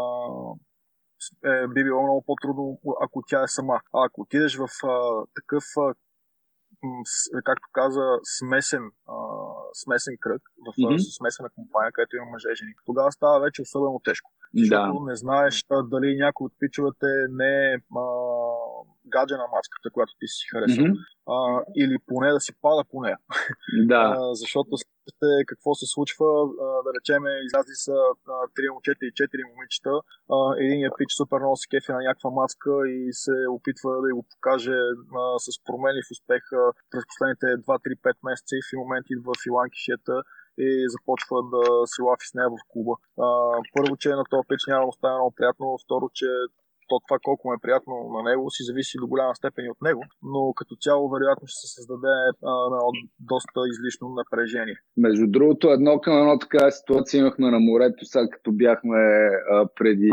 е, 1.44 1.68
би 1.68 1.84
било 1.84 2.02
много 2.02 2.24
по-трудно, 2.26 2.80
ако 3.00 3.22
тя 3.26 3.42
е 3.42 3.48
сама. 3.48 3.80
А 3.94 4.06
ако 4.06 4.20
отидеш 4.20 4.56
в 4.56 4.68
а, 4.84 5.24
такъв 5.34 5.64
а, 5.78 5.94
както 7.44 7.68
каза, 7.72 8.06
смесен, 8.38 8.90
а, 9.08 9.16
смесен 9.74 10.16
кръг, 10.20 10.42
в 10.66 10.76
mm-hmm. 10.76 11.18
смесена 11.18 11.48
компания, 11.54 11.92
където 11.92 12.16
има 12.16 12.26
мъже 12.30 12.48
и 12.52 12.56
жени. 12.56 12.74
Тогава 12.86 13.12
става 13.12 13.40
вече 13.40 13.62
особено 13.62 14.00
тежко. 14.04 14.30
Защото 14.58 14.98
Да. 14.98 15.10
не 15.10 15.16
знаеш 15.16 15.64
а, 15.70 15.82
дали 15.82 16.16
някой 16.16 16.44
от 16.44 16.52
пичовете 16.58 17.06
не 17.30 17.72
е 17.72 17.74
а, 17.96 18.04
гадже 19.06 19.34
на 19.34 19.46
маската, 19.56 19.90
която 19.90 20.12
ти 20.20 20.26
си 20.26 20.46
харесал. 20.50 20.84
Мгм. 20.84 20.94
А, 21.34 21.36
или 21.76 21.96
поне 22.06 22.30
да 22.32 22.40
си 22.40 22.52
пада 22.62 22.82
по 22.90 23.02
нея. 23.02 23.18
Да. 23.92 24.04
А, 24.18 24.34
защото 24.34 24.70
слушате 24.82 25.30
какво 25.46 25.74
се 25.74 25.86
случва, 25.94 26.26
а, 26.64 26.66
да 26.84 26.90
речеме, 26.98 27.30
излязли 27.46 27.76
са 27.86 27.96
три 28.54 28.66
момчета 28.72 29.02
и 29.06 29.16
четири 29.20 29.44
момичета. 29.50 29.94
А, 30.34 30.36
единият 30.64 30.94
пич 30.98 31.10
супер 31.20 31.38
много 31.38 31.56
се 31.56 31.68
кефи 31.72 31.92
на 31.92 32.02
някаква 32.08 32.30
маска 32.30 32.72
и 32.96 33.00
се 33.12 33.34
опитва 33.56 33.90
да 34.04 34.14
го 34.16 34.22
покаже 34.32 34.78
а, 35.20 35.38
с 35.44 35.46
променлив 35.66 36.06
успех 36.14 36.42
а, 36.52 36.62
през 36.90 37.02
последните 37.10 37.46
2-3-5 37.46 38.14
месеца 38.28 38.52
и 38.56 38.62
в 38.62 38.70
един 38.72 38.82
момент 38.84 39.06
идва 39.10 39.32
филанкишета 39.44 40.16
и 40.58 40.68
започва 40.94 41.36
да 41.54 41.62
се 41.92 42.02
лафи 42.02 42.26
с 42.28 42.34
нея 42.34 42.48
в 42.50 42.58
клуба. 42.70 42.94
А, 43.26 43.26
първо, 43.76 43.96
че 44.02 44.08
на 44.20 44.24
този 44.30 44.48
пич 44.48 44.62
няма 44.68 44.80
да 44.82 44.86
му 44.86 44.92
стане 44.92 45.14
много 45.14 45.36
приятно, 45.38 45.78
второ, 45.84 46.06
че 46.18 46.28
то 46.90 47.00
това 47.08 47.18
колко 47.22 47.48
му 47.48 47.54
е 47.54 47.62
приятно 47.64 47.94
на 48.16 48.20
него 48.30 48.50
си 48.50 48.62
зависи 48.68 48.96
до 49.00 49.06
голяма 49.06 49.34
степен 49.34 49.64
и 49.64 49.70
от 49.70 49.82
него, 49.82 50.02
но 50.22 50.52
като 50.58 50.72
цяло 50.84 51.10
вероятно 51.14 51.44
ще 51.46 51.58
се 51.60 51.74
създаде 51.76 52.14
а, 52.50 52.52
едно 52.66 52.90
доста 53.20 53.60
излишно 53.72 54.08
напрежение. 54.20 54.76
Между 54.96 55.26
другото, 55.26 55.70
едно 55.70 56.00
към 56.00 56.18
едно 56.18 56.38
такава 56.38 56.70
ситуация 56.72 57.20
имахме 57.20 57.50
на 57.50 57.60
морето, 57.60 58.04
сега 58.04 58.28
като 58.28 58.52
бяхме 58.52 58.98
а, 59.50 59.66
преди 59.74 60.10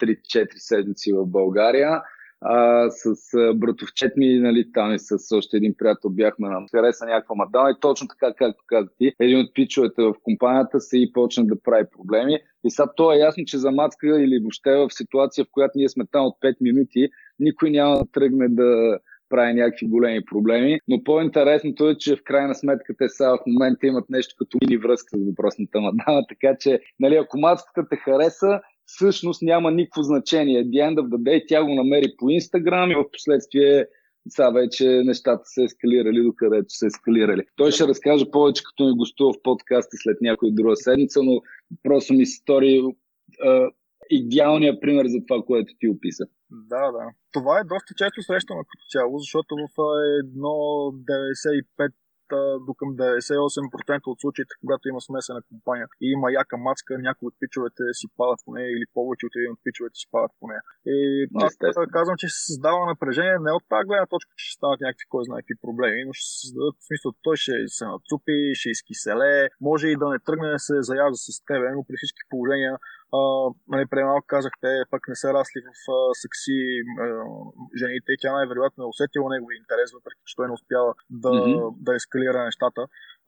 3-4 0.00 0.48
седмици 0.56 1.12
в 1.12 1.26
България. 1.26 2.02
А, 2.40 2.90
с 2.90 3.34
а, 3.34 3.54
братовчет 3.54 4.16
ми, 4.16 4.38
нали, 4.38 4.72
там 4.72 4.94
и 4.94 4.98
с 4.98 5.36
още 5.36 5.56
един 5.56 5.74
приятел 5.78 6.10
бяхме 6.10 6.48
на 6.48 6.66
хареса 6.70 7.06
някаква 7.06 7.34
мадама 7.34 7.70
и 7.70 7.80
точно 7.80 8.08
така, 8.08 8.34
както 8.34 8.64
каза 8.66 8.88
ти, 8.98 9.12
един 9.20 9.40
от 9.40 9.54
пичовете 9.54 10.02
в 10.02 10.14
компанията 10.22 10.80
се 10.80 10.98
и 10.98 11.12
почна 11.12 11.46
да 11.46 11.62
прави 11.62 11.84
проблеми. 11.96 12.38
И 12.64 12.70
сега 12.70 12.88
то 12.96 13.12
е 13.12 13.16
ясно, 13.16 13.44
че 13.44 13.58
за 13.58 13.70
мацка 13.70 14.22
или 14.22 14.38
въобще 14.38 14.76
в 14.76 14.88
ситуация, 14.90 15.44
в 15.44 15.48
която 15.50 15.72
ние 15.74 15.88
сме 15.88 16.04
там 16.12 16.26
от 16.26 16.34
5 16.40 16.56
минути, 16.60 17.08
никой 17.38 17.70
няма 17.70 17.98
да 17.98 18.04
тръгне 18.12 18.48
да 18.48 18.98
прави 19.28 19.54
някакви 19.54 19.86
големи 19.86 20.24
проблеми. 20.24 20.80
Но 20.88 21.04
по-интересното 21.04 21.88
е, 21.88 21.98
че 21.98 22.16
в 22.16 22.24
крайна 22.24 22.54
сметка 22.54 22.94
те 22.98 23.08
сега 23.08 23.36
в 23.36 23.46
момента 23.46 23.86
имат 23.86 24.10
нещо 24.10 24.34
като 24.38 24.58
мини 24.62 24.76
връзка 24.76 25.18
с 25.18 25.26
въпросната 25.26 25.80
мадама, 25.80 26.22
така 26.28 26.56
че 26.60 26.80
нали, 27.00 27.16
ако 27.16 27.38
мацката 27.38 27.88
те 27.88 27.96
хареса, 27.96 28.60
всъщност 28.86 29.42
няма 29.42 29.70
никакво 29.70 30.02
значение. 30.02 30.64
The 30.64 30.90
end 30.90 31.00
of 31.00 31.08
the 31.08 31.16
day 31.16 31.44
тя 31.48 31.64
го 31.64 31.74
намери 31.74 32.14
по 32.18 32.30
Инстаграм 32.30 32.90
и 32.90 32.94
в 32.94 33.10
последствие 33.12 33.86
сега 34.28 34.50
вече 34.50 35.02
нещата 35.04 35.42
са 35.44 35.62
ескалирали 35.62 36.22
до 36.22 36.32
където 36.36 36.66
са 36.68 36.86
ескалирали. 36.86 37.42
Той 37.56 37.72
ще 37.72 37.88
разкаже 37.88 38.30
повече, 38.30 38.62
като 38.64 38.84
ми 38.84 38.96
гостува 38.96 39.32
в 39.32 39.42
подкаста 39.42 39.96
след 39.96 40.20
някой 40.20 40.50
друга 40.52 40.76
седмица, 40.76 41.22
но 41.22 41.40
просто 41.82 42.14
ми 42.14 42.26
се 42.26 42.36
стори 42.36 42.82
идеалният 44.10 44.80
пример 44.80 45.06
за 45.06 45.18
това, 45.28 45.42
което 45.42 45.74
ти 45.78 45.88
описа. 45.88 46.24
Да, 46.50 46.92
да. 46.92 47.04
Това 47.32 47.58
е 47.58 47.64
доста 47.64 47.94
често 47.96 48.22
срещано 48.22 48.60
като 48.60 48.84
цяло, 48.90 49.18
защото 49.18 49.54
в 49.56 49.68
едно 50.24 50.48
95 50.48 51.64
а, 51.78 51.88
до 52.66 52.72
към 52.80 52.88
98% 52.88 54.06
от 54.06 54.20
случаите, 54.20 54.52
когато 54.60 54.88
има 54.88 55.00
смесена 55.00 55.40
компания 55.52 55.86
и 56.04 56.06
има 56.16 56.26
яка 56.42 56.56
мацка, 56.56 56.98
някой 56.98 57.26
от 57.26 57.36
пичовете 57.40 57.82
си 57.98 58.06
падат 58.18 58.40
по 58.44 58.50
нея 58.56 58.68
или 58.76 58.86
повече 58.96 59.26
от 59.26 59.34
един 59.36 59.52
от 59.52 59.60
пичовете 59.64 59.96
си 60.02 60.06
падат 60.14 60.32
по 60.40 60.44
нея. 60.50 60.62
И 60.94 60.96
аз 61.44 61.52
Естествено. 61.52 61.96
казвам, 61.98 62.16
че 62.22 62.28
се 62.28 62.40
създава 62.48 62.80
напрежение 62.92 63.44
не 63.46 63.52
от 63.58 63.64
тази 63.72 63.86
гледна 63.88 64.06
точка, 64.14 64.30
че 64.38 64.44
ще 64.46 64.58
станат 64.58 64.80
някакви 64.80 65.06
кой 65.12 65.22
знае 65.24 65.42
какви 65.42 65.64
проблеми, 65.66 66.00
но 66.06 66.12
ще 66.18 66.26
се 66.30 66.36
създадат 66.42 66.76
в 66.80 66.86
смисъл, 66.88 67.10
той 67.26 67.36
ще 67.42 67.54
се 67.78 67.84
нацупи, 67.92 68.36
ще 68.60 68.68
изкиселе, 68.76 69.34
може 69.68 69.86
и 69.88 70.00
да 70.02 70.06
не 70.12 70.18
тръгне 70.26 70.48
да 70.56 70.60
се 70.66 70.74
заяжда 70.90 71.18
с 71.26 71.28
тебе, 71.50 71.68
но 71.76 71.80
при 71.88 71.96
всички 71.98 72.22
положения 72.32 72.74
нали, 73.72 73.84
преди 73.90 74.04
малко 74.04 74.26
казахте, 74.34 74.70
пък 74.92 75.02
не 75.08 75.16
са 75.22 75.28
расли 75.38 75.60
в 75.68 75.72
а, 75.96 75.98
секси 76.22 76.58
а, 77.04 77.06
жените 77.80 78.08
и 78.12 78.20
тя 78.22 78.30
най-вероятно 78.32 78.84
е 78.84 78.92
усетила 78.92 79.34
неговия 79.34 79.56
интерес, 79.58 79.88
въпреки 79.98 80.22
че 80.28 80.36
той 80.36 80.46
не 80.48 80.58
успява 80.58 80.92
да, 81.24 81.28
mm-hmm. 81.28 81.74
да 81.86 81.94
ескалира 81.94 82.44
нещата. 82.44 82.82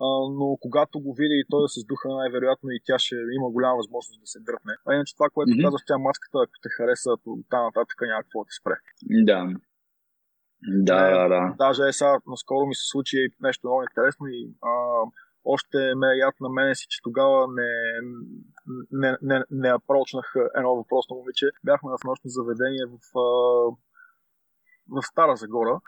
А, 0.06 0.08
но 0.38 0.46
когато 0.64 0.94
го 1.04 1.10
види 1.20 1.36
и 1.40 1.48
той 1.50 1.62
да 1.66 1.68
се 1.74 1.80
сдуха, 1.84 2.08
най-вероятно 2.08 2.68
и 2.70 2.80
тя 2.86 2.96
ще 2.98 3.14
има 3.38 3.48
голяма 3.56 3.76
възможност 3.76 4.20
да 4.24 4.30
се 4.34 4.40
дръпне. 4.46 4.74
А 4.86 4.94
иначе 4.94 5.16
това, 5.16 5.28
което 5.34 5.50
mm-hmm. 5.50 5.64
казах, 5.64 5.80
тя 5.86 5.98
маската, 5.98 6.36
ако 6.44 6.54
те 6.62 6.68
хареса, 6.76 7.10
там 7.52 7.62
нататък 7.68 7.98
няма 8.10 8.22
какво 8.22 8.38
да 8.42 8.48
те 8.48 8.54
спре. 8.60 8.76
Да. 9.30 9.40
Да, 10.88 11.00
да, 11.16 11.28
да. 11.34 11.54
Даже 11.58 11.82
е 11.88 11.92
сега, 11.92 12.18
наскоро 12.26 12.66
ми 12.66 12.74
се 12.74 12.86
случи 12.92 13.18
нещо 13.40 13.66
много 13.66 13.82
интересно 13.82 14.24
и 14.26 14.40
а, 14.70 14.72
още 15.54 15.78
ме 15.96 16.08
е 16.12 16.18
яд 16.26 16.34
на 16.40 16.48
мене 16.48 16.74
си, 16.74 16.86
че 16.88 17.02
тогава 17.02 17.46
не, 17.58 17.72
не, 18.92 19.16
не, 19.22 19.44
не 19.50 19.68
апрочнах 19.68 20.34
едно 20.56 20.76
въпросно 20.76 21.16
момиче. 21.16 21.46
Бяхме 21.64 21.90
в 21.90 22.04
нощно 22.04 22.30
заведение 22.30 22.84
в, 22.86 22.98
в 24.88 25.02
Стара 25.02 25.36
Загора 25.36 25.80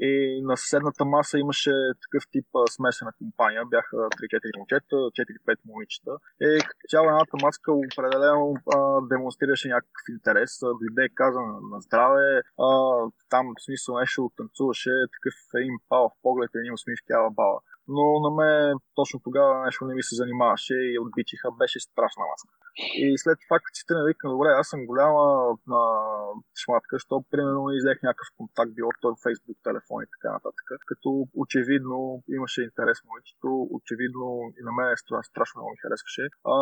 и 0.00 0.40
на 0.42 0.56
съседната 0.56 1.04
маса 1.04 1.38
имаше 1.38 1.72
такъв 2.02 2.22
тип 2.30 2.46
смесена 2.70 3.12
компания. 3.18 3.62
Бяха 3.66 3.96
3-4 3.96 4.58
момчета, 4.58 4.96
4-5 4.96 5.56
момичета. 5.66 6.12
И 6.40 6.58
като 6.68 6.84
цяло 6.88 7.06
едната 7.08 7.36
маска 7.42 7.72
определено 7.72 8.54
демонстрираше 9.10 9.68
някакъв 9.68 10.04
интерес. 10.10 10.50
Дойде 10.80 11.04
и 11.04 11.14
каза 11.14 11.40
на, 11.40 11.80
здраве, 11.80 12.42
там 13.28 13.44
в 13.58 13.64
смисъл 13.64 13.98
нещо 13.98 14.30
танцуваше, 14.36 14.90
такъв 15.14 15.34
един 15.60 15.76
пал 15.88 16.04
в 16.08 16.22
поглед, 16.22 16.50
един 16.54 16.72
усмивки 16.72 17.12
ала 17.12 17.30
бала. 17.30 17.60
Но 17.88 18.04
на 18.24 18.30
мен 18.38 18.78
точно 18.94 19.20
тогава 19.24 19.64
нещо 19.64 19.84
не 19.84 19.94
ми 19.94 20.02
се 20.02 20.14
занимаваше 20.14 20.74
и 20.74 20.98
отбичиха, 21.04 21.48
беше 21.60 21.80
страшна 21.80 22.24
маска. 22.30 22.54
И 23.04 23.06
след 23.22 23.38
това, 23.44 23.56
като 23.64 23.76
си 23.78 23.84
тръгна, 23.86 24.04
викам, 24.04 24.30
добре, 24.34 24.48
аз 24.60 24.66
съм 24.68 24.86
голяма 24.90 25.24
на 25.72 25.82
шматка, 26.62 26.92
защото 26.96 27.30
примерно 27.30 27.68
не 27.68 27.76
изех 27.76 27.98
някакъв 28.02 28.28
контакт, 28.38 28.72
било 28.74 28.90
той 29.02 29.12
в 29.14 29.22
Facebook, 29.26 29.58
телефон 29.68 29.98
и 30.02 30.08
така 30.14 30.28
нататък. 30.36 30.66
Като 30.90 31.08
очевидно 31.42 31.98
имаше 32.38 32.60
интерес 32.68 32.98
момичето, 33.08 33.48
очевидно 33.76 34.26
и 34.58 34.60
на 34.68 34.72
мен 34.78 34.88
стра- 35.02 35.26
страшно 35.30 35.58
много 35.58 35.72
ми 35.72 35.82
харесваше. 35.84 36.24
А, 36.52 36.56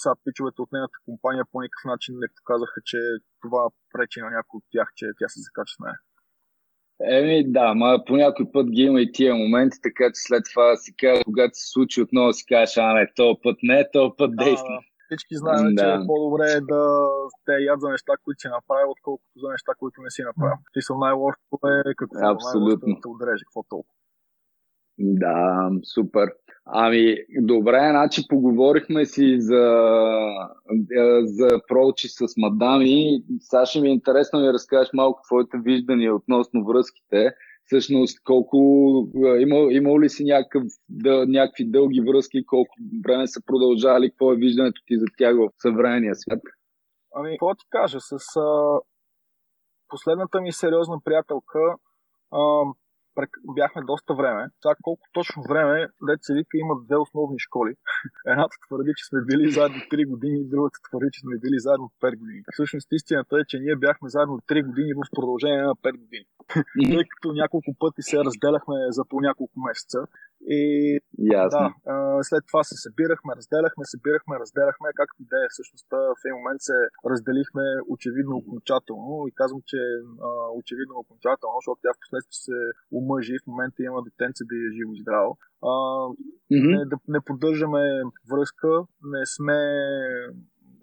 сега 0.00 0.14
пичовете 0.24 0.58
от 0.62 0.72
нейната 0.72 0.98
компания 1.08 1.44
по 1.50 1.56
никакъв 1.62 1.84
начин 1.92 2.12
не 2.22 2.28
показаха, 2.38 2.78
че 2.90 2.98
това 3.44 3.62
пречи 3.92 4.20
на 4.20 4.30
някой 4.36 4.58
от 4.58 4.66
тях, 4.74 4.88
че 4.98 5.04
тя 5.18 5.28
се 5.28 5.44
закача 5.46 5.72
с 5.76 5.82
нея. 5.84 5.98
Еми 7.04 7.52
да, 7.52 7.74
ма 7.74 8.04
по 8.06 8.16
някой 8.16 8.52
път 8.52 8.70
ги 8.70 8.82
има 8.82 9.00
и 9.00 9.12
тия 9.12 9.34
моменти, 9.34 9.78
така 9.82 10.04
че 10.04 10.20
след 10.26 10.42
това 10.52 10.76
си 10.76 10.96
кажа, 10.96 11.24
когато 11.24 11.54
се 11.54 11.70
случи 11.70 12.02
отново 12.02 12.32
си 12.32 12.44
кажеш, 12.46 12.76
а 12.76 12.94
не, 12.94 13.12
този 13.16 13.38
път 13.42 13.56
не, 13.62 13.90
този 13.92 14.12
път 14.18 14.36
действа. 14.36 14.78
Всички 15.06 15.34
знаем, 15.36 15.74
Да. 15.74 15.82
че 15.82 15.88
е 15.88 16.06
по-добре 16.06 16.60
да 16.60 16.82
те 17.46 17.52
яд 17.52 17.80
за 17.80 17.88
неща, 17.88 18.12
които 18.24 18.40
си 18.40 18.48
направил, 18.48 18.90
отколкото 18.90 19.38
за 19.42 19.48
неща, 19.50 19.72
които 19.78 20.02
не 20.02 20.10
си 20.10 20.22
направил. 20.22 20.58
Ти 20.72 20.82
съм 20.82 20.98
най-лошото 20.98 21.54
е 21.74 21.94
какво 21.96 22.16
Абсолютно. 22.18 22.60
най-лошото 22.60 22.86
е 22.86 22.94
да 22.94 23.00
те 23.02 23.08
удрежи, 23.08 23.44
какво 23.44 23.62
толкова. 23.62 23.94
Да, 24.98 25.70
супер. 25.94 26.28
Ами, 26.68 27.16
добре, 27.40 27.88
значи 27.90 28.22
поговорихме 28.28 29.04
си 29.04 29.40
за, 29.40 29.78
е, 30.72 31.20
за 31.24 31.48
прочи 31.68 32.08
с 32.08 32.36
мадами. 32.36 33.22
Сега 33.40 33.66
ще 33.66 33.80
ми 33.80 33.88
е 33.88 33.92
интересно 33.92 34.40
да 34.40 34.52
разкажеш 34.52 34.90
малко 34.94 35.20
твоите 35.26 35.58
виждания 35.58 36.14
относно 36.14 36.64
връзките. 36.64 37.30
Всъщност, 37.64 38.18
колко, 38.24 38.58
е, 39.16 39.40
има, 39.40 39.72
имал 39.72 40.00
ли 40.00 40.08
си 40.08 40.24
някакъв, 40.24 40.62
да, 40.88 41.26
някакви 41.26 41.70
дълги 41.70 42.00
връзки, 42.00 42.46
колко 42.46 42.74
време 43.04 43.26
са 43.26 43.40
продължали, 43.46 44.10
какво 44.10 44.32
е 44.32 44.36
виждането 44.36 44.82
ти 44.86 44.98
за 44.98 45.06
тях 45.18 45.36
в 45.36 45.48
съвременния 45.62 46.14
свят? 46.14 46.40
Ами, 47.14 47.30
какво 47.30 47.54
ти 47.54 47.64
кажа, 47.70 48.00
с 48.00 48.36
а, 48.36 48.78
последната 49.88 50.40
ми 50.40 50.52
сериозна 50.52 50.96
приятелка 51.04 51.58
а, 52.30 52.62
бяхме 53.58 53.82
доста 53.82 54.14
време. 54.14 54.42
Сега 54.62 54.74
колко 54.82 55.04
точно 55.12 55.42
време, 55.50 55.88
деца 56.08 56.34
вика, 56.34 56.54
има 56.64 56.74
две 56.86 56.96
основни 56.96 57.38
школи. 57.38 57.72
Едната 58.32 58.56
твърди, 58.66 58.92
че 58.96 59.04
сме 59.08 59.20
били 59.28 59.50
заедно 59.50 59.78
3 59.92 60.10
години, 60.12 60.48
другата 60.54 60.78
твърди, 60.88 61.08
че 61.12 61.20
сме 61.20 61.34
били 61.44 61.58
заедно 61.66 61.86
5 62.02 62.18
години. 62.20 62.40
Всъщност 62.52 62.88
истината 62.92 63.34
е, 63.40 63.48
че 63.48 63.56
ние 63.58 63.76
бяхме 63.76 64.08
заедно 64.08 64.34
3 64.38 64.66
години 64.68 64.92
в 65.00 65.02
продължение 65.16 65.62
на 65.62 65.74
5 65.74 65.98
години. 66.02 66.26
Тъй 66.94 67.04
като 67.12 67.28
няколко 67.32 67.70
пъти 67.78 68.02
се 68.02 68.16
разделяхме 68.28 68.76
за 68.96 69.02
по 69.10 69.16
няколко 69.20 69.56
месеца. 69.68 69.98
И 70.58 70.62
Ясно. 71.18 71.74
да, 71.86 72.18
след 72.28 72.42
това 72.50 72.62
се 72.70 72.74
събирахме, 72.84 73.32
разделяхме, 73.40 73.82
събирахме, 73.94 74.34
разделяхме, 74.42 74.88
както 75.00 75.18
и 75.22 75.26
да 75.32 75.38
е. 75.44 75.52
Всъщност 75.54 75.86
в 76.18 76.22
един 76.26 76.36
момент 76.40 76.60
се 76.68 76.78
разделихме 77.12 77.64
очевидно 77.94 78.34
окончателно 78.36 79.14
и 79.28 79.32
казвам, 79.40 79.60
че 79.70 79.80
очевидно 80.60 80.94
окончателно, 81.02 81.56
защото 81.58 81.82
тя 81.82 81.92
в 81.94 82.02
последствие 82.04 82.40
се 82.48 82.58
омъжи 83.06 83.32
и 83.34 83.42
в 83.42 83.46
момента 83.46 83.82
има 83.82 84.02
детенце 84.02 84.44
да 84.44 84.54
е 84.56 84.74
живо 84.76 84.92
и 84.94 85.02
здраво. 85.02 85.38
А, 85.70 85.72
Мгм. 86.56 86.70
не, 86.70 86.84
да, 86.86 86.96
не 87.08 87.20
поддържаме 87.20 87.82
връзка, 88.30 88.68
не 89.02 89.26
сме 89.26 89.58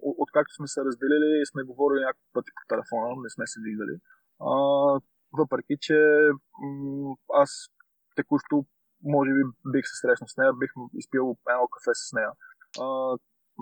откакто 0.02 0.54
сме 0.54 0.66
се 0.66 0.80
разделили, 0.84 1.46
сме 1.46 1.62
говорили 1.62 2.00
няколко 2.00 2.30
пъти 2.32 2.50
по 2.56 2.62
телефона, 2.68 3.22
не 3.22 3.30
сме 3.30 3.46
се 3.46 3.60
виждали. 3.66 3.94
А, 4.40 4.54
въпреки, 5.40 5.74
че 5.80 5.96
м- 6.62 7.16
аз 7.32 7.50
текущо 8.16 8.64
може 9.04 9.30
би 9.30 9.42
бих 9.72 9.84
се 9.86 9.96
срещнал 10.02 10.28
с 10.28 10.36
нея, 10.36 10.52
бих 10.52 10.70
изпил 10.94 11.24
едно 11.52 11.66
кафе 11.74 11.92
с 11.94 12.12
нея. 12.12 12.30
А, 12.84 12.86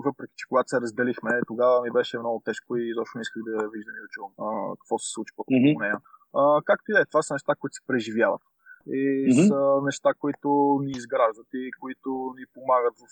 въпреки, 0.05 0.33
че 0.35 0.47
когато 0.49 0.67
се 0.69 0.81
разделихме, 0.81 1.41
тогава 1.47 1.81
ми 1.81 1.91
беше 1.91 2.19
много 2.19 2.41
тежко 2.45 2.77
и 2.77 2.89
изобщо 2.89 3.17
не 3.17 3.21
исках 3.21 3.41
да 3.43 3.51
виждам 3.73 3.95
и 3.97 4.03
да 4.05 4.09
чувам 4.13 4.31
а, 4.45 4.75
какво 4.79 4.99
се 4.99 5.09
случва 5.13 5.33
по 5.37 5.43
Мгм. 5.51 5.73
нея. 5.83 5.97
А, 6.39 6.61
както 6.65 6.85
и 6.91 6.93
да 6.93 7.01
е, 7.01 7.05
това 7.05 7.21
са 7.21 7.33
неща, 7.33 7.55
които 7.59 7.73
се 7.75 7.87
преживяват. 7.87 8.41
И 8.87 9.27
Мгм. 9.31 9.47
са 9.47 9.81
неща, 9.83 10.13
които 10.13 10.79
ни 10.81 10.91
изграждат 10.91 11.47
и 11.53 11.71
които 11.79 12.09
ни 12.37 12.45
помагат 12.53 12.95
в 13.03 13.07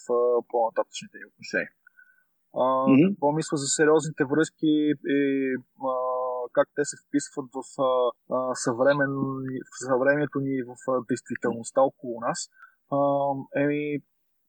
по-нататъчните 0.48 1.18
ни 1.18 1.26
отношения. 1.26 1.72
А, 2.54 2.88
Мгм. 2.88 3.08
Какво 3.10 3.32
мисля 3.32 3.58
за 3.58 3.68
сериозните 3.68 4.24
връзки 4.26 4.72
и 5.06 5.56
а, 5.92 5.94
как 6.54 6.68
те 6.76 6.86
се 6.86 6.96
вписват 7.04 7.46
в, 7.56 7.62
а, 8.38 8.56
съвремен, 8.56 9.14
в 9.72 9.76
съвремието 9.88 10.40
ни 10.40 10.64
в 10.64 10.76
а, 10.92 11.02
действителността 11.10 11.82
около 11.82 12.22
нас? 12.22 12.50
Еми, 13.56 14.00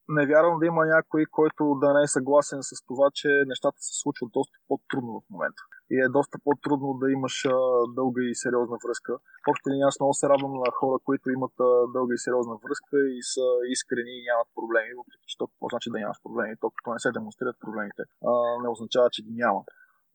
не 0.08 0.26
вярвам 0.26 0.58
да 0.58 0.66
има 0.66 0.82
някой, 0.86 1.24
който 1.30 1.62
да 1.82 1.94
не 1.94 2.02
е 2.02 2.14
съгласен 2.16 2.58
с 2.62 2.72
това, 2.86 3.06
че 3.14 3.28
нещата 3.46 3.78
се 3.80 4.00
случват 4.02 4.30
доста 4.32 4.56
по-трудно 4.68 5.12
в 5.20 5.30
момента. 5.30 5.62
И 5.90 5.96
е 6.04 6.14
доста 6.18 6.38
по-трудно 6.44 6.88
да 7.02 7.06
имаш 7.16 7.44
а, 7.44 7.56
дълга 7.96 8.22
и 8.30 8.34
сериозна 8.34 8.76
връзка. 8.84 9.12
Още 9.52 9.66
ли 9.70 9.76
аз 9.88 10.00
много 10.00 10.14
се 10.14 10.28
радвам 10.28 10.54
на 10.64 10.70
хора, 10.80 10.96
които 11.04 11.30
имат 11.30 11.54
а, 11.60 11.68
дълга 11.94 12.14
и 12.14 12.24
сериозна 12.26 12.54
връзка 12.64 12.96
и 13.18 13.20
са 13.32 13.46
искрени 13.74 14.12
и 14.18 14.26
нямат 14.28 14.48
проблеми, 14.58 14.98
въпреки 15.00 15.26
че 15.30 15.38
то 15.38 15.46
какво 15.46 15.66
значи 15.72 15.90
да 15.90 15.98
нямаш 15.98 16.18
проблеми, 16.26 16.60
то 16.60 16.66
като 16.76 16.88
не 16.92 17.00
се 17.04 17.16
демонстрират 17.16 17.62
проблемите, 17.64 18.02
а, 18.30 18.32
не 18.62 18.68
означава, 18.74 19.08
че 19.14 19.24
ги 19.26 19.32
няма. 19.44 19.60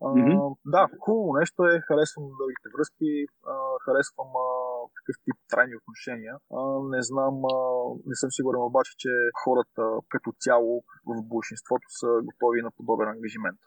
А, 0.05 0.07
Мгм. 0.15 0.37
Да, 0.65 0.87
хубаво 0.99 1.37
нещо 1.41 1.59
е, 1.65 1.81
харесвам 1.87 2.25
дългите 2.39 2.67
връзки, 2.75 3.09
а, 3.51 3.53
харесвам 3.85 4.31
а, 4.45 4.47
такъв 4.97 5.15
тип 5.23 5.37
трайни 5.51 5.75
отношения. 5.81 6.35
А, 6.57 6.61
не 6.93 7.01
знам, 7.09 7.35
а, 7.53 7.55
не 8.09 8.15
съм 8.21 8.29
сигурен 8.31 8.61
обаче, 8.61 8.91
че 8.97 9.09
хората 9.43 9.83
като 10.09 10.29
цяло 10.39 10.83
в 11.09 11.13
большинството 11.33 11.87
са 11.99 12.07
готови 12.29 12.61
на 12.61 12.71
подобен 12.77 13.07
ангажимент. 13.07 13.59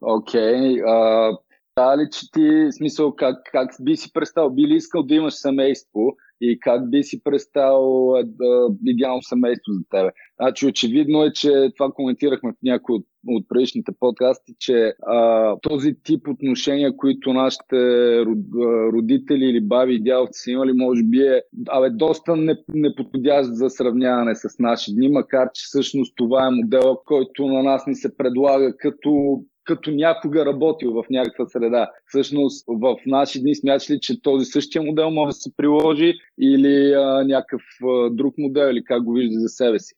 Окей. 0.00 0.80
Okay. 0.80 1.38
Та 1.74 1.98
ли, 1.98 2.08
че 2.12 2.30
ти, 2.32 2.68
смисъл, 2.72 3.14
как, 3.16 3.36
как 3.52 3.70
би 3.80 3.96
си 3.96 4.12
представил, 4.12 4.50
би 4.50 4.62
ли 4.62 4.74
искал 4.74 5.02
да 5.02 5.14
имаш 5.14 5.34
семейство 5.34 6.00
и 6.40 6.58
как 6.60 6.90
би 6.90 7.02
си 7.02 7.22
представил 7.22 8.12
да, 8.24 8.68
идеално 8.86 9.22
семейство 9.22 9.72
за 9.72 9.82
тебе? 9.90 10.10
Значи, 10.40 10.66
очевидно 10.66 11.24
е, 11.24 11.32
че 11.32 11.72
това 11.76 11.92
коментирахме 11.92 12.52
в 12.52 12.62
някои 12.62 12.96
от, 12.96 13.06
от 13.26 13.48
предишните 13.48 13.92
подкасти, 14.00 14.54
че 14.58 14.94
а, 15.02 15.56
този 15.62 15.94
тип 16.04 16.28
отношения, 16.28 16.96
които 16.96 17.32
нашите 17.32 17.76
род- 18.24 18.92
родители 18.92 19.44
или 19.44 19.60
баби 19.60 19.94
и 19.94 20.02
дядовци 20.02 20.40
са 20.40 20.50
имали, 20.50 20.72
може 20.72 21.02
би 21.02 21.18
е 21.18 21.42
абе, 21.68 21.90
доста 21.90 22.36
неподходящ 22.68 23.54
за 23.54 23.70
сравняване 23.70 24.34
с 24.34 24.58
наши 24.58 24.94
дни, 24.94 25.08
макар 25.08 25.48
че 25.54 25.62
всъщност 25.64 26.12
това 26.16 26.46
е 26.46 26.50
модела, 26.50 26.96
който 27.04 27.46
на 27.46 27.62
нас 27.62 27.86
ни 27.86 27.94
се 27.94 28.16
предлага 28.16 28.76
като 28.76 29.40
като 29.64 29.90
някога 29.90 30.46
работил 30.46 30.92
в 30.92 31.04
някаква 31.10 31.46
среда. 31.46 31.90
Всъщност 32.06 32.64
в 32.68 32.96
наши 33.06 33.40
дни 33.40 33.54
смяташ 33.54 33.90
ли, 33.90 34.00
че 34.00 34.22
този 34.22 34.44
същия 34.44 34.82
модел 34.82 35.10
може 35.10 35.28
да 35.28 35.32
се 35.32 35.56
приложи 35.56 36.14
или 36.40 36.92
а, 36.92 37.24
някакъв 37.24 37.62
а, 37.84 38.10
друг 38.10 38.34
модел 38.38 38.70
или 38.70 38.84
как 38.84 39.02
го 39.02 39.12
вижда 39.12 39.40
за 39.40 39.48
себе 39.48 39.78
си? 39.78 39.94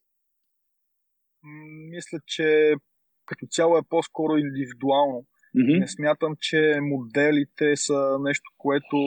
Мисля, 1.89 2.19
че 2.25 2.75
като 3.27 3.45
цяло 3.55 3.77
е 3.77 3.89
по-скоро 3.89 4.37
индивидуално. 4.37 5.19
Mm-hmm. 5.57 5.79
Не 5.79 5.87
смятам, 5.87 6.33
че 6.39 6.79
моделите 6.81 7.75
са 7.75 8.17
нещо, 8.19 8.47
което 8.57 8.97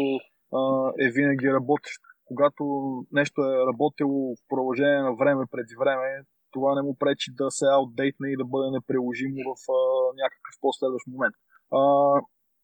а, 0.59 0.61
е 1.05 1.11
винаги 1.11 1.53
работещо. 1.53 2.07
Когато 2.25 2.65
нещо 3.13 3.39
е 3.43 3.67
работило 3.71 4.35
в 4.35 4.43
продължение 4.49 5.03
на 5.09 5.15
време 5.21 5.45
преди 5.51 5.75
време, 5.83 6.25
това 6.51 6.75
не 6.75 6.83
му 6.83 6.97
пречи 6.99 7.31
да 7.35 7.51
се 7.51 7.65
аутдейтне 7.77 8.29
и 8.31 8.37
да 8.37 8.45
бъде 8.45 8.71
неприложимо 8.71 9.39
в 9.49 9.53
а, 9.77 9.79
някакъв 10.23 10.55
последващ 10.61 11.07
момент. 11.07 11.35
А, 11.73 11.83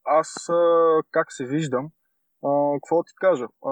аз 0.05 0.29
а, 0.49 0.61
как 1.11 1.27
се 1.29 1.45
виждам, 1.45 1.85
а, 2.45 2.49
какво 2.73 3.03
ти 3.03 3.13
кажа? 3.15 3.45
А, 3.65 3.71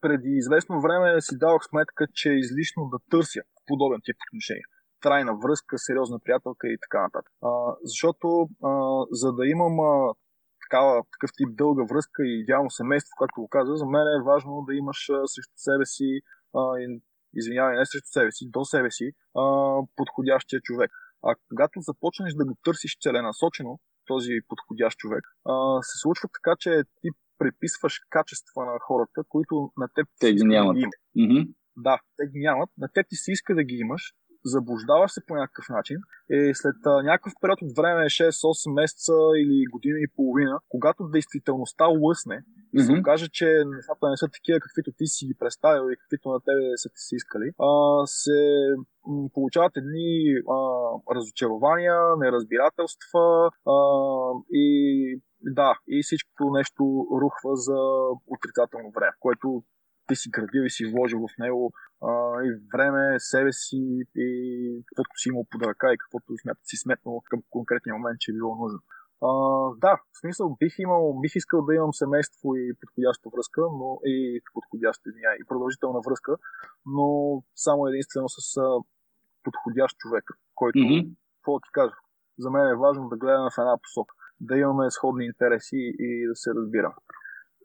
преди 0.00 0.30
известно 0.42 0.80
време 0.80 1.20
си 1.20 1.38
давах 1.38 1.62
сметка, 1.70 2.06
че 2.14 2.30
е 2.30 2.38
излишно 2.44 2.88
да 2.92 2.98
търся 3.10 3.40
подобен 3.66 4.00
тип 4.04 4.16
отношения. 4.28 4.66
Трайна 5.00 5.32
връзка, 5.44 5.78
сериозна 5.78 6.18
приятелка 6.24 6.68
и 6.68 6.78
така 6.80 7.02
нататък. 7.02 7.32
А, 7.42 7.50
защото 7.82 8.48
а, 8.64 8.70
за 9.10 9.32
да 9.32 9.46
имам 9.46 9.80
а, 9.80 10.14
такава, 10.64 11.02
такъв 11.12 11.30
тип 11.36 11.48
дълга 11.56 11.84
връзка 11.90 12.26
и 12.26 12.40
идеално 12.40 12.70
семейство, 12.70 13.12
както 13.18 13.40
го 13.40 13.48
каза, 13.48 13.76
за 13.76 13.86
мен 13.86 14.06
е 14.06 14.24
важно 14.24 14.64
да 14.68 14.74
имаш 14.74 15.08
а, 15.10 15.26
срещу 15.26 15.56
себе 15.56 15.86
си 15.86 16.20
а, 16.54 16.60
извинявай, 17.34 17.76
не 17.76 17.86
срещу 17.86 18.08
себе 18.10 18.32
си, 18.32 18.50
до 18.50 18.64
себе 18.64 18.90
си, 18.90 19.06
а, 19.34 19.42
подходящия 19.96 20.60
човек. 20.60 20.90
А 21.22 21.34
когато 21.48 21.80
започнеш 21.80 22.34
да 22.34 22.44
го 22.44 22.54
търсиш 22.64 22.98
целенасочено, 23.02 23.78
този 24.06 24.32
подходящ 24.48 24.98
човек, 24.98 25.24
а, 25.44 25.82
се 25.82 25.98
случва 26.02 26.28
така, 26.36 26.56
че 26.58 26.82
ти 27.00 27.08
приписваш 27.38 28.00
качества 28.10 28.64
на 28.64 28.78
хората, 28.80 29.20
които 29.28 29.72
на 29.76 29.88
теб 29.94 30.06
те 30.20 30.34
ги 30.34 30.44
нямат. 30.44 30.76
Mm-hmm. 30.76 31.54
да, 31.76 31.98
те 32.16 32.26
ги 32.26 32.38
нямат, 32.38 32.70
на 32.78 32.88
теб 32.94 33.06
ти 33.08 33.16
се 33.16 33.32
иска 33.32 33.54
да 33.54 33.64
ги 33.64 33.74
имаш, 33.74 34.12
заблуждаваш 34.54 35.10
се 35.12 35.26
по 35.26 35.34
някакъв 35.34 35.66
начин 35.68 35.98
и 36.30 36.52
след 36.54 36.76
а, 36.86 37.02
някакъв 37.02 37.32
период 37.40 37.62
от 37.62 37.72
време, 37.76 38.04
6-8 38.04 38.74
месеца 38.80 39.12
или 39.42 39.64
година 39.74 39.98
и 40.00 40.12
половина, 40.16 40.58
когато 40.68 41.08
действителността 41.16 41.84
лъсне, 41.86 42.38
mm-hmm. 42.40 42.86
се 42.86 42.92
окаже, 43.00 43.26
че 43.28 43.46
нещата 43.76 44.10
не 44.10 44.16
са 44.16 44.28
такива, 44.28 44.60
каквито 44.60 44.90
ти 44.98 45.06
си 45.06 45.26
ги 45.26 45.34
представил 45.38 45.84
и 45.90 45.96
каквито 46.00 46.28
на 46.28 46.40
тебе 46.40 46.76
са 46.76 46.88
ти 46.88 47.00
си 47.06 47.14
искали, 47.20 47.48
а, 47.68 47.70
се 48.06 48.38
м, 49.06 49.28
получават 49.34 49.72
едни 49.76 50.10
а, 50.56 50.58
разочарования, 51.16 51.98
неразбирателства 52.18 53.50
а, 53.74 53.76
и 54.52 54.66
да, 55.42 55.78
и 55.88 56.02
всичкото 56.02 56.50
нещо 56.50 57.06
рухва 57.22 57.56
за 57.56 57.78
отрицателно 58.34 58.90
време, 58.96 59.12
което 59.20 59.62
ти 60.06 60.16
си 60.16 60.30
градил 60.30 60.62
и 60.64 60.70
си 60.70 60.86
вложил 60.86 61.20
в 61.20 61.38
него 61.38 61.72
а, 62.02 62.10
и 62.44 62.50
време, 62.74 63.20
себе 63.20 63.52
си 63.52 64.04
и 64.16 64.28
каквото 64.86 65.10
си 65.16 65.28
имал 65.28 65.44
под 65.50 65.62
ръка 65.62 65.92
и 65.92 65.98
каквото 65.98 66.38
смят, 66.42 66.58
си 66.62 66.76
сметнал 66.76 67.22
към 67.30 67.40
конкретния 67.50 67.94
момент, 67.94 68.20
че 68.20 68.30
е 68.30 68.34
било 68.34 68.56
нужно. 68.56 68.78
А, 69.22 69.28
да, 69.84 69.92
в 69.96 70.18
смисъл 70.20 70.56
бих 70.60 70.74
имал, 70.78 71.20
бих 71.22 71.34
искал 71.36 71.62
да 71.62 71.74
имам 71.74 71.92
семейство 71.92 72.56
и 72.56 72.74
подходяща 72.80 73.28
връзка, 73.34 73.60
но 73.60 73.98
и 74.04 74.40
подходяща 74.54 75.08
извиня, 75.08 75.32
и 75.40 75.46
продължителна 75.48 76.00
връзка, 76.06 76.32
но 76.86 77.06
само 77.54 77.86
единствено 77.86 78.28
с 78.28 78.56
а, 78.56 78.66
подходящ 79.44 79.96
човек, 79.98 80.24
който, 80.54 80.78
mm-hmm. 80.78 81.14
какво 81.36 81.60
ти 81.60 81.68
кажа, 81.72 81.94
за 82.38 82.50
мен 82.50 82.66
е 82.68 82.82
важно 82.84 83.08
да 83.08 83.16
гледаме 83.16 83.50
в 83.50 83.58
една 83.58 83.76
посока, 83.82 84.14
да 84.40 84.58
имаме 84.58 84.90
сходни 84.90 85.24
интереси 85.24 85.80
и 85.98 86.26
да 86.28 86.36
се 86.36 86.50
разбираме. 86.54 86.94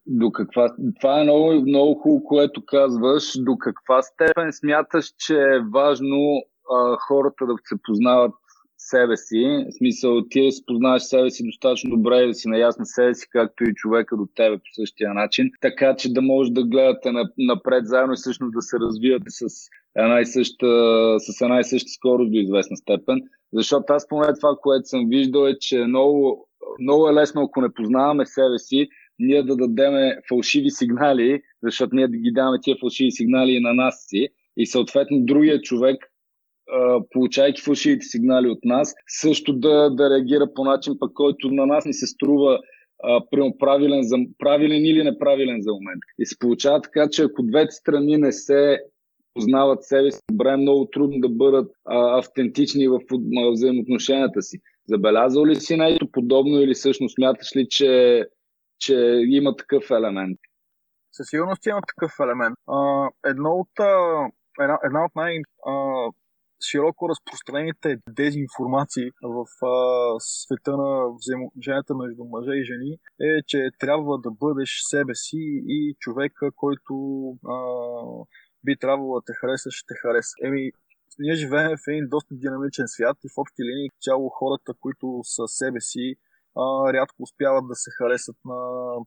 До 0.06 0.32
каква... 0.32 0.76
Това 0.99 1.20
е 1.20 1.24
много, 1.24 1.54
много 1.54 1.95
хубаво, 1.95 2.24
което 2.24 2.66
казваш. 2.66 3.24
До 3.38 3.58
каква 3.58 4.02
степен 4.02 4.54
смяташ, 4.54 5.14
че 5.18 5.36
е 5.36 5.66
важно 5.74 6.43
а, 6.72 6.97
хората 6.97 7.45
да 7.45 7.54
се 7.64 7.76
познават 7.84 8.34
себе 8.78 9.18
си? 9.18 9.66
В 9.70 9.78
смисъл, 9.78 10.22
ти 10.30 10.45
да 10.45 10.52
си 10.52 10.64
познаваш 10.66 11.04
себе 11.04 11.30
си 11.30 11.45
достатъчно 11.45 11.89
добре 11.89 12.24
и 12.24 12.28
да 12.28 12.34
си 12.34 12.49
наясна 12.49 12.86
себе 12.86 13.14
си, 13.14 13.28
както 13.30 13.64
и 13.64 13.74
човека 13.74 14.18
до 14.18 14.28
тебе 14.36 14.58
по 14.58 14.64
същия 14.76 15.14
начин, 15.14 15.49
така 15.62 15.95
че 15.95 16.14
да 16.14 16.22
може 16.22 16.52
да 16.52 16.64
гледате 16.64 17.12
напред 17.38 17.88
заедно 17.88 18.14
и 18.14 18.16
всъщност 18.16 18.54
да 18.54 18.62
се 18.62 18.80
развивате 18.80 19.30
с 19.30 19.45
една 19.95 20.22
и 20.22 20.26
съща, 20.26 20.68
с 21.20 21.41
една 21.41 21.60
и 21.60 21.64
съща 21.64 21.89
скорост 21.89 22.32
до 22.32 22.38
известна 22.38 22.78
степен. 22.78 23.22
Защото 23.54 23.93
аз 23.93 24.08
поне 24.08 24.34
това, 24.34 24.56
което 24.62 24.88
съм 24.88 25.06
виждал 25.08 25.47
е, 25.47 25.58
че 25.60 25.86
много, 25.86 26.47
много 26.80 27.10
е 27.10 27.14
лесно, 27.14 27.41
ако 27.41 27.62
не 27.62 27.74
познаваме 27.74 28.26
себе 28.26 28.60
си, 28.60 28.88
ние 29.20 29.43
да 29.43 29.55
дадем 29.55 29.93
фалшиви 30.30 30.70
сигнали, 30.70 31.41
защото 31.64 31.95
ние 31.95 32.07
да 32.07 32.18
ги 32.18 32.32
даваме 32.32 32.59
тия 32.62 32.78
фалшиви 32.82 33.12
сигнали 33.12 33.59
на 33.59 33.74
нас 33.74 34.05
си 34.07 34.28
и 34.57 34.66
съответно 34.66 35.26
другия 35.26 35.62
човек, 35.62 36.12
получайки 37.12 37.62
фалшивите 37.62 38.05
сигнали 38.05 38.47
от 38.47 38.66
нас, 38.66 38.93
също 39.07 39.53
да, 39.53 39.89
да 39.89 40.09
реагира 40.09 40.53
по 40.55 40.64
начин, 40.64 40.93
пък 40.99 41.14
който 41.14 41.51
на 41.51 41.66
нас 41.66 41.86
ни 41.86 41.93
се 41.93 42.07
струва 42.07 42.59
а, 43.03 43.22
правилен, 43.59 44.03
за, 44.03 44.18
правилен 44.39 44.86
или 44.86 45.03
неправилен 45.03 45.62
за 45.62 45.72
момент. 45.72 46.01
И 46.20 46.26
се 46.26 46.39
получава 46.39 46.82
така, 46.82 47.09
че 47.09 47.24
ако 47.24 47.43
двете 47.43 47.72
страни 47.72 48.18
не 48.18 48.32
се 48.32 48.80
познават 49.34 49.84
себе 49.84 50.12
си 50.12 50.20
добре, 50.32 50.49
е 50.49 50.57
много 50.57 50.86
трудно 50.86 51.20
да 51.20 51.30
бъдат 51.30 51.72
а, 51.86 52.20
автентични 52.20 52.88
в, 52.88 52.99
в 53.12 53.51
взаимоотношенията 53.51 54.41
си. 54.41 54.59
Забелязал 54.88 55.45
ли 55.45 55.55
си 55.55 55.76
нещо 55.76 56.07
подобно 56.12 56.62
или 56.62 56.74
всъщност 56.74 57.16
смяташ 57.16 57.55
ли, 57.55 57.68
че 57.70 58.24
че 58.82 58.95
има 59.27 59.55
такъв 59.55 59.84
елемент. 59.91 60.39
Със 61.11 61.27
сигурност 61.29 61.65
има 61.65 61.82
такъв 61.88 62.11
елемент. 62.19 62.55
Едно 63.25 63.49
от, 63.49 63.73
една, 64.61 64.79
една 64.84 65.05
от 65.05 65.15
най- 65.15 65.41
а, 65.67 65.73
широко 66.69 67.09
разпространените 67.09 67.97
дезинформации 68.09 69.09
в 69.23 69.65
а, 69.65 69.75
света 70.19 70.71
на 70.71 70.91
взаимоотношенията 71.19 71.95
между 71.95 72.23
мъже 72.23 72.51
и 72.51 72.65
жени 72.71 72.91
е, 73.21 73.43
че 73.47 73.69
трябва 73.79 74.17
да 74.17 74.32
бъдеш 74.32 74.82
себе 74.84 75.15
си 75.15 75.41
и 75.77 75.95
човека, 75.99 76.49
който 76.55 76.93
а, 77.47 77.57
би 78.63 78.77
трябвало 78.77 79.15
да 79.15 79.21
те 79.25 79.34
харесаш, 79.41 79.73
ще 79.73 79.93
хареса. 80.01 80.36
Еми, 80.43 80.71
ние 81.19 81.36
живеем 81.36 81.77
в 81.77 81.88
един 81.88 82.09
доста 82.09 82.36
динамичен 82.36 82.88
свят 82.88 83.17
и 83.25 83.29
в 83.29 83.38
общи 83.38 83.63
линии 83.63 83.89
цяло 84.01 84.29
хората, 84.29 84.73
които 84.79 85.19
са 85.23 85.47
себе 85.47 85.82
си, 85.82 86.15
а, 86.58 86.93
рядко 86.93 87.24
успяват 87.24 87.68
да 87.68 87.76
се 87.76 87.89
харесат 87.97 88.36
на, 88.45 88.60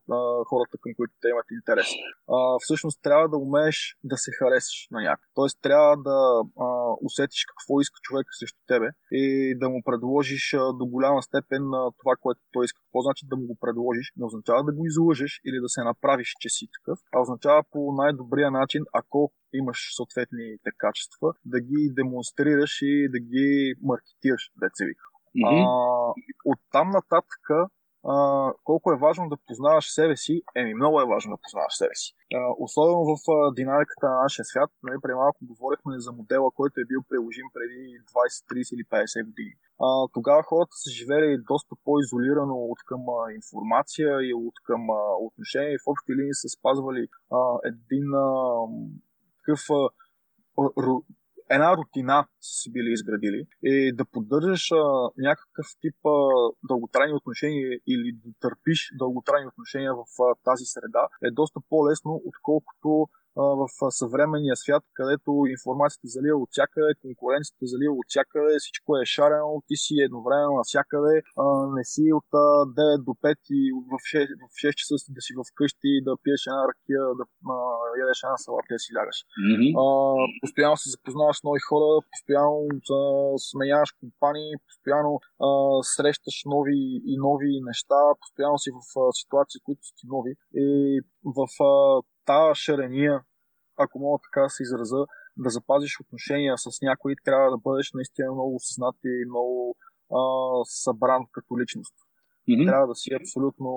на 0.08 0.18
хората, 0.50 0.76
към 0.80 0.92
които 0.96 1.14
те 1.20 1.28
имат 1.28 1.48
интерес. 1.58 1.88
А, 2.28 2.36
всъщност 2.60 3.02
трябва 3.02 3.28
да 3.28 3.36
умееш 3.36 3.96
да 4.04 4.16
се 4.16 4.30
харесаш 4.38 4.88
на 4.90 5.00
някой. 5.00 5.26
Тоест 5.34 5.58
трябва 5.62 5.96
да 5.96 6.18
а, 6.66 6.68
усетиш 7.02 7.44
какво 7.50 7.80
иска 7.80 7.98
човека 8.02 8.30
срещу 8.32 8.60
тебе 8.66 8.88
и 9.10 9.54
да 9.58 9.68
му 9.68 9.82
предложиш 9.84 10.54
а, 10.54 10.72
до 10.72 10.86
голяма 10.86 11.22
степен 11.22 11.62
на 11.68 11.90
това, 12.00 12.14
което 12.20 12.40
той 12.52 12.64
иска. 12.64 12.80
Какво 12.84 13.00
значи 13.00 13.26
да 13.26 13.36
му 13.36 13.46
го 13.46 13.56
предложиш? 13.60 14.12
Не 14.16 14.24
означава 14.24 14.64
да 14.64 14.72
го 14.72 14.86
излъжеш 14.86 15.40
или 15.46 15.58
да 15.60 15.68
се 15.68 15.84
направиш, 15.84 16.34
че 16.40 16.48
си 16.48 16.66
такъв, 16.76 16.98
а 17.14 17.20
означава 17.20 17.62
по 17.70 17.92
най-добрия 17.92 18.50
начин, 18.50 18.82
ако 18.92 19.32
имаш 19.52 19.78
съответните 19.96 20.70
качества, 20.78 21.28
да 21.44 21.60
ги 21.60 21.92
демонстрираш 21.96 22.78
и 22.82 23.08
да 23.10 23.18
ги 23.18 23.74
маркетираш, 23.82 24.50
деца 24.60 24.84
вика. 24.84 25.04
Мгм. 25.34 25.54
А, 25.54 25.68
от 26.44 26.58
там 26.72 26.90
нататък, 26.90 27.42
а, 28.06 28.52
колко 28.64 28.92
е 28.92 29.02
важно 29.06 29.28
да 29.28 29.36
познаваш 29.46 29.86
себе 29.98 30.16
си, 30.16 30.42
еми 30.56 30.74
много 30.74 31.00
е 31.00 31.10
важно 31.12 31.36
да 31.36 31.42
познаваш 31.42 31.74
себе 31.74 31.94
си. 31.94 32.14
А, 32.34 32.38
особено 32.58 33.00
в 33.10 33.14
а, 33.30 33.54
динамиката 33.54 34.06
на 34.08 34.22
нашия 34.22 34.44
свят, 34.44 34.70
нали, 34.82 34.96
преди 35.02 35.14
малко 35.14 35.38
говорихме 35.42 35.98
за 35.98 36.12
модела, 36.12 36.50
който 36.50 36.80
е 36.80 36.90
бил 36.90 37.00
приложим 37.08 37.48
преди 37.56 37.80
20, 38.14 38.62
30 38.62 38.74
или 38.74 38.84
50 38.84 39.26
години. 39.28 39.54
А, 39.84 39.86
тогава 40.12 40.42
хората 40.42 40.74
са 40.82 40.90
живели 40.90 41.44
доста 41.52 41.74
по-изолирано 41.84 42.54
от 42.54 42.80
към 42.88 43.02
а, 43.16 43.32
информация 43.32 44.10
и 44.28 44.34
от 44.34 44.56
към 44.64 44.82
а, 44.90 45.00
отношения 45.26 45.72
и 45.74 45.82
в 45.82 45.86
общи 45.92 46.12
линии 46.18 46.34
са 46.42 46.48
спазвали 46.48 47.06
а, 47.38 47.38
един 47.70 48.06
а, 48.14 48.28
такъв 49.38 49.60
а, 49.70 49.82
една 51.50 51.76
рутина 51.76 52.26
са 52.40 52.62
си 52.62 52.72
били 52.72 52.92
изградили 52.92 53.46
и 53.62 53.92
да 53.96 54.04
поддържаш 54.04 54.72
а, 54.72 55.10
някакъв 55.18 55.66
тип 55.80 55.96
а, 56.06 56.10
дълготрайни 56.68 57.14
отношения 57.14 57.78
или 57.86 58.12
да 58.24 58.30
търпиш 58.40 58.90
дълготрайни 58.98 59.46
отношения 59.46 59.94
в 59.94 60.04
а, 60.22 60.34
тази 60.44 60.64
среда 60.64 61.08
е 61.24 61.30
доста 61.30 61.60
по-лесно, 61.68 62.22
отколкото 62.26 63.08
в 63.36 63.64
съвременния 63.90 64.56
свят, 64.56 64.84
където 64.98 65.30
информацията 65.56 66.06
залива 66.16 66.38
от 66.44 66.50
всякъде, 66.52 66.90
конкуренцията 67.02 67.64
залива 67.72 67.94
от 68.02 68.08
всякъде, 68.08 68.52
всичко 68.58 68.88
е 68.96 69.04
шарено, 69.14 69.62
ти 69.68 69.76
си 69.76 69.94
едновременно 70.08 70.60
навсякъде, 70.60 71.14
не 71.76 71.84
си 71.92 72.04
от 72.18 72.30
а, 72.34 72.46
9 72.98 73.04
до 73.08 73.12
5 73.12 73.36
и 73.60 73.62
в 73.90 73.94
6, 74.12 74.28
в 74.42 74.54
6 74.62 74.74
часа 74.80 74.94
да 75.16 75.20
си 75.26 75.32
вкъщи, 75.50 75.90
да 76.06 76.12
пиеш 76.22 76.42
една 76.46 76.62
ракия, 76.70 77.02
да 77.18 77.24
а, 77.54 77.56
ядеш 78.02 78.18
една 78.24 78.36
салата 78.44 78.68
и 78.70 78.74
да 78.78 78.82
си 78.84 78.90
лягаш 78.96 79.18
а, 79.82 79.84
постоянно 80.42 80.76
се 80.76 80.94
запознаваш 80.94 81.36
с 81.38 81.44
нови 81.48 81.60
хора, 81.68 81.88
постоянно 82.12 82.58
а, 82.96 82.98
сменяваш 83.50 83.90
компании, 84.02 84.50
постоянно 84.68 85.12
а, 85.46 85.48
срещаш 85.94 86.36
нови 86.54 86.80
и 87.12 87.14
нови 87.26 87.50
неща, 87.70 88.00
постоянно 88.20 88.58
си 88.64 88.70
в 88.78 88.80
а, 89.00 89.02
ситуации, 89.20 89.60
които 89.66 89.80
са 89.86 89.92
ти 89.98 90.04
нови. 90.14 90.32
И 90.64 90.66
в 91.36 91.40
а, 91.70 91.72
тази 92.24 92.60
шарения, 92.60 93.24
ако 93.76 93.98
мога 93.98 94.18
така 94.22 94.40
да 94.42 94.50
се 94.50 94.62
израза, 94.62 95.06
да 95.36 95.50
запазиш 95.50 96.00
отношения 96.00 96.58
с 96.58 96.70
някой, 96.82 97.14
трябва 97.24 97.50
да 97.50 97.58
бъдеш 97.58 97.90
наистина 97.94 98.32
много 98.32 98.54
осъзнат 98.54 98.96
и 99.04 99.24
много 99.28 99.76
а, 100.10 100.20
събран 100.64 101.22
като 101.32 101.58
личност 101.58 101.94
Мгм. 102.48 102.66
трябва 102.66 102.86
да 102.86 102.94
си 102.94 103.10
абсолютно. 103.20 103.70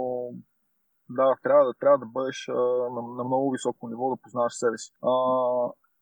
Да, 1.10 1.36
трябва 1.44 1.66
да, 1.66 1.74
трябва 1.80 1.98
да 1.98 2.06
бъдеш 2.06 2.50
а, 2.50 2.54
на, 2.96 3.02
на 3.18 3.24
много 3.24 3.52
високо 3.52 3.88
ниво, 3.88 4.10
да 4.10 4.22
познаваш 4.22 4.54
себе 4.54 4.78
си. 4.78 4.92
А, 5.04 5.14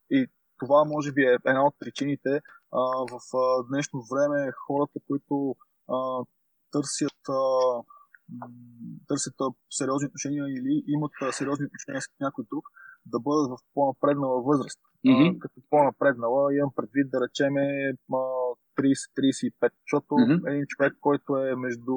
и 0.10 0.28
това 0.60 0.84
може 0.86 1.12
би 1.12 1.22
е 1.22 1.38
една 1.46 1.66
от 1.66 1.76
причините 1.80 2.42
а, 2.72 2.82
в 3.12 3.38
а, 3.38 3.64
днешно 3.70 4.04
време 4.12 4.52
хората, 4.68 5.00
които 5.08 5.56
а, 5.90 6.24
търсят, 6.72 7.22
а, 7.30 7.42
търсят 9.08 9.34
сериозни 9.70 10.08
отношения 10.08 10.46
или 10.58 10.84
имат 10.88 11.12
сериозни 11.32 11.66
отношения 11.66 12.02
с 12.02 12.08
някой 12.20 12.46
друг, 12.52 12.66
да 13.06 13.20
бъдат 13.20 13.52
в 13.52 13.56
по-напреднала 13.74 14.44
възраст. 14.44 14.80
А, 15.08 15.40
като 15.40 15.62
по-напреднала 15.70 16.56
имам 16.56 16.72
предвид 16.76 17.08
да 17.12 17.18
речеме 17.26 17.64
а, 18.14 18.18
30-35, 18.78 19.72
защото 19.86 20.12
Мгм. 20.18 20.48
един 20.48 20.66
човек, 20.68 20.94
който 21.02 21.38
е 21.38 21.56
между 21.56 21.92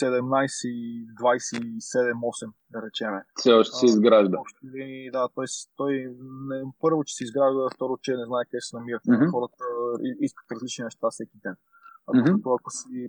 17 0.00 0.68
и 0.68 1.06
27-8, 1.20 2.52
да 2.70 2.82
речеме. 2.86 3.20
Все 3.34 3.52
още 3.52 3.76
се 3.76 3.86
изгражда. 3.86 4.38
линии, 4.76 5.10
да, 5.10 5.28
той, 5.34 5.46
той 5.76 5.92
не, 6.48 6.62
първо, 6.80 7.04
че 7.04 7.14
се 7.14 7.24
изгражда, 7.24 7.68
второ, 7.74 7.98
че 8.02 8.10
не 8.10 8.24
знае 8.26 8.44
къде 8.44 8.60
се 8.60 8.76
намира. 8.76 9.00
Мгм. 9.08 9.26
Хората 9.30 9.64
искат 10.20 10.46
различни 10.52 10.84
неща 10.84 11.06
всеки 11.10 11.38
ден. 11.44 11.54
А 12.06 12.10
Мгм. 12.18 12.24
докато 12.24 12.48
ако 12.54 12.70
си 12.70 13.08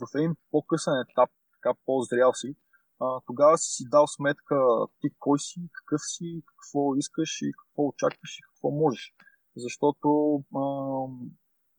в 0.00 0.18
един 0.18 0.32
по-късен 0.50 0.94
етап, 1.04 1.30
така 1.62 1.78
по-зрял 1.86 2.32
си, 2.32 2.56
а, 3.00 3.20
тогава 3.26 3.58
си 3.58 3.68
си 3.76 3.84
дал 3.90 4.06
сметка 4.06 4.56
ти 5.00 5.08
кой 5.18 5.38
си, 5.38 5.60
какъв 5.72 6.00
си, 6.00 6.42
какво 6.46 6.94
искаш 6.96 7.42
и 7.42 7.52
какво 7.58 7.82
очакваш 7.88 8.38
и 8.38 8.42
какво 8.42 8.70
можеш. 8.70 9.14
Защото 9.56 10.08
а, 10.56 10.62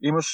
имаш 0.01 0.27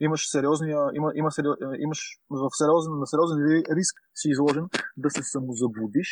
имаш 0.00 0.22
сериозния, 0.30 0.78
има, 0.94 1.08
има 1.14 1.30
имаш 1.78 2.00
в 2.30 2.50
сериозен, 2.60 2.92
на 3.02 3.06
сериозен 3.06 3.38
ри- 3.38 3.76
риск 3.76 3.96
си 4.14 4.28
изложен 4.34 4.66
да 4.96 5.10
се 5.10 5.22
самозаблудиш, 5.22 6.08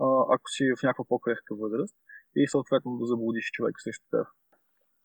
а, 0.00 0.06
ако 0.34 0.46
си 0.54 0.64
в 0.78 0.82
някаква 0.82 1.04
по-крехка 1.08 1.54
възраст 1.62 1.96
и 2.36 2.48
съответно 2.48 2.98
да 3.00 3.06
заблудиш 3.06 3.44
човек 3.52 3.74
срещу 3.78 4.06
теб. 4.10 4.26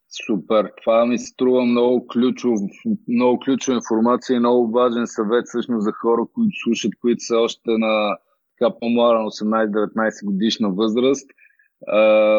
Супер. 0.10 0.72
Това 0.82 1.06
ми 1.06 1.20
се 1.20 1.26
струва 1.26 1.66
много 1.66 2.08
ключов, 2.08 2.60
много 3.08 3.40
ключова 3.40 3.76
информация 3.76 4.36
и 4.36 4.40
много 4.40 4.72
важен 4.72 5.08
съвет 5.08 5.46
всъщност 5.46 5.84
за 5.84 5.92
хора, 5.92 6.26
които 6.34 6.58
слушат, 6.64 6.92
които 7.02 7.24
са 7.24 7.38
още 7.38 7.72
на 7.78 8.18
така 8.60 8.76
по-млада, 8.80 9.20
на 9.20 9.26
18-19 9.26 10.26
годишна 10.26 10.70
възраст. 10.70 11.30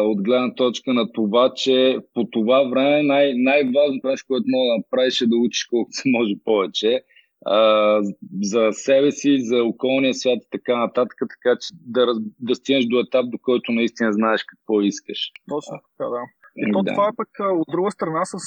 От 0.03 0.23
гледна 0.23 0.55
точка 0.55 0.93
на 0.93 1.11
това, 1.11 1.53
че 1.55 1.97
по 2.13 2.27
това 2.31 2.63
време 2.69 3.03
най- 3.03 3.33
най-важното 3.35 4.07
нещо, 4.07 4.25
което 4.27 4.45
мога 4.47 4.71
да 4.71 4.77
направиш 4.77 5.21
е 5.21 5.27
да 5.27 5.35
учиш 5.35 5.65
колкото 5.65 5.95
се 5.95 6.09
може 6.09 6.33
повече 6.43 7.01
а, 7.45 7.99
за 8.41 8.69
себе 8.71 9.11
си, 9.11 9.41
за 9.41 9.63
околния 9.63 10.13
свят 10.13 10.39
и 10.43 10.49
така 10.51 10.77
нататък, 10.77 11.17
така 11.19 11.57
че 11.61 11.67
да, 11.85 12.05
да 12.39 12.55
стигнеш 12.55 12.85
до 12.85 12.99
етап, 12.99 13.25
до 13.29 13.37
който 13.41 13.71
наистина 13.71 14.13
знаеш 14.13 14.43
какво 14.43 14.81
искаш. 14.81 15.31
Точно 15.49 15.79
така, 15.97 16.09
да. 16.09 16.21
И 16.55 16.71
то 16.73 16.83
да. 16.83 16.91
това 16.93 17.07
е 17.07 17.17
пък 17.21 17.29
от 17.61 17.67
друга 17.71 17.91
страна 17.91 18.25
с, 18.25 18.37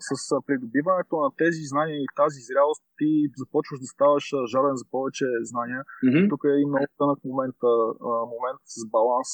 с 0.00 0.22
придобиването 0.46 1.14
на 1.24 1.30
тези 1.42 1.62
знания 1.72 1.96
и 2.02 2.14
тази 2.16 2.40
зрялост 2.48 2.82
ти 2.98 3.10
започваш 3.36 3.78
да 3.80 3.86
ставаш 3.86 4.26
жаден 4.52 4.76
за 4.80 4.84
повече 4.90 5.26
знания. 5.50 5.80
Мгм, 6.06 6.28
Тук 6.30 6.40
е 6.44 6.56
един 6.56 6.68
много 6.68 6.86
тънък 6.98 7.18
момент, 7.24 7.58
момент 8.34 8.60
с 8.64 8.80
баланс. 8.94 9.28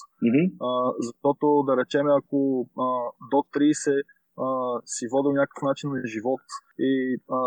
А, 0.66 0.68
защото, 1.07 1.47
да 1.68 1.72
речем, 1.81 2.07
ако 2.20 2.39
а, 2.85 2.87
до 3.33 3.39
30 3.55 4.03
а, 4.45 4.47
си 4.85 5.05
водил 5.12 5.33
някакъв 5.33 5.62
начин 5.62 5.91
на 5.91 6.07
живот 6.14 6.45
и 6.79 6.93
а, 7.31 7.39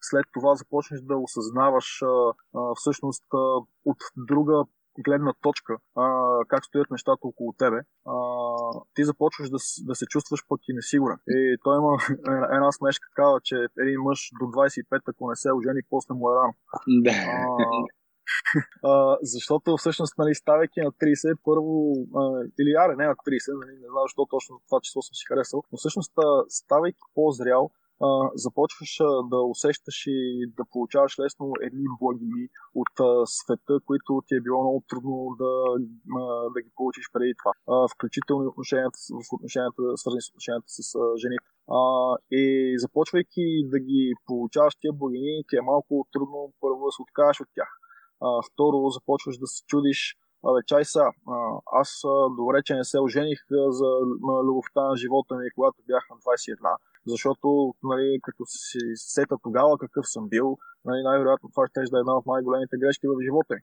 след 0.00 0.26
това 0.32 0.54
започнеш 0.54 1.00
да 1.00 1.16
осъзнаваш 1.16 1.88
а, 2.02 2.06
а, 2.08 2.60
всъщност 2.74 3.24
а, 3.34 3.36
от 3.84 4.00
друга 4.16 4.64
гледна 4.98 5.32
точка 5.40 5.76
а, 5.96 6.04
как 6.48 6.64
стоят 6.64 6.90
нещата 6.90 7.20
около 7.22 7.52
тебе, 7.52 7.80
а, 8.06 8.14
ти 8.94 9.04
започваш 9.04 9.50
да, 9.50 9.58
да 9.84 9.94
се 9.94 10.06
чувстваш 10.06 10.40
пък 10.48 10.60
и 10.68 10.74
несигурен. 10.74 11.18
И 11.28 11.56
той 11.64 11.78
има 11.78 11.98
една- 12.28 12.48
една 12.56 12.72
смешка, 12.72 13.08
казва, 13.14 13.40
че 13.44 13.56
един 13.78 14.00
мъж 14.00 14.30
до 14.40 14.46
25, 14.46 15.02
ако 15.08 15.30
не 15.30 15.36
се 15.36 15.52
ожени, 15.52 15.80
после 15.90 16.14
му 16.14 16.30
е 16.30 16.34
рано. 16.34 16.54
Да. 17.04 17.12
А, 18.84 19.16
защото 19.22 19.76
всъщност, 19.76 20.18
нали, 20.18 20.34
ставайки 20.34 20.80
на 20.80 20.92
30, 20.92 21.36
първо, 21.44 21.92
а, 22.14 22.42
или 22.60 22.72
аре, 22.72 22.96
не 22.96 23.06
на 23.06 23.16
30, 23.16 23.52
нали, 23.60 23.72
не 23.72 23.88
знам 23.90 24.04
защо 24.04 24.26
точно 24.26 24.60
това 24.68 24.80
число 24.80 25.02
съм 25.02 25.14
си 25.14 25.24
харесал, 25.28 25.62
но 25.72 25.78
всъщност, 25.78 26.12
ставайки 26.48 26.98
по-зрял, 27.14 27.70
а, 28.02 28.30
започваш 28.34 29.00
а, 29.00 29.22
да 29.32 29.38
усещаш 29.42 30.06
и 30.06 30.46
да 30.56 30.64
получаваш 30.72 31.18
лесно 31.18 31.52
едни 31.62 31.84
благини 32.00 32.48
от 32.74 32.94
а, 33.00 33.26
света, 33.26 33.74
които 33.86 34.22
ти 34.26 34.34
е 34.34 34.40
било 34.40 34.62
много 34.62 34.84
трудно 34.88 35.36
да, 35.38 35.52
а, 36.20 36.50
да 36.54 36.62
ги 36.62 36.70
получиш 36.74 37.04
преди 37.12 37.34
това. 37.38 37.52
А, 37.68 37.88
включително 37.94 38.48
отношенията, 38.48 38.98
в 39.10 39.32
отношенията, 39.32 39.82
свързани 39.96 40.22
с 40.22 40.28
отношенията 40.28 40.68
с 40.68 40.94
а, 40.94 41.16
жените. 41.22 41.48
И 42.30 42.74
започвайки 42.78 43.46
да 43.72 43.78
ги 43.78 44.12
получаваш 44.26 44.74
тия 44.80 44.92
благини, 44.92 45.44
ти 45.48 45.56
е 45.56 45.68
малко 45.72 46.06
трудно 46.12 46.52
първо 46.60 46.84
да 46.84 46.92
се 46.92 47.02
откажеш 47.02 47.40
от 47.40 47.48
тях. 47.54 47.70
А, 48.20 48.28
второ, 48.48 48.90
започваш 48.90 49.38
да 49.38 49.46
се 49.46 49.64
чудиш, 49.66 50.00
Абе, 50.48 50.60
чай 50.66 50.84
са, 50.84 51.04
аз 51.80 52.02
добре, 52.38 52.62
че 52.64 52.74
не 52.74 52.84
се 52.84 52.98
ожених 53.00 53.40
за 53.50 53.88
любовта 54.48 54.82
на 54.88 54.96
живота 54.96 55.34
ми, 55.34 55.48
когато 55.54 55.76
бях 55.86 56.04
на 56.10 56.16
21. 56.16 56.76
Защото 57.06 57.74
нали, 57.82 58.18
като 58.22 58.42
си 58.46 58.78
сета 58.94 59.36
тогава 59.42 59.78
какъв 59.78 60.04
съм 60.14 60.28
бил, 60.28 60.48
нали, 60.84 61.00
най-вероятно 61.02 61.50
това 61.54 61.64
ще 61.66 61.80
да 61.92 61.98
е 61.98 62.04
една 62.04 62.14
от 62.20 62.26
най-големите 62.32 62.76
грешки 62.82 63.06
в 63.08 63.22
живота 63.26 63.54
ми. 63.54 63.62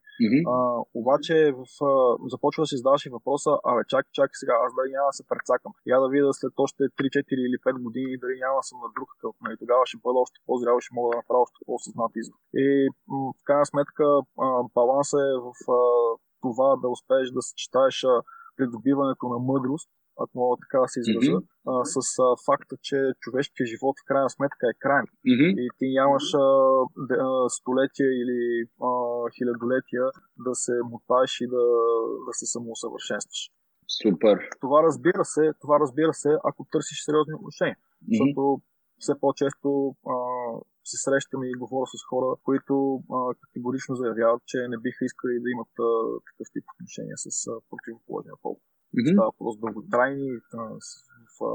А, 0.54 0.56
обаче 1.02 1.36
в, 1.60 1.62
а, 1.90 1.92
започва 2.34 2.62
да 2.64 2.70
си 2.70 2.80
задаваш 2.80 3.06
и 3.06 3.14
въпроса, 3.18 3.52
абе 3.70 3.84
чак, 3.92 4.06
чак 4.18 4.30
сега, 4.42 4.56
аз 4.66 4.72
дали 4.78 4.90
няма 4.92 5.10
да 5.12 5.18
се 5.20 5.30
прецакам. 5.32 5.72
Я 5.94 5.98
да 6.04 6.08
видя 6.14 6.34
след 6.34 6.54
още 6.66 6.82
3-4 6.84 7.48
или 7.48 7.58
5 7.66 7.84
години 7.88 8.22
дали 8.22 8.36
няма 8.44 8.58
да 8.62 8.68
съм 8.70 8.78
на 8.86 8.90
друг 8.98 9.10
къл. 9.22 9.32
Нали, 9.46 9.56
тогава 9.62 9.84
ще 9.90 10.04
бъда 10.06 10.18
още 10.26 10.38
по-зрял 10.48 10.78
ще 10.80 10.96
мога 10.98 11.08
да 11.10 11.18
направя 11.20 11.42
още 11.46 11.60
по-съзнат 11.68 12.12
извод. 12.22 12.40
И 12.64 12.66
м- 13.08 13.32
в 13.40 13.42
крайна 13.48 13.66
сметка 13.72 14.06
а, 14.46 14.48
балансът 14.78 15.24
е 15.30 15.34
в 15.46 15.50
а, 15.78 15.82
това 16.44 16.70
да 16.82 16.88
успееш 16.96 17.28
да 17.38 17.42
съчетаеш 17.50 17.98
а, 18.04 18.14
придобиването 18.58 19.26
на 19.34 19.38
мъдрост, 19.52 19.90
ако 20.22 20.32
мога 20.40 20.58
така 20.64 20.78
да 20.82 20.88
се 20.88 21.00
изразя, 21.00 21.38
а, 21.68 21.74
с 21.86 21.96
а, 22.20 22.26
факта, 22.48 22.76
че 22.82 22.98
човешкият 23.20 23.70
живот 23.70 23.96
в 24.00 24.08
крайна 24.08 24.30
сметка 24.30 24.64
е 24.70 24.80
крайен 24.80 25.08
Мгм. 25.32 25.48
и 25.62 25.70
ти 25.78 25.86
нямаш 26.00 26.26
а, 26.34 26.46
де- 27.08 27.22
а, 27.28 27.50
столетия 27.50 28.10
или 28.22 28.40
а, 28.88 28.90
хилядолетия 29.36 30.06
да 30.46 30.54
се 30.56 30.74
мутаеш 30.92 31.34
и 31.42 31.48
да, 31.48 31.64
да 32.28 32.32
се 32.40 32.46
самоусъвършенстваш. 32.46 33.42
Супер. 34.02 34.38
Това 34.62 34.84
разбира 34.84 35.26
се, 35.26 35.44
това 35.62 35.80
разбира 35.80 36.14
се, 36.14 36.30
ако 36.44 36.66
търсиш 36.72 36.98
сериозни 37.06 37.34
отношения, 37.34 37.78
Мгм. 38.02 38.12
защото 38.12 38.62
все 39.00 39.14
по-често 39.22 39.70
а, 40.14 40.16
се 40.84 40.98
срещам 41.06 41.44
и 41.44 41.60
говоря 41.60 41.88
с 41.88 42.04
хора, 42.10 42.36
които 42.44 42.74
а, 43.16 43.18
категорично 43.42 43.96
заявяват, 43.96 44.42
че 44.46 44.58
не 44.70 44.78
биха 44.78 45.06
искали 45.06 45.40
да 45.44 45.50
имат 45.50 45.74
а, 45.80 45.88
такъв 46.28 46.48
тип 46.54 46.66
отношения 46.74 47.18
с 47.18 47.28
а, 47.48 47.54
противоположния 47.70 48.36
пол. 48.42 48.56
Мгм. 48.94 49.14
Става 49.14 49.32
просто 49.40 49.62
дълготрайни 49.62 50.30
с- 50.80 51.02
в 51.40 51.46
а, 51.46 51.52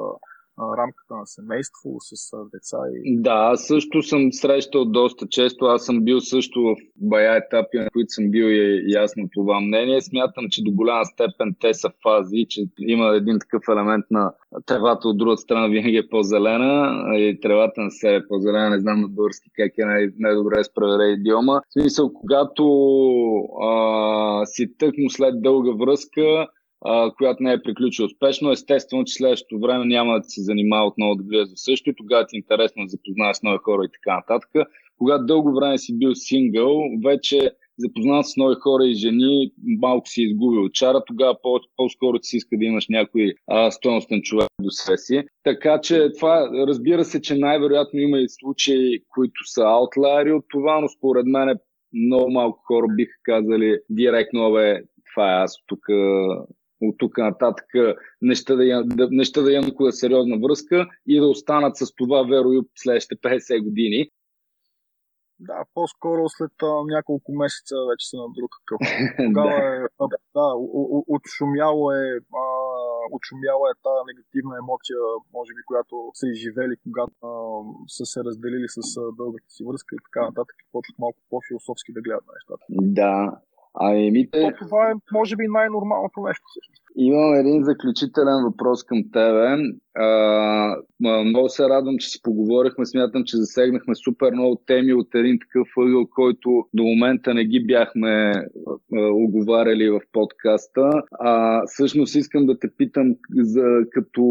рамката 0.76 1.14
на 1.14 1.26
семейство, 1.26 1.96
с 2.00 2.32
а, 2.32 2.36
деца 2.52 2.76
и 3.04 3.16
Да, 3.20 3.52
също 3.56 4.02
съм 4.02 4.32
срещал 4.32 4.84
доста 4.84 5.26
често. 5.28 5.64
Аз 5.64 5.84
съм 5.84 6.04
бил 6.04 6.20
също 6.20 6.60
в 6.62 6.74
бая 6.96 7.36
етапи, 7.36 7.78
на 7.78 7.90
които 7.92 8.08
съм 8.08 8.30
бил 8.30 8.44
и 8.44 8.92
ясно 8.92 9.28
това 9.32 9.60
мнение. 9.60 10.00
Смятам, 10.02 10.44
че 10.50 10.62
до 10.62 10.70
голяма 10.70 11.04
степен 11.04 11.56
те 11.60 11.74
са 11.74 11.90
фази, 12.02 12.46
че 12.48 12.62
има 12.78 13.16
един 13.16 13.38
такъв 13.38 13.62
елемент 13.70 14.04
на 14.10 14.32
тревата 14.66 15.08
от 15.08 15.18
другата 15.18 15.36
страна 15.42 15.66
винаги 15.68 15.96
е 15.96 16.08
по-зелена 16.08 16.74
и 17.14 17.40
тревата 17.42 17.80
на 17.80 17.90
себе 17.90 18.14
е 18.16 18.26
по-зелена. 18.28 18.70
Не 18.70 18.80
знам 18.80 19.00
на 19.00 19.08
български 19.08 19.50
как 19.56 19.72
е 19.78 19.84
най- 19.84 20.08
най-добре 20.18 20.56
да 20.56 20.72
проверя 20.74 21.08
идиома. 21.08 21.52
В 21.52 21.72
смисъл, 21.72 22.12
когато 22.12 22.64
а, 23.62 23.72
си 24.46 24.78
тъкмо 24.78 25.10
след 25.10 25.42
дълга 25.42 25.70
връзка, 25.72 26.46
която 27.16 27.42
не 27.42 27.52
е 27.52 27.62
приключила 27.62 28.06
успешно. 28.06 28.50
Естествено, 28.50 29.04
че 29.04 29.14
следващото 29.14 29.60
време 29.60 29.84
няма 29.84 30.20
да 30.20 30.24
се 30.24 30.42
занимава 30.42 30.86
отново 30.86 31.14
да 31.14 31.24
влиза 31.24 31.54
в 31.56 31.60
също 31.60 31.92
тогава 31.96 32.26
ти 32.26 32.36
е 32.36 32.38
интересно 32.38 32.84
да 32.84 32.88
запознаеш 32.88 33.36
нови 33.42 33.58
хора 33.58 33.84
и 33.84 33.88
така 33.92 34.16
нататък. 34.16 34.50
Когато 34.98 35.26
дълго 35.26 35.54
време 35.54 35.78
си 35.78 35.98
бил 35.98 36.14
сингъл, 36.14 36.82
вече 37.04 37.50
запознат 37.78 38.26
с 38.26 38.36
нови 38.36 38.54
хора 38.54 38.86
и 38.86 38.94
жени, 38.94 39.52
малко 39.80 40.08
си 40.08 40.22
изгубил 40.22 40.68
чара, 40.68 41.02
тогава 41.06 41.36
по- 41.42 41.60
по-скоро 41.76 42.18
ти 42.18 42.28
си 42.28 42.36
иска 42.36 42.56
да 42.58 42.64
имаш 42.64 42.88
някой 42.88 43.34
а, 43.46 43.70
стойностен 43.70 44.22
човек 44.22 44.48
до 44.60 44.70
себе 44.70 44.98
си. 44.98 45.22
Така 45.44 45.80
че 45.80 46.12
това, 46.18 46.50
разбира 46.66 47.04
се, 47.04 47.20
че 47.20 47.34
най-вероятно 47.34 48.00
има 48.00 48.18
и 48.18 48.28
случаи, 48.28 48.98
които 49.08 49.44
са 49.44 49.62
аутлайери 49.62 50.32
от 50.32 50.44
това, 50.48 50.80
но 50.80 50.88
според 50.88 51.26
мен 51.26 51.58
много 51.92 52.30
малко 52.30 52.62
хора 52.66 52.86
биха 52.96 53.14
казали 53.22 53.78
директно, 53.90 54.52
бе, 54.52 54.80
това 55.14 55.32
е 55.32 55.42
аз 55.42 55.56
тук 55.66 55.80
от 56.80 56.94
тук 56.98 57.18
нататък 57.18 57.66
неща 58.22 58.54
да, 58.56 58.64
имам- 58.64 58.88
да, 58.88 59.08
неща 59.10 59.40
да 59.42 59.92
сериозна 59.92 60.38
връзка 60.38 60.86
и 61.06 61.20
да 61.20 61.26
останат 61.26 61.76
с 61.76 61.94
това 61.94 62.22
верою 62.22 62.62
следващите 62.76 63.16
50 63.16 63.64
години. 63.64 64.10
Да, 65.40 65.64
по-скоро 65.74 66.22
след 66.28 66.56
а, 66.62 66.66
няколко 66.94 67.32
месеца 67.32 67.74
вече 67.90 68.08
са 68.10 68.16
на 68.16 68.28
друг 68.38 68.50
къл. 68.68 68.78
Тогава 69.26 69.56
е, 69.74 69.78
а, 70.02 70.04
да, 70.36 70.46
отшумяло 71.14 71.92
е, 71.92 72.04
а, 72.42 72.44
отшумяла 73.16 73.64
е 73.70 73.80
тази 73.86 74.02
негативна 74.10 74.54
емоция, 74.62 74.98
може 75.36 75.50
би, 75.56 75.62
която 75.70 75.94
са 76.18 76.26
изживели, 76.32 76.74
когато 76.84 77.14
а, 77.28 77.32
са 77.96 78.04
се 78.12 78.18
разделили 78.24 78.68
с 78.76 78.78
а, 78.96 79.02
дългата 79.20 79.48
си 79.54 79.62
връзка 79.68 79.90
и 79.96 80.04
така 80.06 80.20
нататък, 80.28 80.56
почват 80.72 80.98
малко 80.98 81.18
по-философски 81.30 81.92
да 81.92 82.00
гледат 82.04 82.26
на 82.26 82.32
нещата. 82.38 82.64
Да. 82.98 83.16
Ами, 83.80 84.10
Мите, 84.10 84.40
То, 84.40 84.64
това 84.64 84.90
е, 84.90 84.94
може 85.12 85.36
би, 85.36 85.44
най-нормалното 85.48 86.20
нещо. 86.20 86.44
Всъщност. 86.50 86.82
Имам 86.98 87.34
един 87.34 87.64
заключителен 87.64 88.44
въпрос 88.44 88.84
към 88.84 89.02
тебе. 89.12 89.56
А, 89.94 90.76
много 91.00 91.48
се 91.48 91.68
радвам, 91.68 91.98
че 91.98 92.08
си 92.08 92.22
поговорихме. 92.22 92.86
Смятам, 92.86 93.24
че 93.24 93.36
засегнахме 93.36 93.94
супер 93.94 94.32
много 94.32 94.56
теми 94.66 94.92
от 94.92 95.14
един 95.14 95.38
такъв 95.38 95.68
ъгъл, 95.78 96.06
който 96.06 96.64
до 96.74 96.82
момента 96.82 97.34
не 97.34 97.44
ги 97.44 97.66
бяхме 97.66 98.32
а, 98.32 98.44
оговаряли 98.98 99.90
в 99.90 100.00
подкаста. 100.12 101.02
А, 101.12 101.62
всъщност 101.66 102.14
искам 102.14 102.46
да 102.46 102.58
те 102.58 102.68
питам 102.76 103.14
за, 103.36 103.64
като 103.90 104.22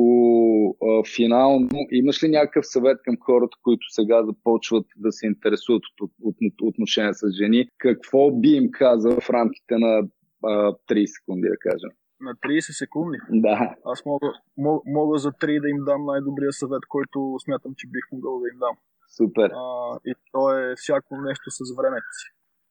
а, 0.84 1.04
финално, 1.16 1.70
имаш 1.92 2.24
ли 2.24 2.30
някакъв 2.30 2.66
съвет 2.68 2.98
към 3.04 3.16
хората, 3.20 3.58
които 3.64 3.86
сега 3.90 4.24
започват 4.26 4.86
да 4.98 5.12
се 5.12 5.28
интересуват 5.28 5.84
от, 6.02 6.12
от, 6.24 6.36
от 6.42 6.54
отношения 6.62 7.14
с 7.14 7.32
жени? 7.32 7.68
Какво 7.78 8.32
би 8.32 8.50
им 8.50 8.72
казал 8.72 9.20
в 9.22 9.30
рамките 9.30 9.78
на 9.78 10.08
а, 10.44 10.74
30 10.90 11.06
секунди, 11.06 11.48
да 11.48 11.58
кажем? 11.58 11.90
На 12.26 12.34
30 12.36 12.72
секунди. 12.72 13.18
Да. 13.30 13.76
Аз 13.86 14.06
мога, 14.06 14.28
мога, 14.58 14.82
мога 14.86 15.18
за 15.18 15.32
3 15.32 15.62
да 15.62 15.70
им 15.70 15.78
дам 15.86 16.06
най-добрия 16.06 16.52
съвет, 16.52 16.84
който 16.90 17.36
смятам, 17.44 17.72
че 17.78 17.88
бих 17.88 18.04
могъл 18.12 18.40
да 18.40 18.48
им 18.48 18.60
дам. 18.60 18.76
Супер. 19.18 19.50
А, 19.54 20.00
и 20.06 20.14
то 20.32 20.58
е 20.58 20.74
всяко 20.76 21.22
нещо 21.22 21.52
с 21.52 21.76
времето 21.78 22.12
си. 22.20 22.28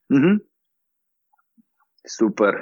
Мгм. 0.09 0.35
Супер. 2.17 2.55